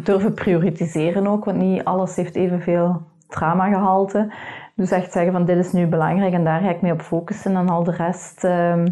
durven 0.05 0.35
prioritiseren 0.35 1.27
ook, 1.27 1.45
want 1.45 1.59
niet 1.59 1.85
alles 1.85 2.17
heeft 2.17 2.35
evenveel 2.35 3.03
dramagehalte. 3.29 4.33
Dus 4.81 4.91
echt 4.91 5.13
zeggen 5.13 5.33
van 5.33 5.45
dit 5.45 5.57
is 5.57 5.73
nu 5.73 5.87
belangrijk 5.87 6.33
en 6.33 6.45
daar 6.45 6.61
ga 6.61 6.71
ik 6.71 6.83
mee 6.83 6.93
op 6.93 7.01
focussen 7.03 7.57
en 7.57 7.69
al 7.69 7.85
de 7.85 7.91
rest. 7.91 8.45
ehm. 8.45 8.87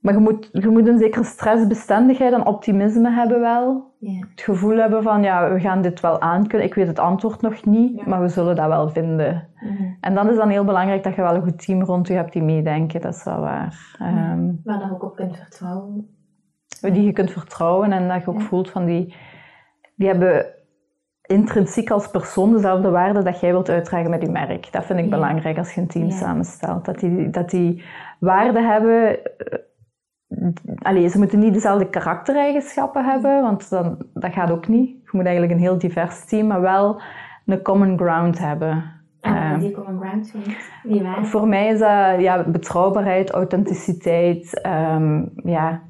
maar 0.00 0.14
je 0.14 0.20
moet, 0.20 0.48
je 0.52 0.68
moet 0.68 0.86
een 0.88 0.98
zekere 0.98 1.24
stressbestendigheid 1.24 2.32
en 2.32 2.46
optimisme 2.46 3.10
hebben 3.10 3.40
wel. 3.40 3.94
Het 4.00 4.40
gevoel 4.40 4.76
hebben 4.76 5.02
van 5.02 5.22
ja, 5.22 5.52
we 5.52 5.60
gaan 5.60 5.82
dit 5.82 6.00
wel 6.00 6.20
aankunnen. 6.20 6.66
Ik 6.68 6.74
weet 6.74 6.86
het 6.86 6.98
antwoord 6.98 7.40
nog 7.40 7.64
niet, 7.64 7.96
Ja. 7.98 8.02
maar 8.06 8.20
we 8.20 8.28
zullen 8.28 8.56
dat 8.56 8.66
wel 8.66 8.88
vinden. 8.88 9.48
Mhm. 9.60 9.82
En 10.00 10.14
dan 10.14 10.28
is 10.30 10.36
dan 10.36 10.48
heel 10.48 10.64
belangrijk 10.64 11.02
dat 11.02 11.14
je 11.14 11.22
wel 11.22 11.34
een 11.34 11.42
goed 11.42 11.64
team 11.64 11.82
rond 11.82 12.08
je 12.08 12.14
hebt 12.14 12.32
die 12.32 12.42
meedenken, 12.42 13.00
dat 13.00 13.14
is 13.14 13.24
wel 13.24 13.40
waar. 13.40 13.96
Ehm, 13.98 14.50
Waar 14.64 14.78
je 14.86 14.90
ook 14.92 15.02
op 15.04 15.16
kunt 15.16 15.36
vertrouwen. 15.36 16.08
die 16.80 17.02
je 17.02 17.12
kunt 17.12 17.30
vertrouwen 17.30 17.92
en 17.92 18.08
dat 18.08 18.22
je 18.22 18.28
ook 18.30 18.38
Ja. 18.40 18.44
voelt 18.44 18.70
van 18.70 18.84
die, 18.84 19.14
die 19.96 20.08
hebben 20.08 20.46
intrinsiek 21.30 21.90
als 21.90 22.10
persoon 22.10 22.52
dezelfde 22.52 22.90
waarde 22.90 23.22
dat 23.22 23.40
jij 23.40 23.50
wilt 23.50 23.68
uitdragen 23.68 24.10
met 24.10 24.22
je 24.22 24.30
merk. 24.30 24.72
Dat 24.72 24.84
vind 24.84 24.98
ik 24.98 25.04
Ja. 25.04 25.10
belangrijk 25.10 25.58
als 25.58 25.74
je 25.74 25.80
een 25.80 25.86
team 25.86 26.06
Ja. 26.06 26.16
samenstelt. 26.16 26.84
Dat 26.84 26.98
die, 27.00 27.30
dat 27.30 27.50
die 27.50 27.82
waarde 28.18 28.60
hebben 28.62 29.24
eh, 29.24 29.58
allee, 30.82 31.08
ze 31.08 31.18
moeten 31.18 31.38
niet 31.38 31.54
dezelfde 31.54 31.88
karaktereigenschappen 31.88 33.04
hebben, 33.04 33.42
want 33.42 33.70
dan, 33.70 33.96
dat 34.14 34.32
gaat 34.32 34.50
ook 34.50 34.68
niet. 34.68 34.88
Je 34.90 35.08
moet 35.10 35.24
eigenlijk 35.24 35.54
een 35.54 35.60
heel 35.60 35.78
divers 35.78 36.24
team, 36.24 36.46
maar 36.46 36.60
wel 36.60 37.00
een 37.46 37.62
common 37.62 37.98
ground 37.98 38.38
hebben. 38.38 38.84
En 39.20 39.36
Eh, 39.36 39.58
die 39.58 39.72
common 39.72 40.00
ground 40.00 40.30
vind 40.30 40.44
die 40.82 41.02
waar. 41.02 41.26
voor 41.26 41.48
mij 41.48 41.68
is 41.68 41.78
dat 41.78 42.20
ja, 42.20 42.42
betrouwbaarheid, 42.46 43.30
authenticiteit, 43.30 44.60
ehm, 44.60 45.24
ja, 45.34 45.80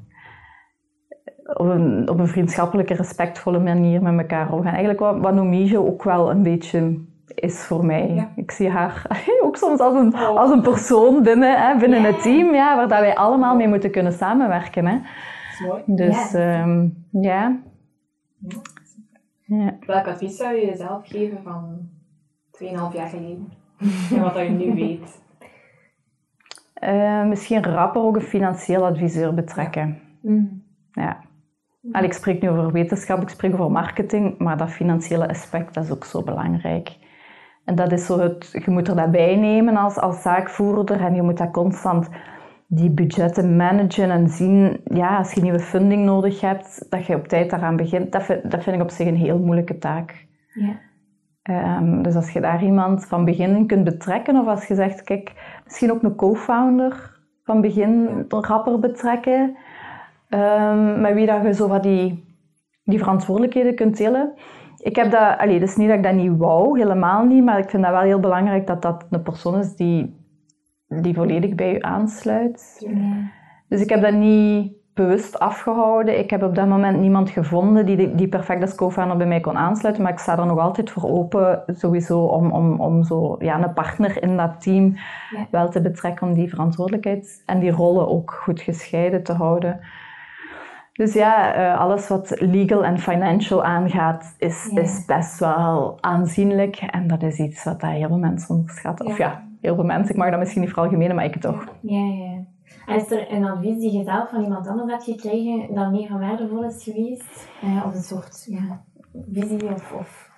op 1.55 1.67
een, 1.67 2.09
op 2.09 2.19
een 2.19 2.29
vriendschappelijke, 2.29 2.95
respectvolle 2.95 3.59
manier 3.59 4.03
met 4.03 4.19
elkaar 4.19 4.53
omgaan. 4.53 4.73
Eigenlijk 4.73 5.01
wat, 5.01 5.19
wat 5.19 5.35
Nomige 5.35 5.79
ook 5.87 6.03
wel 6.03 6.31
een 6.31 6.43
beetje 6.43 6.99
is 7.35 7.65
voor 7.65 7.87
mij. 7.87 8.13
Ja. 8.15 8.29
Ik 8.37 8.51
zie 8.51 8.69
haar 8.69 9.07
ook 9.45 9.57
soms 9.57 9.81
als 9.81 9.95
een, 9.95 10.15
als 10.15 10.51
een 10.51 10.63
persoon 10.63 11.23
binnen, 11.23 11.61
hè, 11.61 11.79
binnen 11.79 12.03
het 12.03 12.23
team, 12.23 12.55
ja, 12.55 12.77
waar 12.77 12.89
dat 12.89 13.01
wij 13.01 13.15
allemaal 13.15 13.57
mee 13.57 13.69
moeten 13.69 13.91
kunnen 13.91 14.13
samenwerken. 14.13 14.87
Hè. 14.87 14.99
Mooi. 15.67 15.83
Dus 15.87 16.33
Ja. 16.33 16.61
ehm, 16.63 16.89
ja. 17.11 17.57
Welk 19.87 20.07
advies 20.07 20.37
zou 20.37 20.55
je 20.55 20.67
jezelf 20.67 21.09
geven 21.09 21.43
van 21.43 21.89
2,5 22.51 22.95
jaar 22.95 23.09
geleden? 23.09 23.53
En 24.15 24.21
wat 24.21 24.35
dat 24.35 24.43
je 24.43 24.51
nu 24.51 24.75
weet? 24.75 25.21
Eh, 26.75 27.25
misschien 27.25 27.63
rapper 27.65 28.03
ook 28.03 28.17
een 28.17 28.23
financieel 28.23 28.85
adviseur 28.87 29.35
betrekken. 29.35 29.99
Mm. 30.23 30.63
Ja. 30.93 31.21
Allee, 31.93 32.09
ik 32.09 32.15
spreek 32.15 32.43
nu 32.43 32.49
over 32.49 32.73
wetenschap, 32.73 33.23
ik 33.23 33.29
spreek 33.29 33.53
over 33.53 33.71
marketing, 33.71 34.39
maar 34.39 34.57
dat 34.57 34.71
financiële 34.71 35.29
aspect 35.29 35.75
dat 35.75 35.85
is 35.85 35.91
ook 35.91 36.05
zo 36.05 36.23
belangrijk. 36.23 36.97
En 37.65 37.75
dat 37.75 37.93
is 37.93 38.07
zo 38.07 38.19
het, 38.19 38.51
je 38.65 38.71
moet 38.71 38.89
er 38.89 38.97
dat 38.97 39.11
bij 39.11 39.37
nemen 39.37 39.77
als, 39.77 39.97
als 39.97 40.23
zaakvoerder 40.23 41.01
en 41.01 41.15
je 41.15 41.23
moet 41.23 41.39
dat 41.39 41.51
constant 41.51 42.09
die 42.67 42.91
budgetten 42.91 43.57
managen 43.57 44.11
en 44.11 44.29
zien, 44.29 44.81
ja, 44.85 45.17
als 45.17 45.33
je 45.33 45.41
nieuwe 45.41 45.61
funding 45.61 46.05
nodig 46.05 46.41
hebt, 46.41 46.87
dat 46.91 47.07
je 47.07 47.15
op 47.15 47.29
tijd 47.29 47.51
daaraan 47.51 47.77
begint. 47.77 48.13
Dat 48.13 48.23
vind, 48.23 48.51
dat 48.51 48.63
vind 48.63 48.77
ik 48.77 48.83
op 48.83 48.91
zich 48.91 49.07
een 49.07 49.17
heel 49.17 49.39
moeilijke 49.39 49.79
taak. 49.79 50.27
Ja. 50.55 50.79
Ehm, 51.43 52.03
dus 52.03 52.15
als 52.15 52.31
je 52.31 52.41
daar 52.41 52.63
iemand 52.65 53.07
van 53.07 53.25
begin 53.25 53.57
in 53.57 53.67
kunt 53.67 53.85
betrekken, 53.85 54.37
of 54.37 54.47
als 54.47 54.67
je 54.67 54.75
zegt, 54.75 55.03
kijk, 55.03 55.33
misschien 55.65 55.93
ook 55.93 56.03
een 56.03 56.17
co-founder 56.17 57.21
van 57.45 57.61
begin 57.61 58.25
rapper 58.29 58.79
betrekken, 58.79 59.57
ehm, 60.31 61.01
met 61.01 61.15
wie 61.15 61.27
dat 61.27 61.43
je 61.43 61.55
zo 61.55 61.69
wat 61.69 61.83
die, 61.83 62.25
die 62.85 62.99
verantwoordelijkheden 62.99 63.75
kunt 63.75 63.97
delen. 63.97 64.33
Ik 64.83 64.97
heb 64.97 65.11
dat, 65.11 65.39
allee, 65.39 65.61
dus 65.61 65.77
niet 65.77 65.89
dat 65.89 65.97
ik 65.97 66.03
dat 66.03 66.15
niet 66.15 66.37
wou, 66.37 66.79
helemaal 66.79 67.25
niet, 67.25 67.45
maar 67.45 67.59
ik 67.59 67.71
vind 67.71 67.83
dat 67.83 67.93
wel 67.93 68.01
heel 68.01 68.21
belangrijk 68.21 68.67
dat 68.67 68.83
dat 68.83 69.07
een 69.11 69.23
persoon 69.23 69.59
is 69.59 69.77
die, 69.77 70.17
die 70.87 71.15
volledig 71.15 71.55
bij 71.55 71.73
je 71.73 71.83
aansluit. 71.83 72.77
Ja. 72.79 73.31
Dus 73.69 73.81
ik 73.81 73.89
heb 73.89 74.03
dat 74.03 74.15
niet 74.15 74.73
bewust 74.95 75.39
afgehouden. 75.39 76.19
Ik 76.19 76.31
heb 76.31 76.43
op 76.43 76.55
dat 76.55 76.69
moment 76.69 77.01
niemand 77.01 77.31
gevonden 77.31 77.87
die, 77.87 78.15
die 78.15 78.29
perfect 78.29 78.63
als 78.63 78.75
co-founder 78.75 79.17
bij 79.17 79.27
mij 79.27 79.41
kon 79.41 79.57
aansluiten. 79.57 80.03
Maar 80.03 80.13
ik 80.13 80.19
sta 80.19 80.39
er 80.39 80.47
nog 80.47 80.59
altijd 80.59 80.91
voor 80.91 81.11
open, 81.11 81.63
sowieso, 81.67 82.21
om, 82.25 82.53
om, 82.53 82.81
om 82.81 83.05
zo, 83.05 83.37
ja, 83.39 83.63
een 83.63 83.73
partner 83.73 84.23
in 84.23 84.37
dat 84.37 84.61
team 84.61 84.97
Ja. 85.31 85.47
wel 85.51 85.69
te 85.71 85.81
betrekken 85.81 86.29
om 86.29 86.35
die 86.35 86.49
verantwoordelijkheid 86.49 87.43
en 87.47 87.59
die 87.59 87.71
rollen 87.71 88.09
ook 88.09 88.31
goed 88.31 88.61
gescheiden 88.61 89.23
te 89.23 89.33
houden. 89.33 89.81
Dus 91.01 91.13
ja, 91.13 91.55
eh, 91.55 91.81
alles 91.81 92.09
wat 92.09 92.41
legal 92.41 92.85
en 92.85 92.99
financial 92.99 93.65
aangaat, 93.65 94.35
is, 94.39 94.71
Ja. 94.75 94.81
is 94.81 95.05
best 95.05 95.39
wel 95.39 95.99
aanzienlijk. 96.01 96.77
En 96.77 97.07
dat 97.07 97.23
is 97.23 97.39
iets 97.39 97.65
wat 97.65 97.81
dat 97.81 97.91
heel 97.91 98.09
veel 98.09 98.19
mensen 98.19 98.55
onderschatten. 98.55 99.07
Of 99.07 99.19
Ja. 99.19 99.27
ja, 99.27 99.45
heel 99.61 99.75
veel 99.75 99.85
mensen. 99.85 100.15
Ik 100.15 100.21
mag 100.21 100.31
dat 100.31 100.39
misschien 100.39 100.61
niet 100.61 100.71
veralgemenen, 100.71 101.17
maar 101.17 101.25
ik 101.25 101.41
toch. 101.41 101.65
Ja, 101.83 102.05
ja. 102.05 102.45
En 102.87 102.97
is 102.97 103.11
er 103.11 103.33
een 103.33 103.45
advies 103.45 103.79
die 103.79 103.99
je 103.99 104.05
zelf 104.05 104.31
van 104.31 104.43
iemand 104.43 104.69
anders 104.69 104.91
hebt 104.91 105.05
gekregen 105.05 105.75
dat 105.75 105.91
meer 105.91 106.09
van 106.09 106.21
waardevol 106.21 106.65
is 106.65 106.85
geweest? 106.85 107.49
Eh, 107.63 107.83
of 107.87 107.95
een 107.95 108.03
soort 108.03 108.47
ja, 108.51 108.85
visie 109.33 109.73
of... 109.73 109.93
of... 109.93 110.31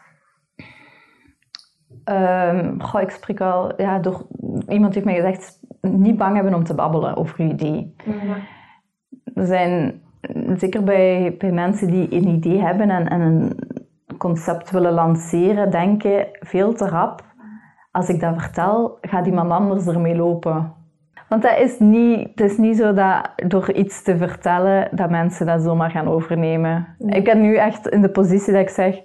Ehm, 2.04 2.80
goh, 2.80 3.00
ik 3.00 3.10
spreek 3.10 3.38
wel, 3.38 3.80
ja, 3.80 3.98
door, 3.98 4.26
iemand 4.68 4.94
heeft 4.94 5.06
mij 5.06 5.14
gezegd, 5.14 5.60
niet 5.80 6.16
bang 6.16 6.34
hebben 6.34 6.54
om 6.54 6.64
te 6.64 6.74
babbelen 6.74 7.16
over 7.16 7.44
je 7.44 7.52
idee. 7.52 7.94
Er 9.34 9.46
zijn, 9.46 10.02
zeker 10.56 10.84
bij, 10.84 11.34
bij 11.38 11.52
mensen 11.52 11.90
die 11.90 12.12
een 12.14 12.28
idee 12.28 12.60
hebben 12.60 12.90
en, 12.90 13.08
en 13.08 13.20
een 13.20 13.52
concept 14.18 14.70
willen 14.70 14.92
lanceren, 14.92 15.70
denken 15.70 16.26
veel 16.40 16.72
te 16.74 16.88
rap. 16.88 17.24
Als 17.90 18.08
ik 18.08 18.20
dat 18.20 18.42
vertel, 18.42 18.98
gaat 19.00 19.26
iemand 19.26 19.50
anders 19.50 19.86
ermee 19.86 20.16
lopen. 20.16 20.72
Want 21.28 21.42
dat 21.42 21.58
is 21.58 21.78
niet, 21.78 22.28
het 22.34 22.40
is 22.50 22.56
niet 22.56 22.76
zo 22.76 22.92
dat 22.92 23.30
door 23.46 23.72
iets 23.72 24.02
te 24.02 24.16
vertellen, 24.16 24.88
dat 24.90 25.10
mensen 25.10 25.46
dat 25.46 25.62
zomaar 25.62 25.90
gaan 25.90 26.08
overnemen. 26.08 26.96
Ik 26.98 27.24
ben 27.24 27.40
nu 27.40 27.56
echt 27.56 27.88
in 27.88 28.02
de 28.02 28.08
positie 28.08 28.52
dat 28.52 28.62
ik 28.62 28.68
zeg, 28.68 28.96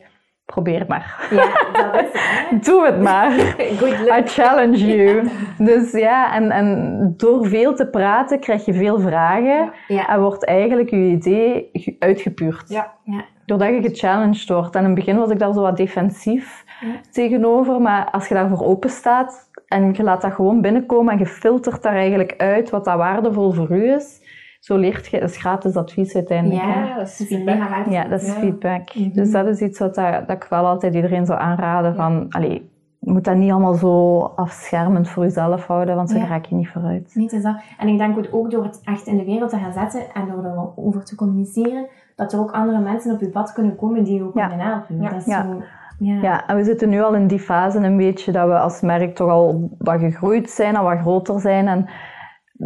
probeer 0.54 0.80
het 0.80 0.88
maar. 0.88 1.28
Ja, 1.30 1.82
dat 1.92 2.02
is 2.02 2.08
het. 2.14 2.64
Doe 2.66 2.86
het 2.86 3.02
maar. 3.02 3.32
Good 3.80 4.08
I 4.08 4.22
challenge 4.26 4.96
you. 4.96 5.28
Dus 5.58 5.92
ja, 5.92 6.34
en, 6.34 6.52
en 6.52 7.14
door 7.18 7.48
veel 7.48 7.76
te 7.76 7.88
praten 7.88 8.40
krijg 8.40 8.66
je 8.66 8.74
veel 8.74 9.00
vragen 9.00 9.72
Ja. 9.88 10.08
en 10.08 10.22
wordt 10.22 10.46
eigenlijk 10.46 10.90
je 10.90 10.96
idee 10.98 11.70
ge- 11.74 11.96
uitgepuurd. 12.00 12.70
Ja. 12.70 12.94
Ja. 13.04 13.24
Doordat 13.46 13.68
je 13.70 13.82
gechallenged 13.82 14.50
wordt. 14.50 14.76
En 14.76 14.80
in 14.82 14.86
het 14.86 14.96
begin 14.96 15.18
was 15.18 15.30
ik 15.30 15.40
daar 15.40 15.54
zo 15.54 15.62
wat 15.62 15.78
defensief 15.78 16.66
tegenover, 17.12 17.82
maar 17.82 18.10
als 18.12 18.28
je 18.28 18.34
daarvoor 18.34 18.66
open 18.66 18.90
staat 18.90 19.50
en 19.68 19.94
je 19.94 20.04
laat 20.04 20.22
dat 20.22 20.34
gewoon 20.34 20.62
binnenkomen 20.62 21.14
en 21.14 21.20
je 21.20 21.26
filtert 21.26 21.84
daar 21.84 21.96
eigenlijk 21.96 22.34
uit 22.38 22.70
wat 22.70 22.86
dat 22.86 22.98
waardevol 22.98 23.52
voor 23.52 23.72
u 23.72 23.94
is, 23.94 24.22
zo 24.68 24.76
leert 24.78 25.08
je, 25.08 25.18
is 25.18 25.38
gratis 25.38 25.76
advies 25.76 26.16
uiteindelijk. 26.16 26.62
hè. 26.62 26.68
Ja, 26.84 26.96
dat 26.98 27.08
is 27.08 27.18
Dat 27.18 27.28
is 27.30 27.36
feedback. 27.36 27.86
Ja, 27.90 28.04
dat 28.08 28.22
is 28.22 28.28
Ja. 28.28 28.34
feedback. 28.34 28.96
Mhm. 28.96 29.12
Dus 29.14 29.32
dat 29.32 29.46
is 29.48 29.60
iets 29.62 29.80
wat 29.80 29.96
dat, 29.96 30.28
dat 30.28 30.36
ik 30.44 30.48
wel 30.50 30.66
altijd 30.66 30.94
iedereen 30.96 31.26
zou 31.26 31.40
aanraden. 31.40 31.96
Van, 31.96 32.26
allee, 32.30 32.70
je 33.00 33.12
moet 33.12 33.24
dat 33.24 33.36
niet 33.36 33.52
allemaal 33.52 33.74
zo 33.74 34.20
afschermend 34.36 35.10
voor 35.10 35.24
jezelf 35.24 35.68
houden, 35.68 35.96
want 35.96 36.10
zo 36.10 36.18
Ja. 36.18 36.26
raak 36.26 36.46
je 36.46 36.56
niet 36.56 36.70
vooruit. 36.70 37.12
Niet 37.16 37.32
is 37.34 37.44
dat. 37.44 37.56
En 37.78 37.88
ik 37.88 37.98
denk 37.98 38.18
ook- 38.18 38.28
ook 38.32 38.52
door 38.52 38.64
het 38.64 38.82
echt 38.84 39.08
in 39.08 39.18
de 39.18 39.26
wereld 39.26 39.50
te 39.50 39.58
gaan 39.58 39.74
zetten 39.74 40.02
en 40.14 40.28
door 40.28 40.46
erover 40.46 41.04
te 41.06 41.16
communiceren, 41.16 41.86
dat 42.16 42.34
er 42.34 42.40
ook 42.40 42.52
andere 42.52 42.80
mensen 42.80 43.14
op 43.14 43.20
je 43.20 43.30
pad 43.30 43.54
kunnen 43.54 43.76
komen 43.76 44.04
die 44.04 44.16
je 44.16 44.24
ook 44.24 44.38
Ja. 44.38 44.48
kunnen 44.48 44.66
helpen. 44.66 45.02
Ja. 45.02 45.10
Dat 45.10 45.20
is 45.20 45.26
Ja. 45.26 45.44
zo... 45.44 45.62
Ja. 46.00 46.22
Ja, 46.22 46.48
en 46.48 46.56
we 46.56 46.64
zitten 46.64 46.90
nu 46.90 47.02
al 47.02 47.14
in 47.16 47.28
die 47.28 47.40
fase 47.40 47.78
een 47.78 47.98
beetje 47.98 48.32
dat 48.32 48.48
we 48.48 48.60
als 48.60 48.82
merk 48.82 49.16
toch 49.16 49.30
al 49.30 49.70
wat 49.78 50.00
gegroeid 50.00 50.50
zijn 50.50 50.76
en 50.76 50.84
wat 50.84 51.00
groter 51.00 51.40
zijn. 51.40 51.68
En 51.68 51.86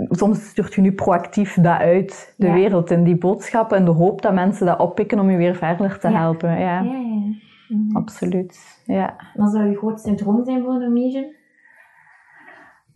soms 0.09 0.49
stuurt 0.49 0.73
je 0.73 0.81
nu 0.81 0.91
proactief 0.91 1.53
dat 1.55 1.77
uit 1.79 2.33
de 2.37 2.47
Ja. 2.47 2.53
wereld 2.53 2.91
in 2.91 3.03
die 3.03 3.17
boodschappen 3.17 3.77
in 3.77 3.85
de 3.85 3.91
hoop 3.91 4.21
dat 4.21 4.33
mensen 4.33 4.65
dat 4.65 4.79
oppikken 4.79 5.19
om 5.19 5.29
je 5.29 5.37
weer 5.37 5.55
verder 5.55 5.99
te 5.99 6.09
Ja. 6.09 6.17
helpen. 6.19 6.49
Ja, 6.49 6.81
Ja. 6.81 6.81
Mhm. 7.67 7.95
absoluut. 7.95 8.81
Ja. 8.85 9.15
Wat 9.33 9.51
zou 9.51 9.69
je 9.69 9.77
grootste 9.77 10.13
droom 10.15 10.43
zijn 10.45 10.63
voor 10.63 10.79
Norwegian? 10.79 11.25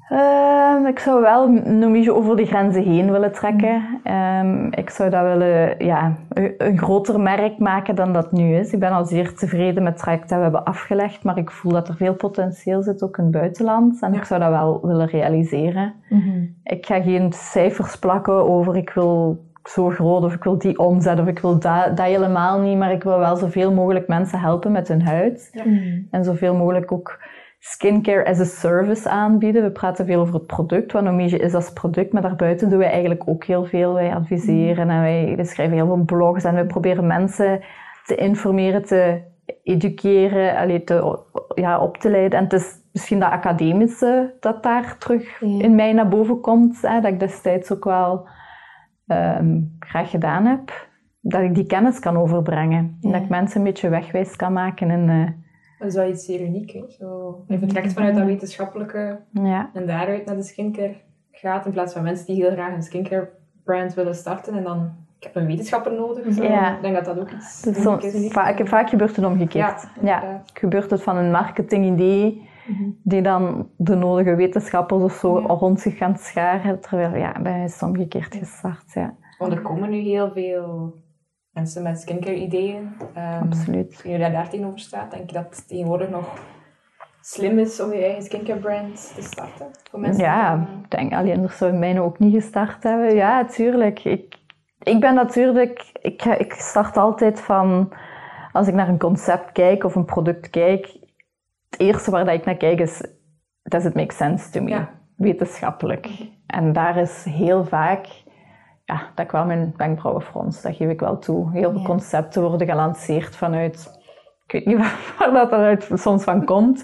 Ehm, 0.10 0.86
ik 0.86 1.00
zou 1.00 1.22
wel 1.22 1.50
Nomige 1.66 2.14
over 2.14 2.36
de 2.36 2.46
grenzen 2.46 2.84
heen 2.84 3.12
willen 3.12 3.32
trekken. 3.32 4.00
Ehm, 4.04 4.66
ik 4.72 4.90
zou 4.90 5.10
dat 5.10 5.22
willen, 5.24 5.86
ja, 5.86 6.16
een, 6.30 6.54
een 6.58 6.78
groter 6.78 7.20
merk 7.20 7.58
maken 7.60 7.96
dan 7.96 8.14
dat 8.14 8.32
nu 8.32 8.56
is. 8.56 8.74
Ik 8.74 8.80
ben 8.80 8.92
al 8.92 9.06
zeer 9.06 9.36
tevreden 9.36 9.84
met 9.84 9.94
het 9.94 10.02
traject 10.02 10.30
dat 10.30 10.38
we 10.38 10.44
hebben 10.44 10.64
afgelegd, 10.64 11.24
maar 11.24 11.38
ik 11.38 11.52
voel 11.52 11.72
dat 11.72 11.88
er 11.88 11.96
veel 11.96 12.14
potentieel 12.14 12.82
zit, 12.84 13.04
ook 13.04 13.18
in 13.18 13.24
het 13.24 13.34
buitenland. 13.34 14.02
En 14.02 14.12
Ja. 14.14 14.18
ik 14.18 14.26
zou 14.26 14.40
dat 14.40 14.50
wel 14.50 14.80
willen 14.82 15.08
realiseren. 15.08 15.94
Ik 16.64 16.86
ga 16.86 17.02
geen 17.02 17.34
cijfers 17.34 17.96
plakken 18.00 18.50
over 18.50 18.76
ik 18.76 18.90
wil 18.90 19.44
zo 19.64 19.90
groot 19.90 20.24
of 20.24 20.34
ik 20.34 20.44
wil 20.44 20.58
die 20.58 20.80
omzet 20.80 21.20
of 21.20 21.28
ik 21.28 21.40
wil 21.40 21.60
dat, 21.60 21.98
dat 21.98 22.06
helemaal 22.06 22.60
niet, 22.60 22.78
maar 22.78 22.92
ik 22.92 23.04
wil 23.04 23.20
wel 23.20 23.36
zoveel 23.36 23.74
mogelijk 23.74 24.08
mensen 24.08 24.40
helpen 24.40 24.72
met 24.72 24.88
hun 24.88 25.02
huid. 25.02 25.50
Mhm. 25.54 26.00
En 26.12 26.24
zoveel 26.24 26.56
mogelijk 26.56 26.92
ook 26.92 27.20
skincare 27.68 28.26
as 28.26 28.40
a 28.40 28.44
service 28.46 29.10
aanbieden. 29.10 29.64
We 29.64 29.72
praten 29.72 30.06
veel 30.06 30.20
over 30.20 30.34
het 30.34 30.46
product, 30.46 30.92
wat 30.92 31.04
Nomige 31.04 31.38
is 31.38 31.54
als 31.54 31.74
product, 31.74 32.14
maar 32.14 32.22
daarbuiten 32.22 32.70
doen 32.70 32.78
wij 32.80 32.90
eigenlijk 32.90 33.24
ook 33.26 33.44
heel 33.44 33.66
veel. 33.66 33.94
Wij 33.94 34.14
adviseren 34.16 34.90
en 34.90 35.02
wij, 35.02 35.38
schrijven 35.42 35.76
heel 35.76 35.86
veel 35.86 36.04
blogs 36.06 36.44
en 36.44 36.56
we 36.56 36.66
proberen 36.66 37.08
mensen 37.08 37.64
te 38.06 38.16
informeren, 38.16 38.86
te 38.86 39.22
educeren, 39.64 40.58
allee, 40.58 40.84
te, 40.84 41.20
ja, 41.56 41.80
op 41.80 41.98
te 41.98 42.10
leiden. 42.10 42.38
En 42.38 42.44
het 42.44 42.54
is 42.54 42.74
misschien 42.92 43.20
dat 43.20 43.32
academische 43.32 44.34
dat 44.40 44.64
daar 44.64 44.98
terug 44.98 45.40
Ja. 45.40 45.62
in 45.64 45.76
mij 45.76 45.94
naar 45.94 46.08
boven 46.08 46.42
komt, 46.42 46.82
hè, 46.82 47.02
dat 47.02 47.12
ik 47.12 47.20
destijds 47.20 47.72
ook 47.72 47.84
wel 47.84 48.28
ehm, 49.08 49.62
graag 49.80 50.10
gedaan 50.10 50.46
heb. 50.46 50.88
Dat 51.22 51.42
ik 51.42 51.56
die 51.56 51.66
kennis 51.66 52.00
kan 52.00 52.18
overbrengen. 52.18 52.98
En 53.02 53.12
dat 53.12 53.22
ik 53.22 53.30
mensen 53.30 53.58
een 53.58 53.64
beetje 53.66 53.90
wegwijs 53.90 54.36
kan 54.36 54.54
maken 54.54 54.90
in... 54.92 55.10
eh, 55.10 55.44
Dat 55.80 55.88
is 55.88 55.96
wel 55.96 56.10
iets 56.10 56.26
zeer 56.26 56.42
uniek. 56.42 56.72
Hè? 56.72 56.84
Zo, 56.90 57.44
je 57.48 57.60
vertrekt 57.60 57.94
vanuit 57.94 58.16
dat 58.16 58.26
wetenschappelijke 58.26 59.20
ja. 59.32 59.70
en 59.74 59.86
daaruit 59.88 60.26
naar 60.26 60.36
de 60.36 60.44
skincare 60.44 60.96
gaat. 61.32 61.66
In 61.66 61.72
plaats 61.72 61.94
van 61.94 62.04
mensen 62.04 62.26
die 62.26 62.36
heel 62.36 62.52
graag 62.52 62.74
een 62.74 62.84
skincare 62.84 63.30
brand 63.64 63.94
willen 63.94 64.16
starten 64.16 64.54
en 64.54 64.64
dan 64.64 64.92
ik 65.18 65.24
heb 65.24 65.36
een 65.36 65.46
wetenschapper 65.48 65.94
nodig. 65.94 66.34
Zo. 66.34 66.44
Ja. 66.44 66.76
Ik 66.76 66.82
denk 66.82 66.96
dat 66.96 67.06
dat 67.06 67.20
ook 67.20 67.32
iets 67.32 67.66
uniek 67.68 67.82
soms, 67.82 68.04
is. 68.04 68.32
vaak, 68.32 68.68
vaak 68.68 68.90
gebeurt 68.90 69.16
het 69.16 69.26
omgekeerd. 69.26 69.88
Ja, 70.02 70.44
gebeurt 70.54 70.92
het 70.92 71.04
van 71.04 71.18
een 71.18 71.32
marketingidee 71.32 72.54
Mhm. 72.68 72.84
die 73.04 73.22
dan 73.22 73.70
de 73.78 73.96
nodige 73.96 74.36
wetenschappers 74.36 75.04
of 75.04 75.14
zo 75.14 75.40
Ja. 75.42 75.48
rond 75.48 75.80
zich 75.80 75.98
gaan 75.98 76.18
scharen. 76.18 76.80
Terwijl, 76.80 77.16
ja, 77.16 77.32
bij 77.32 77.52
mij 77.52 77.64
is 77.64 77.74
het 77.74 77.82
omgekeerd 77.82 78.36
gestart. 78.36 78.94
Ja. 78.94 79.14
Want 79.38 79.52
er 79.54 79.62
komen 79.62 79.90
nu 79.90 79.98
heel 79.98 80.32
veel 80.32 80.96
mensen 81.56 81.84
met 81.84 82.00
skincare 82.00 82.36
ideeën. 82.36 82.96
Um, 83.18 83.42
Absoluut. 83.42 84.02
Kun 84.02 84.12
je 84.12 84.18
daar 84.18 84.32
daar 84.32 84.50
tegenover 84.50 84.80
staat? 84.80 85.12
Denk 85.12 85.30
je 85.30 85.36
dat 85.36 85.56
het 85.56 85.68
tegenwoordig 85.68 86.10
nog 86.10 86.40
slim 87.22 87.60
is 87.60 87.80
om 87.80 87.94
je 87.94 88.04
eigen 88.04 88.24
skincare 88.24 88.60
brand 88.60 89.14
te 89.16 89.22
starten? 89.22 89.68
Voor 89.90 90.00
mensen 90.00 90.24
Ja, 90.24 90.56
die, 90.56 90.78
ik 90.84 90.92
denk 90.92 91.14
alleen 91.14 91.36
anders 91.36 91.58
zou 91.58 91.74
mijne 91.74 92.02
ook 92.02 92.20
niet 92.20 92.34
gestart 92.34 92.84
hebben. 92.84 93.16
Ja, 93.16 93.46
tuurlijk. 93.46 94.04
Ik, 94.04 94.36
ik 94.80 95.00
ben 95.00 95.16
natuurlijk... 95.16 95.90
Ik, 96.02 96.26
ik 96.26 96.54
start 96.54 96.98
altijd 96.98 97.42
van... 97.42 97.94
Als 98.52 98.68
ik 98.68 98.74
naar 98.74 98.88
een 98.88 99.00
concept 99.00 99.52
kijk 99.52 99.84
of 99.84 99.96
een 99.96 100.06
product 100.06 100.50
kijk... 100.50 100.98
Het 101.70 101.80
eerste 101.80 102.12
waar 102.12 102.26
dat 102.26 102.34
ik 102.34 102.46
naar 102.46 102.58
kijk 102.58 102.80
is... 102.80 103.04
Does 103.64 103.86
it 103.86 103.96
make 103.96 104.14
sense 104.14 104.50
to 104.50 104.62
me? 104.62 104.70
Ja. 104.70 104.90
Wetenschappelijk. 105.16 106.10
En 106.48 106.74
daar 106.74 106.98
is 106.98 107.24
heel 107.24 107.66
vaak... 107.66 108.08
Ja, 108.86 109.02
dat 109.16 109.26
kwam 109.26 109.48
mijn 109.48 109.74
wenkbrauwen 109.78 110.24
frons. 110.24 110.62
Dat 110.62 110.76
geef 110.76 110.90
ik 110.90 111.00
wel 111.00 111.20
toe. 111.20 111.52
Heel 111.52 111.72
veel 111.72 111.80
Ja. 111.80 111.86
concepten 111.86 112.42
worden 112.42 112.68
gelanceerd 112.68 113.36
vanuit... 113.36 114.04
Ik 114.46 114.52
weet 114.52 114.66
niet 114.66 114.78
waar, 115.20 115.32
dat 115.32 115.52
eruit 115.52 115.90
soms 115.94 116.24
van 116.24 116.46
komt. 116.46 116.84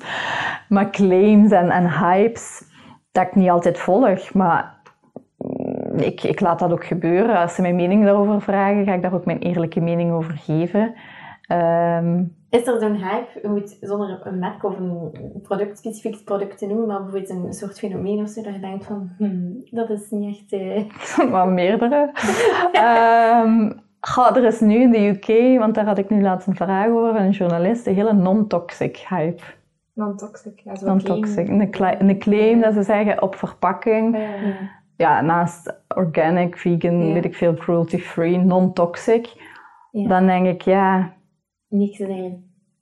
Maar 0.70 0.90
claims 0.90 1.52
en, 1.52 1.70
en 1.70 1.90
hypes, 2.00 2.64
dat 3.12 3.26
ik 3.28 3.36
niet 3.36 3.50
altijd 3.50 3.80
volg. 3.80 4.34
Maar 4.34 4.82
mm, 5.38 5.98
ik, 6.00 6.24
ik 6.24 6.40
laat 6.40 6.60
dat 6.60 6.72
ook 6.72 6.86
gebeuren. 6.86 7.38
Als 7.38 7.56
ze 7.56 7.62
mijn 7.62 7.76
mening 7.76 8.04
daarover 8.06 8.42
vragen, 8.42 8.86
ga 8.86 8.94
ik 8.94 9.02
daar 9.02 9.14
ook 9.14 9.26
mijn 9.26 9.40
eerlijke 9.40 9.82
mening 9.82 10.12
over 10.12 10.34
geven. 10.38 10.94
Ehm, 11.42 12.24
Is 12.52 12.68
er 12.68 12.80
zo'n 12.80 12.96
hype, 12.96 13.40
je 13.42 13.48
moet 13.48 13.78
zonder 13.82 14.20
een 14.24 14.40
merk 14.40 14.64
of 14.64 14.78
een 14.78 15.12
product, 15.42 15.78
specifiek 15.78 16.24
product 16.24 16.58
te 16.58 16.68
noemen, 16.68 16.88
maar 16.88 17.04
bijvoorbeeld 17.04 17.30
een 17.30 17.54
soort 17.54 17.80
fenomeen 17.80 18.22
of 18.22 18.30
zo, 18.30 18.42
dat 18.42 18.54
je 18.54 18.60
denkt 18.60 18.86
van, 18.86 19.10
hmm, 19.18 19.64
dat 19.70 19.90
is 19.90 20.10
niet 20.10 20.36
echt... 20.52 20.62
eh, 20.62 21.30
maar 21.32 21.48
meerdere. 21.48 22.12
Ehm, 22.72 23.72
goh, 24.00 24.36
er 24.38 24.44
is 24.44 24.60
nu 24.60 24.76
in 24.82 24.92
de 24.92 25.08
UK, 25.08 25.60
want 25.60 25.76
daar 25.76 25.86
had 25.86 25.98
ik 25.98 26.10
nu 26.10 26.22
laatst 26.22 26.48
een 26.48 26.56
vraag 26.56 26.88
over 26.88 27.14
van 27.14 27.22
een 27.26 27.32
journalist, 27.32 27.88
een 27.88 27.94
hele 27.96 28.14
non-toxic 28.14 28.98
hype. 29.10 29.44
Non-toxic. 29.94 30.60
Ja, 30.64 30.76
zo 30.76 30.86
Non-toxic. 30.86 31.48
Een, 31.48 31.72
cla- 31.72 32.02
een 32.02 32.20
claim 32.20 32.62
dat 32.62 32.74
ze 32.74 32.84
zeggen 32.84 33.22
op 33.22 33.36
verpakking. 33.36 34.18
Ja. 34.18 34.30
ja, 34.98 35.22
naast 35.22 35.82
organic, 35.96 36.58
vegan, 36.58 37.08
Ja. 37.08 37.14
weet 37.14 37.26
ik 37.26 37.36
veel, 37.36 37.54
cruelty-free, 37.54 38.38
non-toxic, 38.38 39.34
Ja. 39.92 40.08
dan 40.08 40.26
denk 40.26 40.48
ik, 40.48 40.62
ja, 40.62 41.14
niks 41.72 42.00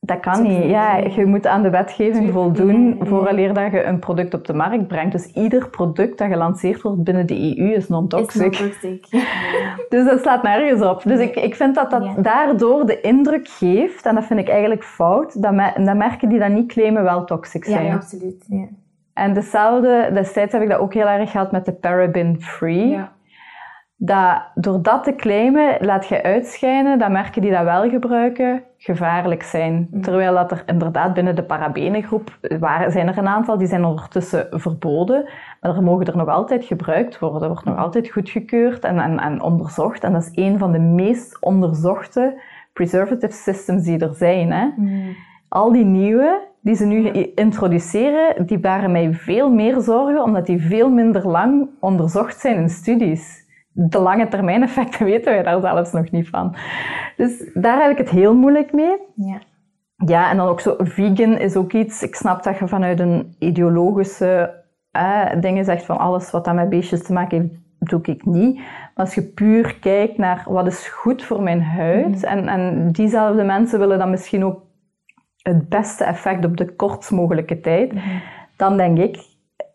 dat 0.01 0.19
kan 0.19 0.41
niet. 0.43 0.63
Ja, 0.63 0.97
je 0.97 1.25
moet 1.25 1.47
aan 1.47 1.61
de 1.61 1.69
wetgeving 1.69 2.31
voldoen 2.31 2.97
vooraleer 3.01 3.53
dat 3.53 3.71
je 3.71 3.83
een 3.83 3.99
product 3.99 4.33
op 4.33 4.45
de 4.45 4.53
markt 4.53 4.87
brengt. 4.87 5.11
Dus 5.11 5.25
ieder 5.33 5.69
product 5.69 6.17
dat 6.17 6.27
gelanceerd 6.27 6.81
wordt 6.81 7.03
binnen 7.03 7.25
de 7.25 7.57
EU 7.57 7.69
is 7.69 7.75
Is 7.77 7.87
non-toxic. 7.87 8.57
Dus 9.89 10.05
dat 10.05 10.19
slaat 10.21 10.43
nergens 10.43 10.81
op. 10.81 11.01
Dus 11.05 11.19
ik, 11.19 11.35
ik 11.35 11.55
vind 11.55 11.75
dat 11.75 11.91
dat 11.91 12.03
Ja. 12.03 12.13
daardoor 12.21 12.85
de 12.85 13.01
indruk 13.01 13.47
geeft, 13.47 14.05
en 14.05 14.15
dat 14.15 14.25
vind 14.25 14.39
ik 14.39 14.49
eigenlijk 14.49 14.83
fout, 14.83 15.41
dat, 15.41 15.53
me- 15.53 15.83
dat 15.83 15.95
merken 15.95 16.29
die 16.29 16.39
dat 16.39 16.49
niet 16.49 16.71
claimen 16.71 17.03
wel 17.03 17.25
toxic 17.25 17.65
zijn. 17.65 17.85
ja, 17.85 17.93
absoluut. 17.95 18.45
Ja. 18.47 18.65
En 19.13 19.33
dezelfde, 19.33 20.09
destijds 20.13 20.53
heb 20.53 20.61
ik 20.61 20.69
dat 20.69 20.79
ook 20.79 20.93
heel 20.93 21.07
erg 21.07 21.31
gehad 21.31 21.51
met 21.51 21.65
de 21.65 21.71
paraben-free. 21.71 22.87
Ja. 22.87 23.11
Dat 24.01 24.41
door 24.55 24.81
dat 24.81 25.03
te 25.03 25.15
claimen 25.15 25.77
laat 25.79 26.07
je 26.07 26.23
uitschijnen 26.23 26.99
dat 26.99 27.09
merken 27.09 27.41
die 27.41 27.51
dat 27.51 27.63
wel 27.63 27.89
gebruiken 27.89 28.63
gevaarlijk 28.77 29.43
zijn. 29.43 29.87
Mhm. 29.91 30.01
Terwijl 30.01 30.33
dat 30.33 30.51
er 30.51 30.63
inderdaad 30.65 31.13
binnen 31.13 31.35
de 31.35 31.43
parabenengroep 31.43 32.37
waren, 32.59 32.91
zijn 32.91 33.07
er 33.07 33.17
een 33.17 33.27
aantal 33.27 33.57
die 33.57 33.67
zijn 33.67 33.85
ondertussen 33.85 34.47
verboden, 34.51 35.29
maar 35.61 35.75
er 35.75 35.83
mogen 35.83 36.05
er 36.05 36.17
nog 36.17 36.27
altijd 36.27 36.65
gebruikt 36.65 37.19
worden. 37.19 37.41
Er 37.41 37.47
wordt 37.47 37.65
nog 37.65 37.77
altijd 37.77 38.09
goedgekeurd 38.09 38.83
en, 38.83 38.99
en, 38.99 39.19
en 39.19 39.41
onderzocht. 39.41 40.03
En 40.03 40.13
dat 40.13 40.21
is 40.21 40.43
een 40.43 40.57
van 40.57 40.71
de 40.71 40.79
meest 40.79 41.37
onderzochte 41.41 42.41
preservative 42.73 43.33
systems 43.33 43.83
die 43.83 43.99
er 43.99 44.13
zijn. 44.13 44.51
Hè? 44.51 44.67
Al 45.49 45.71
die 45.71 45.85
nieuwe 45.85 46.47
die 46.61 46.75
ze 46.75 46.85
nu 46.85 47.09
introduceren, 47.35 48.45
die 48.45 48.59
baren 48.59 48.91
mij 48.91 49.13
veel 49.13 49.51
meer 49.51 49.81
zorgen, 49.81 50.23
omdat 50.23 50.45
die 50.45 50.61
veel 50.61 50.89
minder 50.89 51.27
lang 51.27 51.69
onderzocht 51.79 52.39
zijn 52.39 52.57
in 52.57 52.69
studies. 52.69 53.47
De 53.87 53.99
lange 53.99 54.27
termijn 54.27 54.63
effecten 54.63 55.05
weten 55.05 55.33
wij 55.33 55.43
daar 55.43 55.61
zelfs 55.61 55.91
nog 55.91 56.11
niet 56.11 56.29
van. 56.29 56.55
Dus 57.17 57.49
daar 57.53 57.81
heb 57.81 57.91
ik 57.91 57.97
het 57.97 58.09
heel 58.09 58.35
moeilijk 58.35 58.73
mee. 58.73 58.97
Ja. 59.15 59.41
Ja, 60.05 60.29
en 60.31 60.37
dan 60.37 60.47
ook 60.47 60.59
zo, 60.59 60.75
vegan 60.77 61.37
is 61.37 61.55
ook 61.55 61.73
iets, 61.73 62.03
ik 62.03 62.15
snap 62.15 62.43
dat 62.43 62.57
je 62.57 62.67
vanuit 62.67 62.99
een 62.99 63.35
ideologische 63.39 64.53
eh, 64.91 65.25
dingen 65.39 65.65
zegt 65.65 65.85
van 65.85 65.97
alles 65.97 66.31
wat 66.31 66.45
dat 66.45 66.55
met 66.55 66.69
beestjes 66.69 67.03
te 67.03 67.13
maken 67.13 67.39
heeft, 67.39 67.89
doe 67.91 68.01
ik 68.01 68.25
niet. 68.25 68.55
Maar 68.55 68.91
als 69.05 69.15
je 69.15 69.21
puur 69.21 69.79
kijkt 69.79 70.17
naar 70.17 70.43
wat 70.47 70.67
is 70.67 70.87
goed 70.87 71.23
voor 71.23 71.43
mijn 71.43 71.61
huid, 71.61 72.23
en, 72.23 72.47
en 72.47 72.91
diezelfde 72.91 73.43
mensen 73.43 73.79
willen 73.79 73.97
dan 73.97 74.09
misschien 74.09 74.45
ook 74.45 74.61
het 75.37 75.69
beste 75.69 76.03
effect 76.03 76.45
op 76.45 76.57
de 76.57 76.75
kortst 76.75 77.11
mogelijke 77.11 77.59
tijd, 77.59 77.93
dan 78.55 78.77
denk 78.77 78.97
ik, 78.97 79.28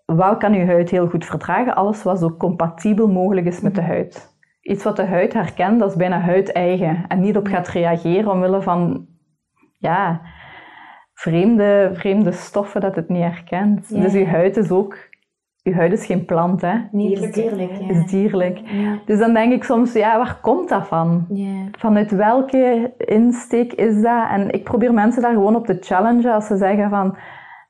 wat 0.05 0.38
kan 0.38 0.52
je 0.52 0.64
huid 0.66 0.90
heel 0.90 1.09
goed 1.09 1.24
verdragen? 1.24 1.74
Alles 1.74 2.02
wat 2.02 2.18
zo 2.18 2.36
compatibel 2.36 3.09
mogelijk 3.09 3.46
is 3.46 3.61
met 3.61 3.74
de 3.74 3.82
huid. 3.82 4.32
Iets 4.62 4.84
wat 4.84 4.96
de 4.96 5.05
huid 5.07 5.32
herkent, 5.32 5.78
dat 5.78 5.90
is 5.90 5.96
bijna 5.96 6.20
huideigen. 6.20 7.05
En 7.09 7.20
niet 7.20 7.36
op 7.36 7.46
gaat 7.46 7.68
reageren 7.68 8.30
omwille 8.30 8.62
van 8.62 9.07
ja, 9.78 10.20
vreemde, 11.14 11.90
vreemde 11.94 12.32
stoffen 12.32 12.80
dat 12.80 12.94
het 12.94 13.09
niet 13.09 13.22
herkent. 13.22 13.88
Ja. 13.88 14.00
Dus 14.00 14.12
je 14.12 14.26
huid 14.26 14.57
is 14.57 14.70
ook... 14.70 15.12
Je 15.62 15.74
huid 15.74 15.92
is 15.92 16.07
geen 16.07 16.24
plant, 16.24 16.61
hè. 16.61 16.74
Nee, 16.90 17.11
het 17.11 17.22
is 17.22 17.32
Dierlijk, 17.32 17.70
Ja. 17.80 17.88
is 17.88 18.07
dierlijk. 18.11 18.59
Ja. 18.64 18.98
Dus 19.07 19.18
dan 19.18 19.32
denk 19.32 19.52
ik 19.52 19.64
soms, 19.64 19.92
ja, 19.92 20.16
waar 20.16 20.38
komt 20.40 20.68
dat 20.68 20.86
van? 20.86 21.26
Ja. 21.28 21.68
Vanuit 21.78 22.11
welke 22.11 22.92
insteek 22.98 23.72
is 23.72 24.02
dat? 24.02 24.28
En 24.30 24.50
ik 24.50 24.64
probeer 24.64 24.94
mensen 24.94 25.22
daar 25.22 25.32
gewoon 25.32 25.57
op 25.57 25.66
te 25.66 25.76
challengen 25.80 26.32
als 26.34 26.46
ze 26.46 26.57
zeggen 26.57 26.90
van 26.90 27.16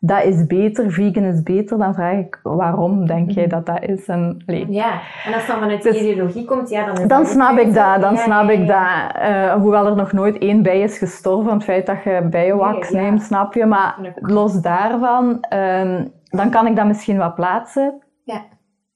dat 0.07 0.25
is 0.25 0.47
beter, 0.47 0.91
vegan 0.93 1.23
is 1.25 1.43
beter, 1.43 1.79
dan 1.79 1.95
vraag 1.95 2.17
ik 2.19 2.41
waarom 2.43 3.07
denk 3.07 3.31
jij 3.31 3.47
dat 3.47 3.67
dat 3.67 3.83
is? 3.83 4.07
En, 4.07 4.43
allee, 4.47 4.67
Ja, 4.73 5.01
en 5.27 5.35
als 5.35 5.47
dat 5.47 5.57
vanuit 5.57 5.83
de 5.83 5.91
Dus- 5.91 6.01
ideologie 6.01 6.45
komt, 6.45 6.71
ja, 6.71 6.87
dan 6.87 6.95
is 6.99 7.09
dan 7.09 7.27
snap 7.27 7.59
ik 7.59 7.75
dat, 7.75 8.01
dan 8.01 8.15
Ja, 8.15 8.21
snap 8.23 8.45
ja, 8.45 8.51
ik 8.51 8.67
ja. 8.67 9.07
dat. 9.09 9.17
Eh, 9.23 9.53
hoewel 9.61 9.87
er 9.87 9.97
nog 9.97 10.13
nooit 10.13 10.39
één 10.39 10.63
bij 10.63 10.81
is 10.81 10.99
gestorven 10.99 11.45
van 11.45 11.55
het 11.55 11.65
feit 11.65 11.87
dat 11.87 12.03
je 12.05 12.27
bijenwax 12.31 12.91
Nee, 12.91 13.03
neemt, 13.03 13.23
snap 13.23 13.55
je? 13.55 13.67
Maar 13.67 13.97
los 14.15 14.61
daarvan, 14.61 15.41
ehm, 15.41 16.05
dan 16.25 16.51
kan 16.51 16.67
ik 16.67 16.77
dat 16.77 16.87
misschien 16.87 17.17
wat 17.17 17.35
plaatsen. 17.35 18.03
Ja. 18.25 18.43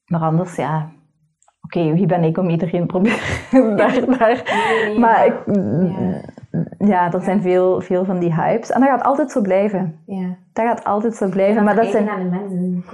Maar 0.05 0.21
anders, 0.21 0.55
ja... 0.55 0.89
Oké, 1.61 1.93
wie 1.93 2.05
ben 2.05 2.23
ik 2.23 2.37
om 2.37 2.49
iedereen 2.49 2.85
proberen 2.87 3.19
daar, 3.77 4.05
daar 4.17 4.43
Nee, 4.77 4.85
nee, 4.89 4.99
maar 4.99 5.25
ik, 5.25 5.33
Ja. 5.45 6.21
Ja, 6.77 7.13
er 7.13 7.21
zijn 7.21 7.41
veel, 7.41 7.81
veel 7.81 8.05
van 8.05 8.19
die 8.19 8.33
hypes. 8.33 8.71
En 8.71 8.79
dat 8.79 8.89
gaat 8.89 9.03
altijd 9.03 9.31
zo 9.31 9.41
blijven. 9.41 9.99
Ja. 10.05 10.35
Dat 10.53 10.65
gaat 10.65 10.83
altijd 10.83 11.15
zo 11.15 11.29
blijven. 11.29 11.63
Maar 11.63 11.75
dat 11.75 11.87
zijn, 11.87 12.09
aan 12.09 12.23
de 12.23 12.29
mensen. 12.29 12.85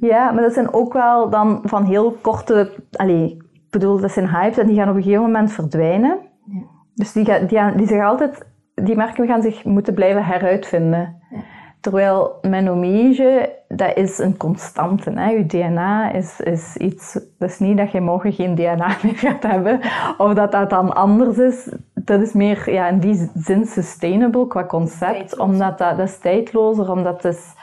Ja, 0.00 0.30
maar 0.30 0.42
dat 0.42 0.52
zijn 0.52 0.72
ook 0.72 0.92
wel 0.92 1.30
dan 1.30 1.60
van 1.62 1.84
heel 1.84 2.16
korte... 2.20 2.72
Allee, 2.90 3.36
ik 3.52 3.70
bedoel, 3.70 4.00
dat 4.00 4.10
zijn 4.10 4.28
hypes 4.28 4.58
en 4.58 4.66
die 4.66 4.76
gaan 4.76 4.88
op 4.88 4.96
een 4.96 5.02
gegeven 5.02 5.22
moment 5.22 5.52
verdwijnen. 5.52 6.18
Ja. 6.44 6.60
Dus 6.94 7.12
die, 7.12 7.24
gaan, 7.24 7.46
die, 7.46 7.58
gaan, 7.58 7.76
die 7.76 7.86
zeggen 7.86 8.06
altijd... 8.06 8.46
Die 8.74 8.96
merken 8.96 9.26
gaan 9.26 9.42
zich 9.42 9.64
moeten 9.64 9.94
blijven 9.94 10.24
heruitvinden. 10.24 11.16
Ja. 11.30 11.38
Terwijl 11.84 12.38
menomage, 12.42 13.52
dat 13.68 13.96
is 13.96 14.18
een 14.18 14.36
constante. 14.36 15.10
Hè? 15.10 15.30
Je 15.30 15.46
DNA 15.46 16.12
is, 16.12 16.40
is 16.40 16.76
iets... 16.76 17.12
Dat 17.38 17.50
is 17.50 17.58
niet 17.58 17.76
dat 17.76 17.90
je 17.92 18.00
morgen 18.00 18.32
geen 18.32 18.54
DNA 18.54 18.96
meer 19.02 19.16
gaat 19.16 19.42
hebben. 19.42 19.80
Of 20.18 20.34
dat 20.34 20.52
dat 20.52 20.70
dan 20.70 20.94
anders 20.94 21.38
is. 21.38 21.68
Dat 22.04 22.20
is 22.20 22.32
meer 22.32 22.72
ja, 22.72 22.88
in 22.88 22.98
die 22.98 23.30
zin 23.34 23.66
sustainable 23.66 24.46
qua 24.46 24.66
concept. 24.66 25.12
Tijdloos. 25.12 25.38
Omdat 25.38 25.78
dat, 25.78 25.96
dat 25.96 26.08
is 26.08 26.18
tijdlozer. 26.18 26.90
Omdat 26.90 27.22
het 27.22 27.34
is... 27.34 27.54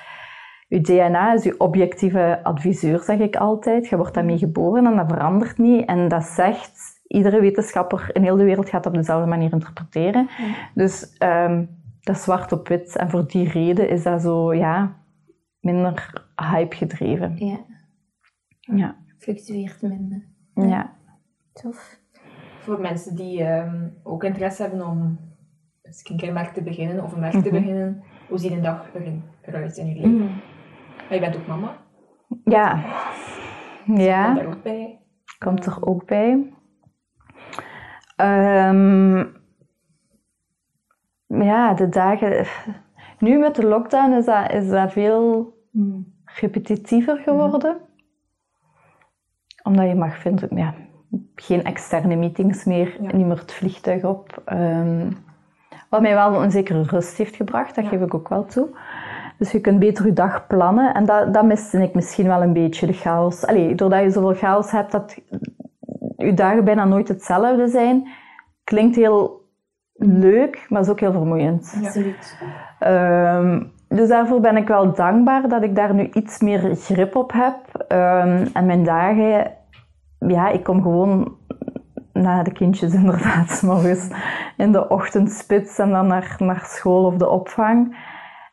Je 0.67 0.81
DNA 0.81 1.33
is 1.33 1.43
je 1.43 1.59
objectieve 1.59 2.39
adviseur, 2.43 2.99
zeg 2.99 3.19
ik 3.19 3.35
altijd. 3.35 3.87
Je 3.87 3.97
wordt 3.97 4.13
daarmee 4.13 4.37
geboren 4.37 4.85
en 4.85 4.95
dat 4.95 5.07
verandert 5.09 5.57
niet. 5.57 5.85
En 5.85 6.07
dat 6.07 6.23
zegt... 6.23 6.99
Iedere 7.07 7.39
wetenschapper 7.41 8.09
in 8.13 8.23
heel 8.23 8.35
de 8.35 8.43
wereld 8.43 8.69
gaat 8.69 8.83
dat 8.83 8.91
op 8.91 8.97
dezelfde 8.97 9.27
manier 9.29 9.53
interpreteren. 9.53 10.29
Dus 10.73 11.15
ehm, 11.17 11.65
dat 12.01 12.15
is 12.15 12.23
zwart 12.23 12.51
op 12.51 12.67
wit. 12.67 12.95
En 12.95 13.09
voor 13.09 13.27
die 13.27 13.49
reden 13.49 13.89
is 13.89 14.03
dat 14.03 14.21
zo, 14.21 14.53
ja, 14.53 14.95
minder 15.59 16.23
hype 16.35 16.75
gedreven. 16.75 17.35
Ja, 17.37 17.59
Ja. 18.59 18.95
fluctueert 19.17 19.81
minder. 19.81 20.23
ja. 20.53 20.93
Tof. 21.53 21.99
Voor 22.62 22.82
mensen 22.82 23.16
die 23.16 23.43
ehm, 23.43 23.88
ook 24.03 24.24
interesse 24.24 24.62
hebben 24.62 24.86
om 24.88 25.18
een 25.82 26.34
merk 26.34 26.53
te 26.53 26.64
beginnen 26.64 27.03
of 27.03 27.14
een 27.14 27.20
merk 27.20 27.32
te 27.32 27.38
Mhm. 27.38 27.49
beginnen, 27.51 28.03
hoe 28.28 28.38
ziet 28.38 28.51
een 28.51 28.62
dag 28.62 28.89
eruit 29.41 29.78
in 29.78 29.88
je 29.88 29.95
leven? 29.95 30.12
Mm. 30.12 30.30
Maar 30.97 31.14
je 31.14 31.20
bent 31.20 31.36
ook 31.36 31.47
mama, 31.47 31.78
Ja. 32.43 32.84
komt 33.86 34.01
Ja, 34.01 34.34
daar 34.34 34.45
ook 34.45 34.64
bij. 34.64 34.99
komt 35.39 35.66
er 35.66 35.86
ook 35.86 36.05
bij. 36.05 36.53
Ehm, 38.16 39.18
ja, 41.28 41.74
de 41.74 41.89
dagen... 41.89 42.45
Nu 43.20 43.38
met 43.39 43.55
de 43.55 43.68
lockdown 43.68 44.12
is 44.14 44.26
dat, 44.26 44.51
is 44.51 44.70
dat 44.70 44.91
veel 44.91 45.53
Mm. 45.72 46.14
repetitiever 46.26 47.18
geworden. 47.18 47.78
Omdat 49.64 49.88
je 49.88 49.95
mag 49.95 50.18
vinden, 50.18 50.57
ja, 50.57 50.74
geen 51.36 51.64
externe 51.64 52.16
meetings 52.16 52.64
meer, 52.64 52.97
Ja. 53.01 53.16
niet 53.16 53.26
meer 53.26 53.39
het 53.39 53.53
vliegtuig 53.53 54.03
op. 54.03 54.41
Ehm, 54.45 55.12
wat 55.89 56.01
mij 56.01 56.14
wel 56.14 56.43
een 56.43 56.51
zekere 56.51 56.84
rust 56.84 57.18
heeft 57.18 57.36
gebracht, 57.36 57.76
dat 57.76 57.84
Ja. 57.84 57.89
geef 57.89 58.01
ik 58.01 58.14
ook 58.14 58.30
wel 58.30 58.45
toe. 58.45 58.68
Dus 59.38 59.51
je 59.51 59.59
kunt 59.62 59.80
beter 59.80 60.05
je 60.05 60.14
dag 60.14 60.47
plannen. 60.47 60.93
En 60.93 61.05
dat, 61.05 61.34
dat 61.34 61.43
miste 61.45 61.82
ik 61.84 61.93
misschien 61.93 62.28
wel 62.28 62.41
een 62.41 62.53
beetje, 62.53 62.88
de 62.88 62.93
chaos. 62.93 63.45
Allee, 63.45 63.76
doordat 63.76 64.01
je 64.01 64.09
zoveel 64.09 64.34
chaos 64.34 64.72
hebt, 64.72 64.91
dat 64.91 65.18
je 66.18 66.34
dagen 66.34 66.64
bijna 66.64 66.86
nooit 66.86 67.07
hetzelfde 67.07 67.68
zijn. 67.68 68.07
Klinkt 68.64 68.95
heel 68.95 69.39
leuk, 69.95 70.66
maar 70.70 70.82
is 70.82 70.89
ook 70.89 70.99
heel 70.99 71.12
vermoeiend. 71.12 71.74
Absoluut. 71.84 72.38
Ehm, 72.80 73.64
dus 73.88 74.09
daarvoor 74.09 74.39
ben 74.39 74.57
ik 74.57 74.68
wel 74.68 74.93
dankbaar 74.93 75.47
dat 75.49 75.64
ik 75.64 75.76
daar 75.76 75.93
nu 75.93 76.09
iets 76.14 76.39
meer 76.39 76.76
grip 76.76 77.16
op 77.16 77.32
heb. 77.34 77.86
Ehm, 77.88 78.45
en 78.53 78.66
mijn 78.66 78.84
dagen, 78.84 79.51
ja, 80.28 80.49
ik 80.49 80.63
kom 80.63 80.82
gewoon 80.82 81.36
na 82.13 82.43
de 82.43 82.51
kindjes 82.51 82.93
inderdaad, 82.93 83.61
morgens 83.65 84.07
in 84.57 84.72
de 84.72 84.88
ochtendspits 84.89 85.80
en 85.80 85.89
dan 85.89 86.07
naar, 86.07 86.36
naar 86.38 86.63
school 86.65 87.05
of 87.05 87.15
de 87.15 87.30
opvang. 87.30 87.95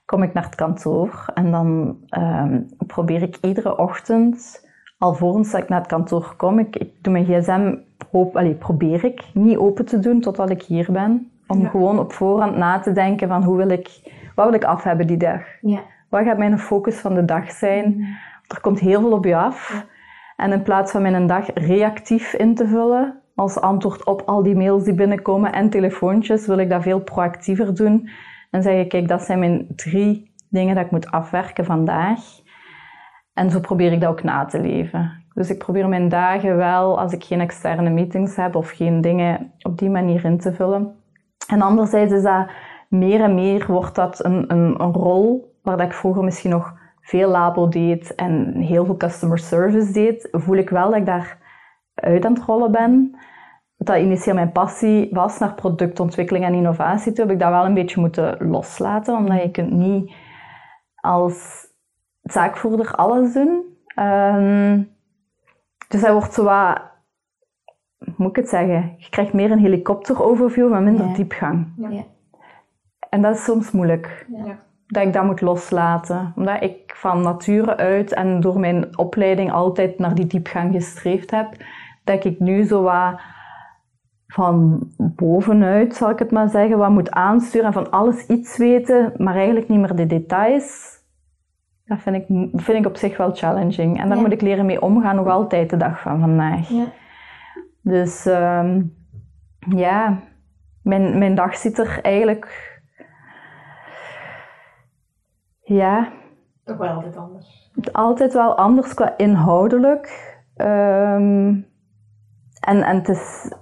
Kom 0.04 0.22
ik 0.22 0.32
naar 0.32 0.44
het 0.44 0.54
kantoor 0.54 1.24
en 1.34 1.50
dan 1.50 1.96
ehm, 2.08 2.60
probeer 2.86 3.22
ik 3.22 3.38
iedere 3.42 3.78
ochtend, 3.78 4.66
alvorens 4.98 5.50
dat 5.50 5.62
ik 5.62 5.68
naar 5.68 5.78
het 5.78 5.88
kantoor 5.88 6.34
kom, 6.36 6.58
ik, 6.58 6.76
ik 6.76 6.90
doe 7.02 7.12
mijn 7.12 7.24
gsm, 7.24 7.74
hoop, 8.10 8.56
probeer 8.58 9.04
ik 9.04 9.24
niet 9.32 9.56
open 9.56 9.84
te 9.84 9.98
doen 9.98 10.20
totdat 10.20 10.50
ik 10.50 10.62
hier 10.62 10.88
ben. 10.92 11.30
Om 11.46 11.60
Ja. 11.60 11.68
gewoon 11.68 11.98
op 11.98 12.12
voorhand 12.12 12.56
na 12.56 12.78
te 12.78 12.92
denken 12.92 13.28
van 13.28 13.44
hoe 13.44 13.56
wil 13.56 13.68
ik, 13.68 13.88
wat 14.34 14.44
wil 14.46 14.54
ik 14.54 14.64
af 14.64 14.82
hebben 14.82 15.06
die 15.06 15.16
dag? 15.16 15.40
Ja. 15.60 15.80
Wat 16.08 16.24
gaat 16.24 16.38
mijn 16.38 16.58
focus 16.58 16.96
van 17.00 17.14
de 17.14 17.24
dag 17.24 17.50
zijn? 17.50 18.06
Er 18.46 18.60
komt 18.60 18.78
heel 18.80 19.00
veel 19.00 19.12
op 19.12 19.24
je 19.24 19.36
af. 19.36 19.72
Ja. 19.72 19.84
En 20.40 20.52
in 20.52 20.62
plaats 20.62 20.92
van 20.92 21.02
mijn 21.02 21.26
dag 21.26 21.46
reactief 21.54 22.32
in 22.32 22.54
te 22.54 22.68
vullen, 22.68 23.20
als 23.34 23.60
antwoord 23.60 24.04
op 24.04 24.22
al 24.26 24.42
die 24.42 24.56
mails 24.56 24.84
die 24.84 24.94
binnenkomen 24.94 25.52
en 25.52 25.70
telefoontjes, 25.70 26.46
wil 26.46 26.58
ik 26.58 26.68
dat 26.68 26.82
veel 26.82 27.00
proactiever 27.00 27.74
doen. 27.74 28.08
En 28.50 28.62
zeggen, 28.62 28.88
kijk, 28.88 29.08
dat 29.08 29.22
zijn 29.22 29.38
mijn 29.38 29.66
drie 29.76 30.32
dingen 30.50 30.74
dat 30.74 30.84
ik 30.84 30.90
moet 30.90 31.10
afwerken 31.10 31.64
vandaag. 31.64 32.20
En 33.34 33.50
zo 33.50 33.60
probeer 33.60 33.92
ik 33.92 34.00
dat 34.00 34.10
ook 34.10 34.22
na 34.22 34.44
te 34.44 34.60
leven. 34.60 35.24
Dus 35.34 35.50
ik 35.50 35.58
probeer 35.58 35.88
mijn 35.88 36.08
dagen 36.08 36.56
wel, 36.56 37.00
als 37.00 37.12
ik 37.12 37.24
geen 37.24 37.40
externe 37.40 37.90
meetings 37.90 38.36
heb 38.36 38.54
of 38.54 38.70
geen 38.70 39.00
dingen 39.00 39.52
op 39.62 39.78
die 39.78 39.90
manier 39.90 40.24
in 40.24 40.38
te 40.38 40.52
vullen. 40.52 40.94
En 41.48 41.62
anderzijds 41.62 42.12
is 42.12 42.22
dat 42.22 42.46
meer 42.88 43.20
en 43.20 43.34
meer 43.34 43.66
wordt 43.66 43.94
dat 43.94 44.24
een, 44.24 44.52
een, 44.52 44.82
een 44.82 44.92
rol 44.92 45.54
waar 45.62 45.76
dat 45.76 45.86
ik 45.86 45.92
vroeger 45.92 46.24
misschien 46.24 46.50
nog 46.50 46.77
veel 47.08 47.30
labo 47.30 47.68
deed 47.68 48.14
en 48.14 48.54
heel 48.56 48.84
veel 48.84 48.96
customer 48.96 49.38
service 49.38 49.92
deed, 49.92 50.28
voel 50.30 50.56
ik 50.56 50.70
wel 50.70 50.90
dat 50.90 50.98
ik 50.98 51.06
daar 51.06 51.38
uit 51.94 52.24
aan 52.24 52.34
het 52.34 52.44
rollen 52.44 52.72
ben. 52.72 53.16
Dat 53.76 53.96
initieel 53.96 54.34
mijn 54.34 54.52
passie 54.52 55.08
was 55.12 55.38
naar 55.38 55.54
productontwikkeling 55.54 56.44
en 56.44 56.54
innovatie 56.54 57.12
toe, 57.12 57.24
heb 57.24 57.34
ik 57.34 57.40
dat 57.40 57.50
wel 57.50 57.64
een 57.64 57.74
beetje 57.74 58.00
moeten 58.00 58.48
loslaten, 58.50 59.16
omdat 59.16 59.42
je 59.42 59.50
kunt 59.50 59.70
niet 59.70 60.12
als 60.94 61.66
zaakvoerder 62.22 62.94
alles 62.94 63.32
doen. 63.32 63.62
Ehm, 63.94 64.82
dus 65.88 66.00
dat 66.00 66.12
wordt 66.12 66.32
zo 66.32 66.44
wat, 66.44 66.80
moet 68.16 68.30
ik 68.30 68.36
het 68.36 68.48
zeggen, 68.48 68.94
je 68.98 69.08
krijgt 69.10 69.32
meer 69.32 69.50
een 69.50 69.58
helikopteroverview, 69.58 70.70
maar 70.70 70.82
minder 70.82 71.06
Ja. 71.06 71.14
diepgang. 71.14 71.72
Ja. 71.76 72.02
En 73.10 73.22
dat 73.22 73.34
is 73.34 73.44
soms 73.44 73.70
moeilijk 73.70 74.26
Ja. 74.44 74.58
Dat 74.88 75.02
ik 75.06 75.12
dat 75.12 75.24
moet 75.24 75.40
loslaten. 75.40 76.32
Omdat 76.36 76.62
ik 76.62 76.92
van 76.94 77.22
nature 77.22 77.76
uit 77.76 78.14
en 78.14 78.40
door 78.40 78.60
mijn 78.60 78.98
opleiding 78.98 79.52
altijd 79.52 79.98
naar 79.98 80.14
die 80.14 80.26
diepgang 80.26 80.74
gestreefd 80.74 81.30
heb, 81.30 81.48
dat 82.04 82.24
ik 82.24 82.38
nu 82.40 82.64
zo 82.64 82.82
wat 82.82 83.20
van 84.26 84.82
bovenuit, 84.96 85.94
zal 85.94 86.10
ik 86.10 86.18
het 86.18 86.30
maar 86.30 86.48
zeggen, 86.48 86.78
wat 86.78 86.90
moet 86.90 87.10
aansturen 87.10 87.66
en 87.66 87.72
van 87.72 87.90
alles 87.90 88.26
iets 88.26 88.56
weten, 88.56 89.12
maar 89.16 89.34
eigenlijk 89.34 89.68
niet 89.68 89.78
meer 89.78 89.94
de 89.96 90.06
details. 90.06 90.96
Dat 91.84 91.98
vind 92.00 92.16
ik, 92.16 92.24
vind 92.52 92.78
ik 92.78 92.86
op 92.86 92.96
zich 92.96 93.16
wel 93.16 93.34
challenging. 93.34 94.00
En 94.00 94.08
daar 94.08 94.16
Ja. 94.16 94.22
moet 94.22 94.32
ik 94.32 94.40
leren 94.40 94.66
mee 94.66 94.82
omgaan, 94.82 95.16
nog 95.16 95.28
altijd 95.28 95.70
de 95.70 95.76
dag 95.76 96.00
van 96.00 96.20
vandaag. 96.20 96.68
Ja. 96.68 96.84
Dus 97.82 98.26
ehm, 98.26 98.82
ja, 99.76 100.18
mijn, 100.82 101.18
mijn 101.18 101.34
dag 101.34 101.56
ziet 101.56 101.78
er 101.78 101.98
eigenlijk 102.02 102.67
ja, 105.68 106.08
Toch 106.64 106.76
wel 106.76 106.88
altijd 106.88 107.16
anders. 107.16 107.70
altijd 107.92 108.32
wel 108.32 108.56
anders 108.56 108.94
qua 108.94 109.16
inhoudelijk. 109.16 110.36
Ehm, 110.56 111.46
en 112.60 112.82
en 112.82 112.96
het, 112.96 113.08
is, 113.08 113.52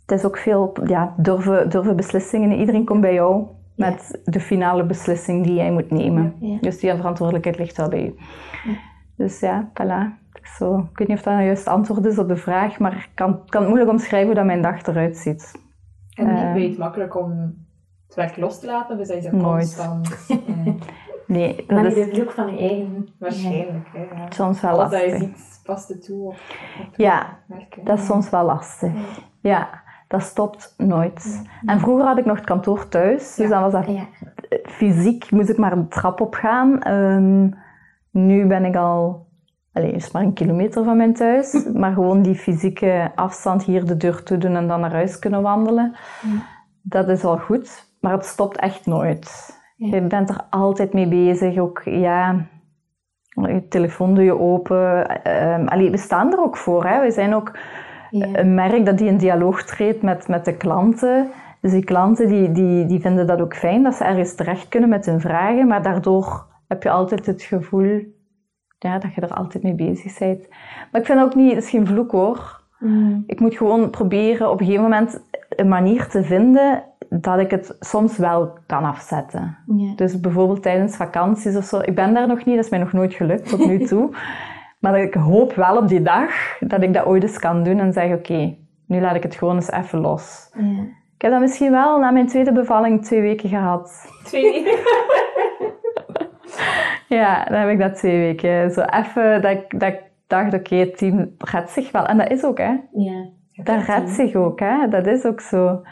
het 0.00 0.10
is 0.18 0.24
ook 0.24 0.36
veel 0.36 0.72
ja, 0.84 1.14
durven, 1.16 1.70
durven 1.70 1.96
beslissingen. 1.96 2.58
Iedereen 2.58 2.84
komt 2.84 3.00
bij 3.00 3.14
jou 3.14 3.46
met 3.76 4.20
de 4.24 4.40
finale 4.40 4.84
beslissing 4.84 5.44
die 5.44 5.54
jij 5.54 5.70
moet 5.72 5.90
nemen. 5.90 6.34
Ja. 6.40 6.58
Dus 6.60 6.78
die 6.80 6.94
verantwoordelijkheid 6.94 7.58
ligt 7.58 7.76
wel 7.76 7.88
bij 7.88 8.02
je. 8.02 8.14
Ja. 8.64 8.76
Dus 9.16 9.40
ja, 9.40 9.70
voilà. 9.70 10.20
Is 10.42 10.56
Zo, 10.56 10.78
ik 10.78 10.98
weet 10.98 11.08
niet 11.08 11.16
of 11.16 11.22
dat 11.22 11.34
een 11.34 11.44
juist 11.44 11.66
antwoord 11.66 12.04
is 12.04 12.18
op 12.18 12.28
de 12.28 12.36
vraag, 12.36 12.78
maar 12.78 12.92
ik 12.92 13.08
kan, 13.14 13.40
kan 13.46 13.60
het 13.60 13.68
moeilijk 13.70 13.90
omschrijven 13.90 14.26
hoe 14.26 14.36
dat 14.36 14.44
mijn 14.46 14.62
dag 14.62 14.86
eruit 14.86 15.16
ziet. 15.16 15.60
En 16.14 16.28
Eh. 16.28 16.56
je 16.62 16.68
het 16.68 16.78
makkelijk 16.78 17.16
om 17.16 17.54
het 18.06 18.14
werk 18.14 18.36
los 18.36 18.60
te 18.60 18.66
laten? 18.66 18.96
Dus 18.98 19.08
zo 19.08 19.30
Nooit. 19.36 19.58
constant... 19.58 20.26
eh, 20.28 20.66
Nee, 21.26 21.56
dat 21.56 21.66
Maar 21.76 21.84
is 21.86 21.94
de 21.94 22.08
vloek 22.14 22.30
van 22.30 22.52
je 22.52 22.58
eigen. 22.58 23.08
waarschijnlijk. 23.18 23.88
Hè, 23.92 24.02
ja. 24.02 24.26
soms 24.30 24.60
wel 24.60 24.70
Alles 24.70 24.90
dat 24.90 25.00
je 25.00 25.10
lastig. 25.10 25.28
ziet, 25.28 25.60
past 25.64 25.88
het 25.88 26.04
toe 26.04 26.34
Ja, 26.96 27.38
werken. 27.46 27.84
Dat 27.84 27.98
is 27.98 28.06
soms 28.06 28.30
wel 28.30 28.44
lastig. 28.44 28.92
Ja, 29.40 29.82
dat 30.08 30.22
stopt 30.22 30.74
nooit. 30.76 31.42
En 31.66 31.80
vroeger 31.80 32.06
had 32.06 32.18
ik 32.18 32.24
nog 32.24 32.36
het 32.36 32.44
kantoor 32.46 32.88
thuis, 32.88 33.34
dus 33.34 33.48
dan 33.48 33.62
was 33.62 33.72
dat 33.72 33.86
fysiek, 34.64 35.30
moest 35.30 35.48
ik 35.48 35.58
maar 35.58 35.72
een 35.72 35.88
trap 35.88 36.20
op 36.20 36.34
gaan. 36.34 36.82
Ehm, 36.82 37.48
nu 38.10 38.46
ben 38.46 38.64
ik 38.64 38.76
al, 38.76 39.26
alleen 39.72 39.94
is 39.94 40.10
maar 40.10 40.22
een 40.22 40.32
kilometer 40.32 40.84
van 40.84 40.96
mijn 40.96 41.14
thuis, 41.14 41.64
maar 41.74 41.92
gewoon 41.92 42.22
die 42.22 42.34
fysieke 42.34 43.12
afstand 43.14 43.62
hier 43.62 43.84
de 43.84 43.96
deur 43.96 44.22
toe 44.22 44.38
doen 44.38 44.56
en 44.56 44.68
dan 44.68 44.80
naar 44.80 44.92
huis 44.92 45.18
kunnen 45.18 45.42
wandelen, 45.42 45.96
dat 46.82 47.08
is 47.08 47.22
wel 47.22 47.38
goed, 47.38 47.86
maar 48.00 48.12
het 48.12 48.24
stopt 48.26 48.56
echt 48.56 48.86
nooit. 48.86 49.60
Ja. 49.82 49.94
Je 49.96 50.02
bent 50.02 50.28
er 50.28 50.40
altijd 50.50 50.92
mee 50.92 51.08
bezig, 51.08 51.58
ook 51.58 51.82
ja. 51.84 52.46
Je 53.28 53.68
telefoon 53.68 54.14
doe 54.14 54.24
je 54.24 54.38
open. 54.38 55.06
Allee, 55.68 55.90
we 55.90 55.96
staan 55.96 56.32
er 56.32 56.38
ook 56.38 56.56
voor. 56.56 56.84
Hè. 56.86 57.00
We 57.00 57.10
zijn 57.10 57.34
ook 57.34 57.58
Ja. 58.10 58.28
een 58.32 58.54
merk 58.54 58.84
dat 58.86 58.98
die 58.98 59.08
in 59.08 59.16
dialoog 59.16 59.62
treedt 59.64 60.02
met, 60.02 60.28
met 60.28 60.44
de 60.44 60.56
klanten. 60.56 61.28
Dus 61.60 61.70
die 61.72 61.84
klanten 61.84 62.28
die, 62.28 62.52
die, 62.52 62.86
die 62.86 63.00
vinden 63.00 63.26
dat 63.26 63.40
ook 63.40 63.56
fijn, 63.56 63.82
dat 63.82 63.94
ze 63.94 64.04
ergens 64.04 64.34
terecht 64.34 64.68
kunnen 64.68 64.88
met 64.88 65.06
hun 65.06 65.20
vragen, 65.20 65.66
maar 65.66 65.82
daardoor 65.82 66.46
heb 66.68 66.82
je 66.82 66.90
altijd 66.90 67.26
het 67.26 67.42
gevoel 67.42 68.00
ja, 68.78 68.98
dat 68.98 69.14
je 69.14 69.20
er 69.20 69.34
altijd 69.34 69.62
mee 69.62 69.74
bezig 69.74 70.18
bent. 70.18 70.48
Maar 70.92 71.00
ik 71.00 71.06
vind 71.06 71.20
ook 71.20 71.34
niet, 71.34 71.54
het 71.54 71.64
is 71.64 71.70
geen 71.70 71.86
vloek 71.86 72.10
hoor. 72.10 72.60
Mm. 72.78 73.24
Ik 73.26 73.40
moet 73.40 73.56
gewoon 73.56 73.90
proberen 73.90 74.50
op 74.50 74.60
een 74.60 74.66
gegeven 74.66 74.88
moment 74.90 75.22
een 75.48 75.68
manier 75.68 76.06
te 76.08 76.22
vinden 76.22 76.82
dat 77.20 77.38
ik 77.38 77.50
het 77.50 77.76
soms 77.80 78.16
wel 78.16 78.58
kan 78.66 78.84
afzetten. 78.84 79.56
Dus 79.96 80.20
bijvoorbeeld 80.20 80.62
tijdens 80.62 80.96
vakanties 80.96 81.56
of 81.56 81.64
zo. 81.64 81.78
Ik 81.78 81.94
ben 81.94 82.14
daar 82.14 82.26
nog 82.26 82.44
niet, 82.44 82.56
dat 82.56 82.64
is 82.64 82.70
mij 82.70 82.78
nog 82.78 82.92
nooit 82.92 83.14
gelukt 83.14 83.48
tot 83.48 83.66
nu 83.66 83.78
toe. 83.78 84.10
maar 84.80 85.00
ik 85.00 85.14
hoop 85.14 85.54
wel 85.54 85.76
op 85.76 85.88
die 85.88 86.02
dag 86.02 86.58
dat 86.60 86.82
ik 86.82 86.94
dat 86.94 87.04
ooit 87.04 87.22
eens 87.22 87.38
kan 87.38 87.62
doen 87.62 87.78
en 87.78 87.92
zeg: 87.92 88.12
Oké, 88.12 88.56
nu 88.86 89.00
laat 89.00 89.14
ik 89.14 89.22
het 89.22 89.34
gewoon 89.34 89.54
eens 89.54 89.70
even 89.70 90.00
los. 90.00 90.50
Ja. 90.54 90.82
Ik 91.16 91.28
heb 91.28 91.30
dat 91.30 91.40
misschien 91.40 91.70
wel 91.70 91.98
na 91.98 92.10
mijn 92.10 92.26
tweede 92.26 92.52
bevalling 92.52 93.04
twee 93.04 93.20
weken 93.20 93.48
gehad. 93.48 94.12
Twee. 94.24 94.64
Ja, 97.08 97.44
dan 97.44 97.58
heb 97.58 97.68
ik 97.68 97.78
dat 97.78 97.94
twee 97.94 98.18
weken. 98.18 98.70
Zo 98.70 98.80
even 98.80 99.42
dat 99.42 99.50
ik, 99.50 99.80
dat 99.80 99.92
ik 99.92 100.00
dacht: 100.26 100.54
Oké, 100.54 100.74
het 100.76 100.96
team 100.96 101.34
redt 101.38 101.70
zich 101.70 101.92
wel. 101.92 102.06
En 102.06 102.18
dat 102.18 102.30
is 102.30 102.44
ook, 102.44 102.58
hè? 102.58 102.76
Ja. 102.92 103.28
Dat 103.54 103.84
redt 103.84 104.10
zich 104.10 104.34
ook, 104.34 104.60
hè? 104.60 104.88
Dat 104.88 105.06
is 105.06 105.24
ook 105.24 105.40
zo. 105.40 105.82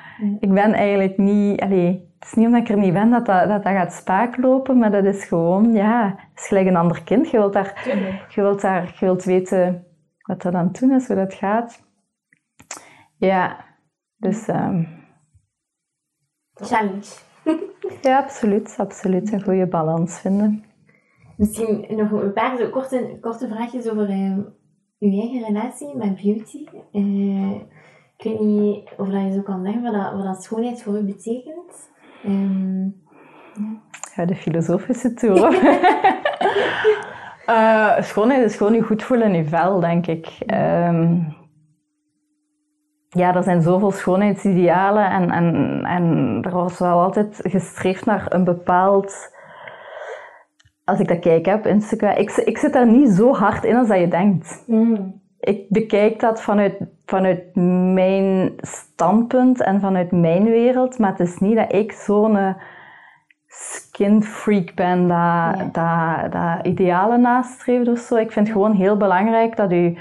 Ik 0.41 0.53
ben 0.53 0.73
eigenlijk 0.73 1.19
niet... 1.19 1.61
Allee, 1.61 2.11
het 2.19 2.29
is 2.29 2.35
niet 2.35 2.47
omdat 2.47 2.61
ik 2.61 2.69
er 2.69 2.79
niet 2.79 2.93
ben 2.93 3.11
dat 3.11 3.27
dat, 3.27 3.49
dat, 3.49 3.63
dat 3.63 3.73
gaat 3.73 3.93
spaak 3.93 4.37
lopen, 4.37 4.79
maar 4.79 4.91
dat 4.91 5.05
is 5.05 5.25
gewoon... 5.25 5.73
Ja, 5.73 6.15
het 6.31 6.41
is 6.41 6.47
gelijk 6.47 6.67
een 6.67 6.77
ander 6.77 7.03
kind. 7.03 7.31
Je 7.31 7.37
wilt, 7.37 7.53
daar, 7.53 7.83
je 8.29 8.41
wilt, 8.41 8.61
daar, 8.61 8.97
je 8.99 9.05
wilt 9.05 9.25
weten 9.25 9.87
wat 10.27 10.43
dat 10.43 10.55
aan 10.55 10.67
het 10.67 10.81
doen 10.81 10.93
is, 10.93 11.07
hoe 11.07 11.17
dat 11.17 11.35
gaat. 11.35 11.83
Ja, 13.17 13.65
dus... 14.17 14.49
ehm, 14.49 14.85
Challenge. 16.55 17.07
ja, 18.03 18.19
absoluut. 18.19 18.75
Absoluut. 18.79 19.33
Een 19.33 19.43
goede 19.43 19.67
balans 19.67 20.21
vinden. 20.21 20.65
Misschien 21.37 21.87
nog 21.89 22.11
een 22.11 22.33
paar 22.33 22.57
zo 22.57 22.69
korte, 22.69 23.19
korte 23.21 23.49
vraagjes 23.49 23.89
over 23.89 24.09
uw 25.01 25.11
eigen 25.21 25.45
relatie 25.47 25.97
met 25.97 26.23
beauty. 26.23 26.65
Eh, 26.93 27.51
ik 28.17 28.25
weet 28.25 28.41
niet 28.41 28.91
of 28.97 29.09
dat 29.09 29.23
je 29.23 29.33
zo 29.33 29.43
kan 29.43 29.65
zeggen 29.65 29.83
wat 29.83 29.93
dat, 29.93 30.13
wat 30.13 30.25
dat 30.25 30.43
schoonheid 30.43 30.83
voor 30.83 30.99
u 30.99 31.03
betekent. 31.05 31.91
Ehm, 32.25 32.83
Ja, 34.15 34.25
de 34.27 34.35
filosofische 34.35 35.15
toer. 35.15 35.49
Eh, 37.47 38.01
schoonheid 38.03 38.45
is 38.45 38.57
gewoon 38.57 38.73
je 38.73 38.83
goed 38.83 39.03
voelen 39.03 39.27
in 39.29 39.35
je 39.35 39.45
vel, 39.49 39.81
denk 39.81 40.07
ik. 40.07 40.27
Ehm, 40.47 41.19
ja, 43.09 43.35
er 43.35 43.43
zijn 43.43 43.63
zoveel 43.63 43.91
schoonheidsidealen 43.91 45.11
en, 45.11 45.31
en, 45.31 45.81
en 45.85 46.39
er 46.43 46.51
wordt 46.51 46.79
wel 46.79 47.01
altijd 47.01 47.41
gestreefd 47.43 48.05
naar 48.07 48.27
een 48.29 48.45
bepaald... 48.45 49.39
Als 50.91 51.01
ik 51.01 51.09
dat 51.09 51.19
kijk 51.19 51.47
heb 51.47 51.59
op 51.59 51.67
Instagram, 51.67 52.17
ik, 52.17 52.31
ik 52.31 52.59
zit 52.59 52.73
daar 52.73 52.87
niet 52.87 53.09
zo 53.09 53.35
hard 53.35 53.65
in 53.65 53.77
als 53.77 53.89
dat 53.89 53.99
je 53.99 54.09
denkt. 54.09 54.65
Mm. 54.67 55.21
Ik 55.41 55.69
bekijk 55.69 56.21
dat 56.21 56.43
vanuit, 56.43 56.75
vanuit 57.05 57.55
mijn 57.95 58.53
standpunt 58.61 59.63
en 59.63 59.81
vanuit 59.81 60.11
mijn 60.13 60.45
wereld, 60.45 60.99
maar 60.99 61.11
het 61.11 61.21
is 61.21 61.39
niet 61.39 61.57
dat 61.57 61.73
ik 61.73 61.93
zo'n 61.93 62.37
eh, 62.37 62.55
skin 63.47 64.23
freak 64.23 64.75
ben 64.75 65.01
dat, 65.09 65.09
Ja. 65.09 65.71
dat, 65.73 66.33
dat 66.33 66.67
idealen 66.67 67.21
nastreeft 67.21 67.89
of 67.89 67.99
zo. 67.99 68.17
Ik 68.17 68.33
vind 68.33 68.47
het 68.47 68.57
gewoon 68.57 68.75
heel 68.75 68.97
belangrijk 68.97 69.57
dat 69.57 69.71
je, 69.71 69.99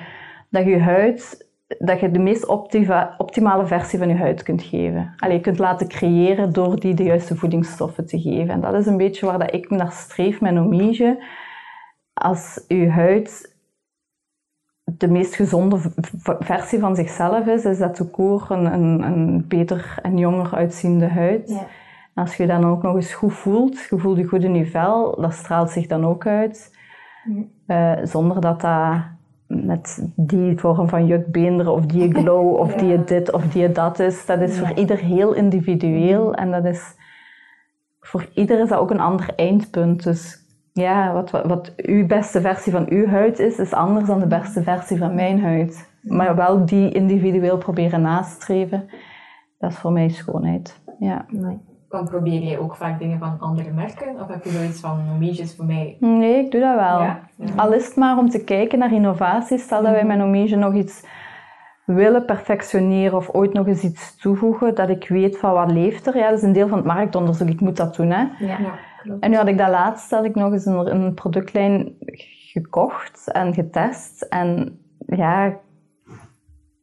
dat 0.50 0.66
je 0.66 0.80
huid, 0.80 1.49
dat 1.78 2.00
je 2.00 2.12
de 2.12 2.20
meest 2.20 2.46
optimale 3.18 3.68
versie 3.68 4.00
van 4.00 4.08
je 4.08 4.16
huid 4.16 4.44
kunt 4.44 4.64
geven. 4.64 5.14
Allee, 5.18 5.36
je 5.36 5.42
kunt 5.42 5.60
laten 5.60 5.88
creëren 5.88 6.54
door 6.54 6.80
die 6.80 6.94
de 6.94 7.04
juiste 7.04 7.36
voedingsstoffen 7.36 8.06
te 8.06 8.20
geven. 8.20 8.50
En 8.50 8.62
dat 8.62 8.74
is 8.74 8.86
een 8.86 8.98
beetje 8.98 9.26
waar 9.26 9.40
dat 9.40 9.54
ik 9.54 9.70
naar 9.70 9.92
streef 9.92 10.42
met 10.42 10.58
Omige. 10.58 11.24
Als 12.14 12.66
je 12.68 12.90
huid 12.90 13.58
de 14.84 15.08
meest 15.08 15.36
gezonde 15.36 15.80
versie 16.40 16.80
van 16.80 16.96
zichzelf 16.96 17.46
is, 17.46 17.66
is 17.66 17.78
dat 17.78 17.98
de 17.98 18.06
koer 18.06 18.46
een, 18.50 18.74
een, 18.74 19.04
een 19.04 19.48
beter 19.48 19.96
en 20.02 20.18
jonger 20.18 20.56
uitziende 20.56 21.08
huid. 21.08 21.50
Ja. 21.50 21.68
En 22.14 22.24
als 22.24 22.36
je 22.36 22.48
dan 22.48 22.66
ook 22.66 22.84
nog 22.84 22.96
eens 22.96 23.14
goed 23.14 23.34
voelt, 23.34 23.88
je 23.90 23.98
voelt 23.98 24.18
je 24.18 24.26
goed 24.26 24.44
in 24.44 24.56
je 24.56 24.66
vel, 24.66 25.22
dat 25.22 25.34
straalt 25.34 25.70
zich 25.70 25.88
dan 25.88 26.06
ook 26.06 26.28
uit. 26.28 26.78
Eh, 27.66 27.94
zonder 28.04 28.42
dat 28.42 28.62
dat 28.62 29.02
met 29.50 30.08
die 30.16 30.60
vorm 30.60 30.90
van 30.90 31.06
jukbeenderen 31.06 31.74
of 31.74 31.86
die 31.86 32.14
glow 32.14 32.54
of 32.60 32.72
Ja. 32.74 32.78
die 32.78 33.04
dit 33.04 33.32
of 33.32 33.44
die 33.48 33.72
dat 33.72 34.00
is. 34.00 34.26
Dat 34.26 34.40
is 34.42 34.60
Ja. 34.60 34.66
voor 34.68 34.78
ieder 34.78 34.98
heel 34.98 35.34
individueel 35.34 36.34
en 36.34 36.52
dat 36.52 36.66
is 36.66 36.96
voor 38.00 38.26
ieder 38.34 38.60
is 38.60 38.70
dat 38.70 38.80
ook 38.80 38.92
een 38.92 39.00
ander 39.00 39.34
eindpunt. 39.36 40.04
Dus 40.04 40.38
ja, 40.74 41.14
wat, 41.14 41.32
wat, 41.32 41.46
wat 41.46 41.74
uw 41.78 42.06
beste 42.08 42.42
versie 42.42 42.72
van 42.72 42.86
uw 42.90 43.06
huid 43.06 43.40
is, 43.40 43.60
is 43.60 43.74
anders 43.74 44.06
dan 44.06 44.20
de 44.20 44.28
beste 44.28 44.64
versie 44.64 44.98
van 44.98 45.16
mijn 45.16 45.42
huid. 45.42 45.90
Maar 46.02 46.36
wel 46.36 46.66
die 46.66 46.92
individueel 46.92 47.58
proberen 47.58 48.02
nastreven, 48.02 48.90
dat 49.58 49.72
is 49.72 49.78
voor 49.78 49.92
mij 49.92 50.10
schoonheid. 50.10 50.80
Ja. 51.00 51.26
Dan 51.90 52.06
probeer 52.06 52.42
je 52.44 52.60
ook 52.60 52.76
vaak 52.76 53.00
dingen 53.00 53.20
van 53.20 53.40
andere 53.40 53.72
merken? 53.72 54.22
Of 54.22 54.28
heb 54.28 54.44
je 54.44 54.50
zoiets 54.50 54.80
van, 54.80 55.04
Omige 55.16 55.42
is 55.42 55.56
voor 55.56 55.66
mij... 55.66 55.98
Nee, 56.00 56.46
ik 56.46 56.52
doe 56.52 56.62
dat 56.62 56.76
wel. 56.76 57.02
Ja? 57.02 57.20
Ja. 57.36 57.54
Al 57.56 57.74
is 57.74 57.86
het 57.86 57.96
maar 57.96 58.18
om 58.18 58.30
te 58.30 58.44
kijken 58.44 58.80
naar 58.80 58.94
innovaties. 58.94 59.62
Stel 59.62 59.82
dat 59.82 59.92
wij 59.92 60.06
met 60.06 60.22
Omige 60.22 60.56
nog 60.56 60.74
iets 60.74 61.04
willen 61.86 62.26
perfectioneren 62.26 63.18
of 63.18 63.30
ooit 63.30 63.54
nog 63.54 63.68
eens 63.68 63.84
iets 63.84 64.16
toevoegen, 64.16 64.76
dat 64.76 64.90
ik 64.90 65.08
weet 65.08 65.38
van 65.38 65.54
wat 65.54 65.72
leeft 65.72 66.08
er. 66.08 66.18
Ja, 66.18 66.30
dat 66.30 66.38
is 66.38 66.44
een 66.44 66.54
deel 66.54 66.68
van 66.68 66.78
het 66.78 66.88
marktonderzoek. 66.88 67.50
Ik 67.50 67.62
moet 67.62 67.78
dat 67.78 67.96
doen. 67.96 68.10
Hè. 68.10 68.22
Ja. 68.22 68.60
Ja, 68.60 68.80
klopt. 69.02 69.24
En 69.24 69.30
nu 69.30 69.36
had 69.36 69.48
ik 69.48 69.58
dat 69.58 69.70
laatst 69.70 70.12
had 70.12 70.26
ik 70.26 70.36
nog 70.36 70.52
eens 70.52 70.66
een, 70.66 70.96
een 70.96 71.14
productlijn 71.14 71.96
gekocht 72.52 73.32
en 73.32 73.54
getest. 73.54 74.22
En 74.22 74.80
ja, 75.06 75.46
ik 75.46 75.58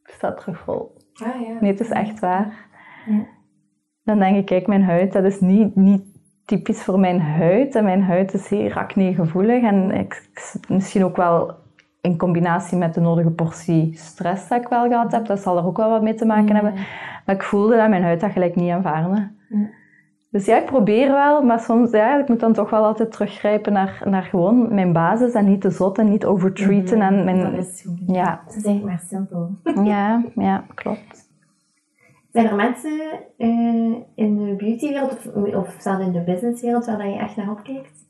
sta 0.03 0.33
terug 0.33 0.59
vol. 0.59 0.95
Ah, 1.13 1.41
ja. 1.41 1.57
Nee, 1.61 1.71
het 1.71 1.79
is 1.79 1.89
echt 1.89 2.19
waar. 2.19 2.65
Ja. 3.05 3.25
Dan 4.07 4.19
denk 4.19 4.37
ik, 4.37 4.45
kijk, 4.45 4.67
mijn 4.67 4.83
huid, 4.83 5.13
dat 5.13 5.23
is 5.23 5.39
niet, 5.39 5.75
niet 5.75 6.01
typisch 6.45 6.83
voor 6.83 6.99
mijn 6.99 7.21
huid. 7.21 7.75
En 7.75 7.83
mijn 7.83 8.03
huid 8.03 8.33
is 8.33 8.47
zeer 8.47 8.75
acne-gevoelig. 8.75 9.63
En 9.63 9.91
ik, 9.91 10.29
misschien 10.69 11.03
ook 11.03 11.15
wel 11.15 11.51
in 12.01 12.17
combinatie 12.17 12.77
met 12.77 12.93
de 12.93 12.99
nodige 13.01 13.29
portie 13.29 13.91
stress 13.97 14.47
dat 14.47 14.61
ik 14.61 14.67
wel 14.67 14.87
gehad 14.87 15.11
heb. 15.11 15.25
Dat 15.25 15.39
zal 15.39 15.57
er 15.57 15.65
ook 15.65 15.77
wel 15.77 15.89
wat 15.89 16.01
mee 16.01 16.13
te 16.13 16.25
maken 16.25 16.55
hebben. 16.55 16.73
Maar 17.25 17.35
ik 17.35 17.43
voelde 17.43 17.75
dat 17.75 17.89
mijn 17.89 18.03
huid 18.03 18.19
dat 18.19 18.31
gelijk 18.31 18.55
niet 18.55 18.71
aanvaarde. 18.71 19.29
Ja. 19.49 19.69
Dus 20.29 20.45
ja, 20.45 20.57
ik 20.57 20.65
probeer 20.65 21.11
wel, 21.11 21.41
maar 21.41 21.59
soms, 21.59 21.91
ja, 21.91 22.19
ik 22.19 22.27
moet 22.27 22.39
dan 22.39 22.53
toch 22.53 22.69
wel 22.69 22.85
altijd 22.85 23.11
teruggrijpen 23.11 23.73
naar, 23.73 24.01
naar 24.05 24.23
gewoon 24.23 24.73
mijn 24.73 24.93
basis 24.93 25.33
en 25.33 25.45
niet 25.45 25.61
te 25.61 25.69
zot 25.69 25.97
en 25.97 26.09
niet 26.09 26.25
overtreaten. 26.25 27.01
En 27.01 27.15
Dat 27.15 27.25
mijn, 27.25 27.53
is 27.53 27.81
goed. 27.87 28.15
ja, 28.15 28.41
Het 28.45 28.65
is 28.65 28.81
maar 28.81 29.03
simpel. 29.07 29.49
ja, 29.83 30.23
ja, 30.35 30.63
klopt. 30.73 31.26
Zijn 32.31 32.47
er 32.47 32.55
mensen 32.55 32.99
eh, 33.37 33.47
in 34.15 34.45
de 34.45 34.55
beautywereld 34.57 35.11
of, 35.11 35.53
of 35.53 35.75
zelfs 35.79 36.05
in 36.05 36.11
de 36.11 36.23
businesswereld 36.23 36.85
waar 36.85 36.97
dat 36.97 37.13
je 37.13 37.19
echt 37.19 37.35
naar 37.35 37.49
opkijkt? 37.49 38.05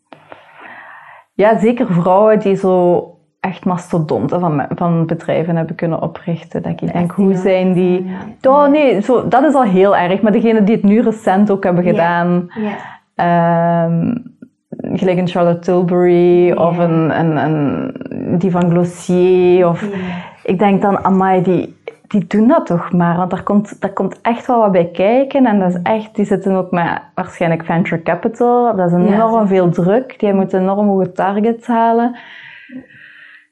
Ja, 1.33 1.59
zeker 1.59 1.93
vrouwen 1.93 2.39
die 2.39 2.55
zo 2.55 3.03
echt 3.39 3.65
mastodonten 3.65 4.39
van, 4.39 4.65
van 4.75 5.05
bedrijven 5.05 5.55
hebben 5.55 5.75
kunnen 5.75 6.01
oprichten. 6.01 6.61
Dat 6.61 6.81
ik 6.81 6.93
denk, 6.93 7.11
hoe 7.11 7.35
zijn 7.35 7.73
die... 7.73 8.11
Oh 8.41 8.67
nee, 8.67 9.01
zo, 9.01 9.27
dat 9.27 9.43
is 9.43 9.53
al 9.53 9.63
heel 9.63 9.95
erg. 9.95 10.21
Maar 10.21 10.31
degene 10.31 10.63
die 10.63 10.75
het 10.75 10.83
nu 10.83 11.01
recent 11.01 11.51
ook 11.51 11.63
hebben 11.63 11.83
gedaan... 11.83 12.49
Ja. 12.55 12.75
ehm, 13.15 14.15
gelijk 14.69 15.17
een 15.17 15.27
Charlotte 15.27 15.59
Tilbury 15.59 16.51
of 16.51 16.77
een, 16.77 17.19
een, 17.19 17.37
een, 17.37 18.37
die 18.37 18.51
van 18.51 18.69
Glossier. 18.69 19.67
Of, 19.67 19.87
ik 20.43 20.59
denk 20.59 20.81
dan, 20.81 21.03
amai, 21.03 21.41
die, 21.41 21.76
die 22.07 22.27
doen 22.27 22.47
dat 22.47 22.65
toch 22.65 22.91
maar. 22.91 23.17
Want 23.17 23.31
daar 23.31 23.43
komt, 23.43 23.81
daar 23.81 23.93
komt 23.93 24.21
echt 24.21 24.47
wel 24.47 24.59
wat 24.59 24.71
bij 24.71 24.89
kijken. 24.91 25.45
En 25.45 25.59
dat 25.59 25.69
is 25.69 25.81
echt, 25.83 26.15
die 26.15 26.25
zitten 26.25 26.55
ook 26.55 26.71
met 26.71 27.01
waarschijnlijk 27.15 27.65
venture 27.65 28.01
capital. 28.01 28.75
Dat 28.75 28.91
is 28.91 28.93
enorm 28.93 29.47
veel 29.47 29.69
druk. 29.69 30.19
Die 30.19 30.33
moeten 30.33 30.61
enorm 30.61 30.87
hoge 30.87 31.11
targets 31.11 31.67
halen. 31.67 32.17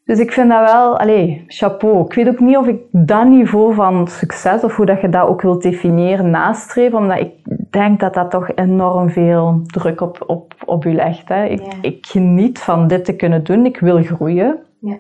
Dus 0.05 0.19
ik 0.19 0.31
vind 0.31 0.49
dat 0.49 0.71
wel, 0.71 0.99
allez, 0.99 1.39
chapeau. 1.47 2.05
Ik 2.05 2.13
weet 2.13 2.27
ook 2.27 2.39
niet 2.39 2.57
of 2.57 2.67
ik 2.67 2.79
dat 2.91 3.27
niveau 3.27 3.73
van 3.73 4.07
succes, 4.07 4.63
of 4.63 4.75
hoe 4.75 4.85
dat 4.85 5.01
je 5.01 5.09
dat 5.09 5.27
ook 5.27 5.41
wilt 5.41 5.61
definiëren, 5.61 6.29
nastreef. 6.29 6.93
Omdat 6.93 7.19
ik 7.19 7.31
denk 7.71 7.99
dat 7.99 8.13
dat 8.13 8.31
toch 8.31 8.55
enorm 8.55 9.09
veel 9.09 9.61
druk 9.63 10.01
op, 10.01 10.23
op, 10.27 10.53
op 10.65 10.85
u 10.85 10.93
legt. 10.93 11.29
Hè. 11.29 11.45
Ik, 11.45 11.59
Ja. 11.59 11.71
ik 11.81 12.05
geniet 12.05 12.59
van 12.59 12.87
dit 12.87 13.05
te 13.05 13.15
kunnen 13.15 13.43
doen. 13.43 13.65
Ik 13.65 13.79
wil 13.79 14.03
groeien. 14.03 14.57
Ja. 14.79 14.97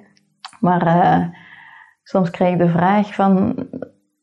Maar 0.59 0.85
eh, 0.85 1.19
soms 2.05 2.29
krijg 2.29 2.53
ik 2.53 2.59
de 2.59 2.69
vraag 2.69 3.13
van... 3.13 3.55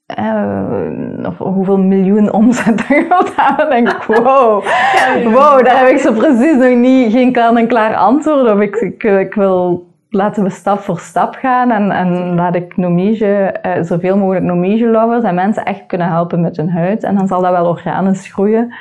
eh, 0.07 1.27
of 1.27 1.39
hoeveel 1.39 1.79
miljoen 1.79 2.33
omzet 2.33 2.87
je 2.89 3.07
wilt 3.09 3.35
halen, 3.35 3.57
dan 3.59 3.69
denk 3.71 3.89
ik, 3.89 4.03
wow, 4.03 4.65
wow, 5.37 5.65
daar 5.65 5.79
heb 5.79 5.89
ik 5.89 5.99
zo 5.99 6.13
precies 6.13 6.57
nog 6.57 6.77
niet, 6.77 7.13
geen 7.13 7.33
kan 7.33 7.57
en 7.57 7.67
klaar 7.67 7.95
antwoord 7.97 8.51
op. 8.51 8.61
Ik, 8.61 8.77
ik, 8.77 9.03
ik 9.03 9.35
wil, 9.35 9.87
laten 10.09 10.43
we 10.43 10.51
stap 10.51 10.79
voor 10.79 10.99
stap 10.99 11.35
gaan 11.35 11.71
en, 11.71 11.91
en 11.91 12.35
laat 12.35 12.55
ik 12.55 12.77
Nomige, 12.77 13.27
eh, 13.27 13.83
zoveel 13.83 14.17
mogelijk 14.17 14.45
Nomige 14.45 14.87
lovers 14.87 15.25
en 15.25 15.35
mensen 15.35 15.65
echt 15.65 15.87
kunnen 15.87 16.09
helpen 16.09 16.41
met 16.41 16.57
hun 16.57 16.71
huid. 16.71 17.03
En 17.03 17.15
dan 17.15 17.27
zal 17.27 17.41
dat 17.41 17.51
wel 17.51 17.69
organisch 17.69 18.33
groeien, 18.33 18.75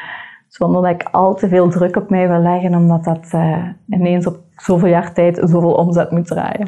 zonder 0.48 0.82
dat 0.82 0.92
ik 0.92 1.08
al 1.12 1.36
te 1.36 1.48
veel 1.48 1.70
druk 1.70 1.96
op 1.96 2.10
mij 2.10 2.28
wil 2.28 2.42
leggen, 2.42 2.76
omdat 2.76 3.04
dat 3.04 3.30
eh, 3.32 3.66
ineens 3.88 4.28
op 4.28 4.38
zoveel 4.56 4.90
jaar 4.90 5.14
tijd 5.14 5.42
zoveel 5.44 5.74
omzet 5.74 6.12
moet 6.12 6.28
draaien. 6.28 6.68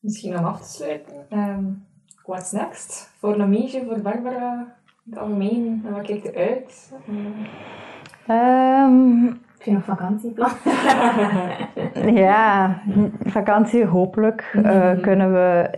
Misschien 0.00 0.38
om 0.38 0.44
af 0.44 0.60
te 0.60 0.68
sluiten. 0.68 1.14
ehm, 1.28 1.64
what's 2.26 2.52
next? 2.52 3.14
Voor 3.18 3.38
Nomige, 3.38 3.82
voor 3.86 4.00
Barbara, 4.00 4.58
in 5.06 5.10
het 5.12 5.18
algemeen. 5.18 5.82
En 5.86 5.92
wat 5.92 6.02
kijkt 6.06 6.26
er 6.26 6.36
uit? 6.36 6.92
Ehm, 8.26 9.22
Heb 9.24 9.62
je 9.66 9.72
nog 9.72 9.84
vakantieplan? 9.84 10.50
Ja, 12.14 12.78
vakantie 13.26 13.84
hopelijk 13.86 14.50
eh, 14.54 14.62
Mhm. 14.62 15.00
kunnen 15.00 15.32
we 15.32 15.70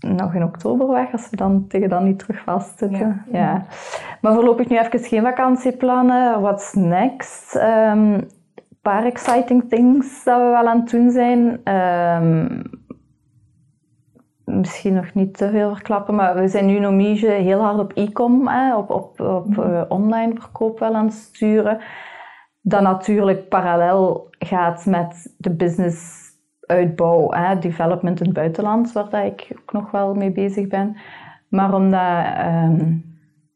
nog 0.00 0.34
in 0.34 0.44
oktober 0.44 0.88
weg, 0.88 1.12
als 1.12 1.30
we 1.30 1.36
dan 1.36 1.66
tegen 1.68 1.88
dan 1.88 2.04
niet 2.04 2.18
terug 2.18 2.42
vastzitten. 2.42 3.24
Ja. 3.32 3.64
Maar 4.20 4.32
voorlopig 4.34 4.68
nu 4.68 4.78
even 4.78 4.98
geen 5.00 5.22
vakantieplannen. 5.22 6.40
What's 6.40 6.72
next? 6.74 7.56
Ehm, 7.56 8.12
Een 8.82 8.88
paar 8.88 9.04
exciting 9.04 9.64
things 9.68 10.24
dat 10.24 10.38
we 10.40 10.44
wel 10.44 10.68
aan 10.68 10.80
het 10.80 10.90
doen 10.90 11.10
zijn. 11.10 11.60
Ehm, 11.64 12.62
misschien 14.58 14.94
nog 14.94 15.14
niet 15.14 15.36
te 15.36 15.50
veel 15.50 15.74
verklappen, 15.74 16.14
maar 16.14 16.34
we 16.34 16.48
zijn 16.48 16.66
nu 16.66 16.76
in 16.76 16.86
Omige 16.86 17.26
heel 17.26 17.60
hard 17.60 17.78
op 17.78 17.92
e-com, 17.94 18.48
op, 18.76 18.90
op, 18.90 19.20
op 19.20 19.58
eh, 19.58 19.82
online 19.88 20.32
verkoop 20.38 20.78
wel 20.78 20.94
aan 20.94 21.04
het 21.04 21.14
sturen. 21.14 21.78
Dat 22.60 22.82
natuurlijk 22.82 23.48
parallel 23.48 24.28
gaat 24.38 24.86
met 24.86 25.34
de 25.38 25.50
business 25.54 26.28
uitbouw, 26.66 27.30
hè, 27.30 27.58
development 27.58 28.18
in 28.20 28.26
het 28.26 28.34
buitenland, 28.34 28.92
waar 28.92 29.08
dat 29.10 29.24
ik 29.24 29.48
ook 29.60 29.72
nog 29.72 29.90
wel 29.90 30.14
mee 30.14 30.30
bezig 30.32 30.66
ben. 30.68 30.96
Maar 31.48 31.74
om 31.74 31.90
dat 31.90 32.24
ehm, 32.36 32.92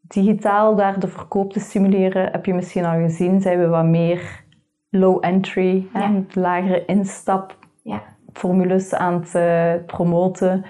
digitaal 0.03 0.75
daar 0.77 0.99
de 1.01 1.09
verkoop 1.09 1.53
te 1.53 1.61
stimuleren, 1.61 2.33
heb 2.33 2.47
je 2.47 2.55
misschien 2.55 2.85
al 2.85 2.99
gezien, 2.99 3.41
zijn 3.41 3.59
we 3.59 3.67
wat 3.67 3.85
meer 3.85 4.43
low 4.91 5.19
entry, 5.21 5.87
Ja. 5.95 6.11
lagere 6.33 6.85
instap 6.85 7.57
Ja. 7.83 8.03
formules 8.33 8.95
aan 8.95 9.15
het 9.15 9.35
eh, 9.35 9.73
promoten. 9.87 10.65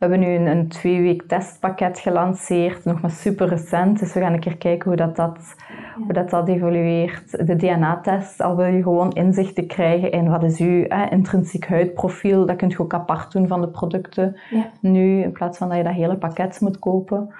We 0.00 0.06
hebben 0.06 0.28
nu 0.28 0.34
een, 0.34 0.46
een 0.46 0.68
twee 0.68 1.02
week 1.02 1.22
testpakket 1.22 1.98
gelanceerd, 1.98 2.84
nog 2.84 3.00
maar 3.00 3.10
super 3.10 3.48
recent. 3.48 3.98
Dus 3.98 4.12
we 4.12 4.20
gaan 4.20 4.32
een 4.32 4.40
keer 4.40 4.56
kijken 4.56 4.88
hoe 4.88 4.96
dat, 4.96 5.16
dat 5.16 5.54
hoe 5.96 6.12
dat, 6.12 6.30
dat 6.30 6.48
evolueert. 6.48 7.46
De 7.46 7.56
DNA-test, 7.56 8.40
al 8.40 8.56
wil 8.56 8.66
je 8.66 8.82
gewoon 8.82 9.12
inzichten 9.12 9.66
krijgen 9.66 10.10
in 10.10 10.30
wat 10.30 10.42
is 10.42 10.58
uw 10.58 10.84
intrinsiek 11.10 11.66
huidprofiel, 11.66 12.46
dat 12.46 12.56
kun 12.56 12.68
je 12.68 12.78
ook 12.78 12.94
apart 12.94 13.32
doen 13.32 13.48
van 13.48 13.60
de 13.60 13.68
producten 13.68 14.36
Ja. 14.50 14.70
nu, 14.80 15.22
in 15.22 15.32
plaats 15.32 15.58
van 15.58 15.68
dat 15.68 15.76
je 15.76 15.84
dat 15.84 15.92
hele 15.92 16.16
pakket 16.16 16.60
moet 16.60 16.78
kopen. 16.78 17.34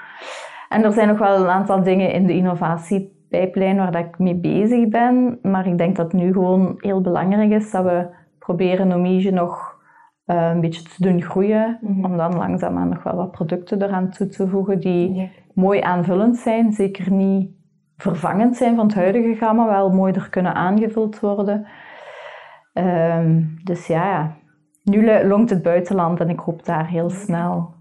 En 0.69 0.85
er 0.85 0.93
zijn 0.93 1.09
nog 1.09 1.19
wel 1.19 1.41
een 1.41 1.51
aantal 1.51 1.83
dingen 1.83 2.13
in 2.13 2.27
de 2.27 2.35
innovatiepijplijn 2.35 3.77
waar 3.77 3.93
dat 3.93 4.05
ik 4.05 4.19
mee 4.19 4.37
bezig 4.37 4.89
ben, 4.89 5.39
maar 5.43 5.67
ik 5.67 5.79
denk 5.79 5.97
dat 5.97 6.13
het 6.13 6.21
nu 6.23 6.33
gewoon 6.33 6.75
heel 6.77 7.01
belangrijk 7.01 7.51
is 7.51 7.71
dat 7.71 7.85
we 7.85 8.07
proberen 8.39 8.89
Nomige 8.89 9.31
nog 9.31 9.70
eh, 10.25 10.51
een 10.55 10.61
beetje 10.61 10.83
te 10.83 10.95
doen 11.03 11.23
groeien, 11.23 11.79
Mhm. 11.81 12.05
om 12.05 12.17
dan 12.17 12.37
langzaamaan 12.37 12.89
nog 12.89 13.03
wel 13.03 13.17
wat 13.17 13.31
producten 13.31 13.83
eraan 13.83 14.11
toe 14.11 14.27
te 14.27 14.49
voegen 14.49 14.81
die 14.81 15.31
mooi 15.55 15.81
aanvullend 15.81 16.37
zijn, 16.37 16.73
zeker 16.73 17.13
niet 17.13 17.51
vervangend 17.97 18.57
zijn 18.57 18.77
van 18.77 18.87
het 18.87 18.95
huidige 18.95 19.35
gamma, 19.35 19.67
wel 19.67 19.91
mooi 19.91 20.13
er 20.13 20.31
kunnen 20.31 20.55
aangevuld 20.55 21.21
worden. 21.21 21.67
Ehm, 22.73 23.43
dus 23.65 23.87
ja, 23.87 24.05
ja, 24.05 24.37
nu 24.85 25.05
lo- 25.05 25.27
longt 25.27 25.51
het 25.51 25.63
buitenland 25.63 26.21
en 26.21 26.29
ik 26.29 26.39
hoop 26.39 26.65
daar 26.65 26.87
heel 26.89 27.11
snel 27.11 27.75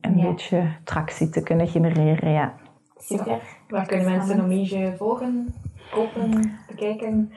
een 0.00 0.16
Ja. 0.18 0.28
beetje 0.30 0.62
tractie 0.84 1.28
te 1.28 1.42
kunnen 1.42 1.68
genereren. 1.68 2.30
Ja. 2.30 2.54
Super. 2.96 3.38
Waar 3.68 3.86
kunnen 3.86 4.06
mensen 4.10 4.36
Nomige 4.36 4.94
volgen, 4.96 5.54
kopen, 5.90 6.52
bekijken? 6.68 7.32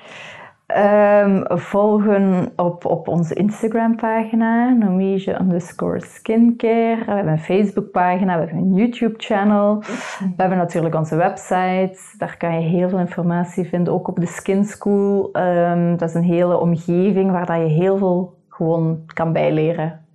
Ehm, 0.68 1.58
volgen 1.58 2.52
op, 2.56 2.86
op 2.86 3.08
onze 3.08 3.34
Instagram-pagina, 3.34 4.70
Nomige 4.70 5.40
underscore 5.40 6.02
skincare. 6.02 7.06
We 7.06 7.12
hebben 7.12 7.34
een 7.34 7.40
Facebook-pagina, 7.40 8.34
we 8.34 8.40
hebben 8.40 8.58
een 8.58 8.74
YouTube-channel. 8.74 9.80
We 10.20 10.34
hebben 10.38 10.58
natuurlijk 10.58 10.96
onze 10.96 11.16
website. 11.16 11.98
Daar 12.18 12.38
kan 12.38 12.62
je 12.62 12.68
heel 12.68 12.90
veel 12.90 13.00
informatie 13.00 13.66
vinden, 13.66 13.94
ook 13.94 14.08
op 14.08 14.20
de 14.20 14.26
Skin 14.26 14.66
School. 14.66 15.32
Ehm, 15.32 15.98
dat 15.98 16.10
is 16.10 16.16
een 16.16 16.24
hele 16.24 16.60
omgeving 16.60 17.32
waar 17.32 17.46
dat 17.46 17.58
je 17.58 17.68
heel 17.68 17.98
veel 17.98 18.44
gewoon 18.48 19.04
kan 19.06 19.34
bijleren. 19.34 20.06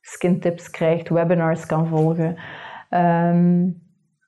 Skintips 0.00 0.70
krijgt, 0.70 1.08
webinars 1.08 1.66
kan 1.66 1.86
volgen. 1.86 2.36
Ehm, 2.88 3.70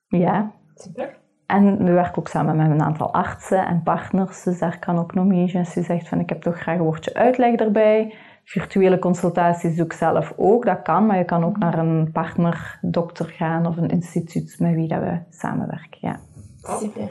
ja, 0.08 0.52
Super. 0.74 1.22
En 1.46 1.84
we 1.84 1.92
werken 1.92 2.18
ook 2.18 2.28
samen 2.28 2.56
met 2.56 2.70
een 2.70 2.82
aantal 2.82 3.12
artsen 3.12 3.66
en 3.66 3.82
partners, 3.82 4.42
dus 4.42 4.58
daar 4.58 4.78
kan 4.78 4.98
ook 4.98 5.14
Nomige, 5.14 5.58
als 5.58 5.74
je 5.74 5.82
zegt 5.82 6.08
van 6.08 6.20
ik 6.20 6.28
heb 6.28 6.42
toch 6.42 6.58
graag 6.60 6.76
een 6.76 6.82
woordje 6.82 7.14
uitleg 7.14 7.54
erbij. 7.54 8.14
Virtuele 8.44 8.98
consultaties 8.98 9.76
doe 9.76 9.84
ik 9.84 9.92
zelf 9.92 10.32
ook, 10.36 10.64
dat 10.64 10.82
kan, 10.82 11.06
maar 11.06 11.18
je 11.18 11.24
kan 11.24 11.44
ook 11.44 11.58
naar 11.58 11.78
een 11.78 12.10
partnerdokter 12.12 13.26
gaan 13.26 13.66
of 13.66 13.76
een 13.76 13.88
instituut 13.88 14.56
met 14.58 14.74
wie 14.74 14.88
dat 14.88 15.00
we 15.00 15.18
samenwerken. 15.30 15.98
Ja. 16.00 16.16
Super. 16.62 17.10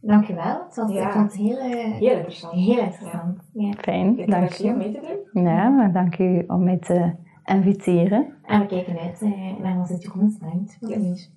Dankjewel. 0.00 0.62
Het 0.66 0.76
was, 0.76 0.92
Ja. 0.92 1.06
ik 1.06 1.12
vond 1.12 1.32
het 1.32 1.40
heel, 1.40 1.58
eh, 1.58 1.92
Heel 1.92 2.10
interessant. 2.16 2.52
heel 2.54 2.78
interessant. 2.78 3.38
Ja. 3.52 3.72
Fijn, 3.78 4.18
Ik 4.18 4.30
dank 4.30 4.48
je. 4.50 4.72
mee 4.74 4.92
te 4.92 5.18
doen. 5.32 5.44
Ja, 5.44 5.68
maar 5.68 5.92
dank 5.92 6.18
u 6.18 6.44
om 6.46 6.64
mij 6.64 6.76
te 6.78 7.12
inviteren. 7.44 8.26
En 8.46 8.60
we 8.60 8.66
kijken 8.66 8.98
uit 8.98 9.22
eh, 9.22 9.30
naar 9.62 9.76
onze 9.78 9.98
toekomst. 9.98 10.38
Bedankt. 10.38 10.76
Yes. 10.80 11.30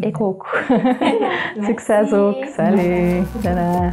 Ik 0.00 0.20
ook. 0.20 0.64
Succes 1.66 2.12
ook. 2.12 2.44
Salut. 2.44 3.42
Tada. 3.42 3.92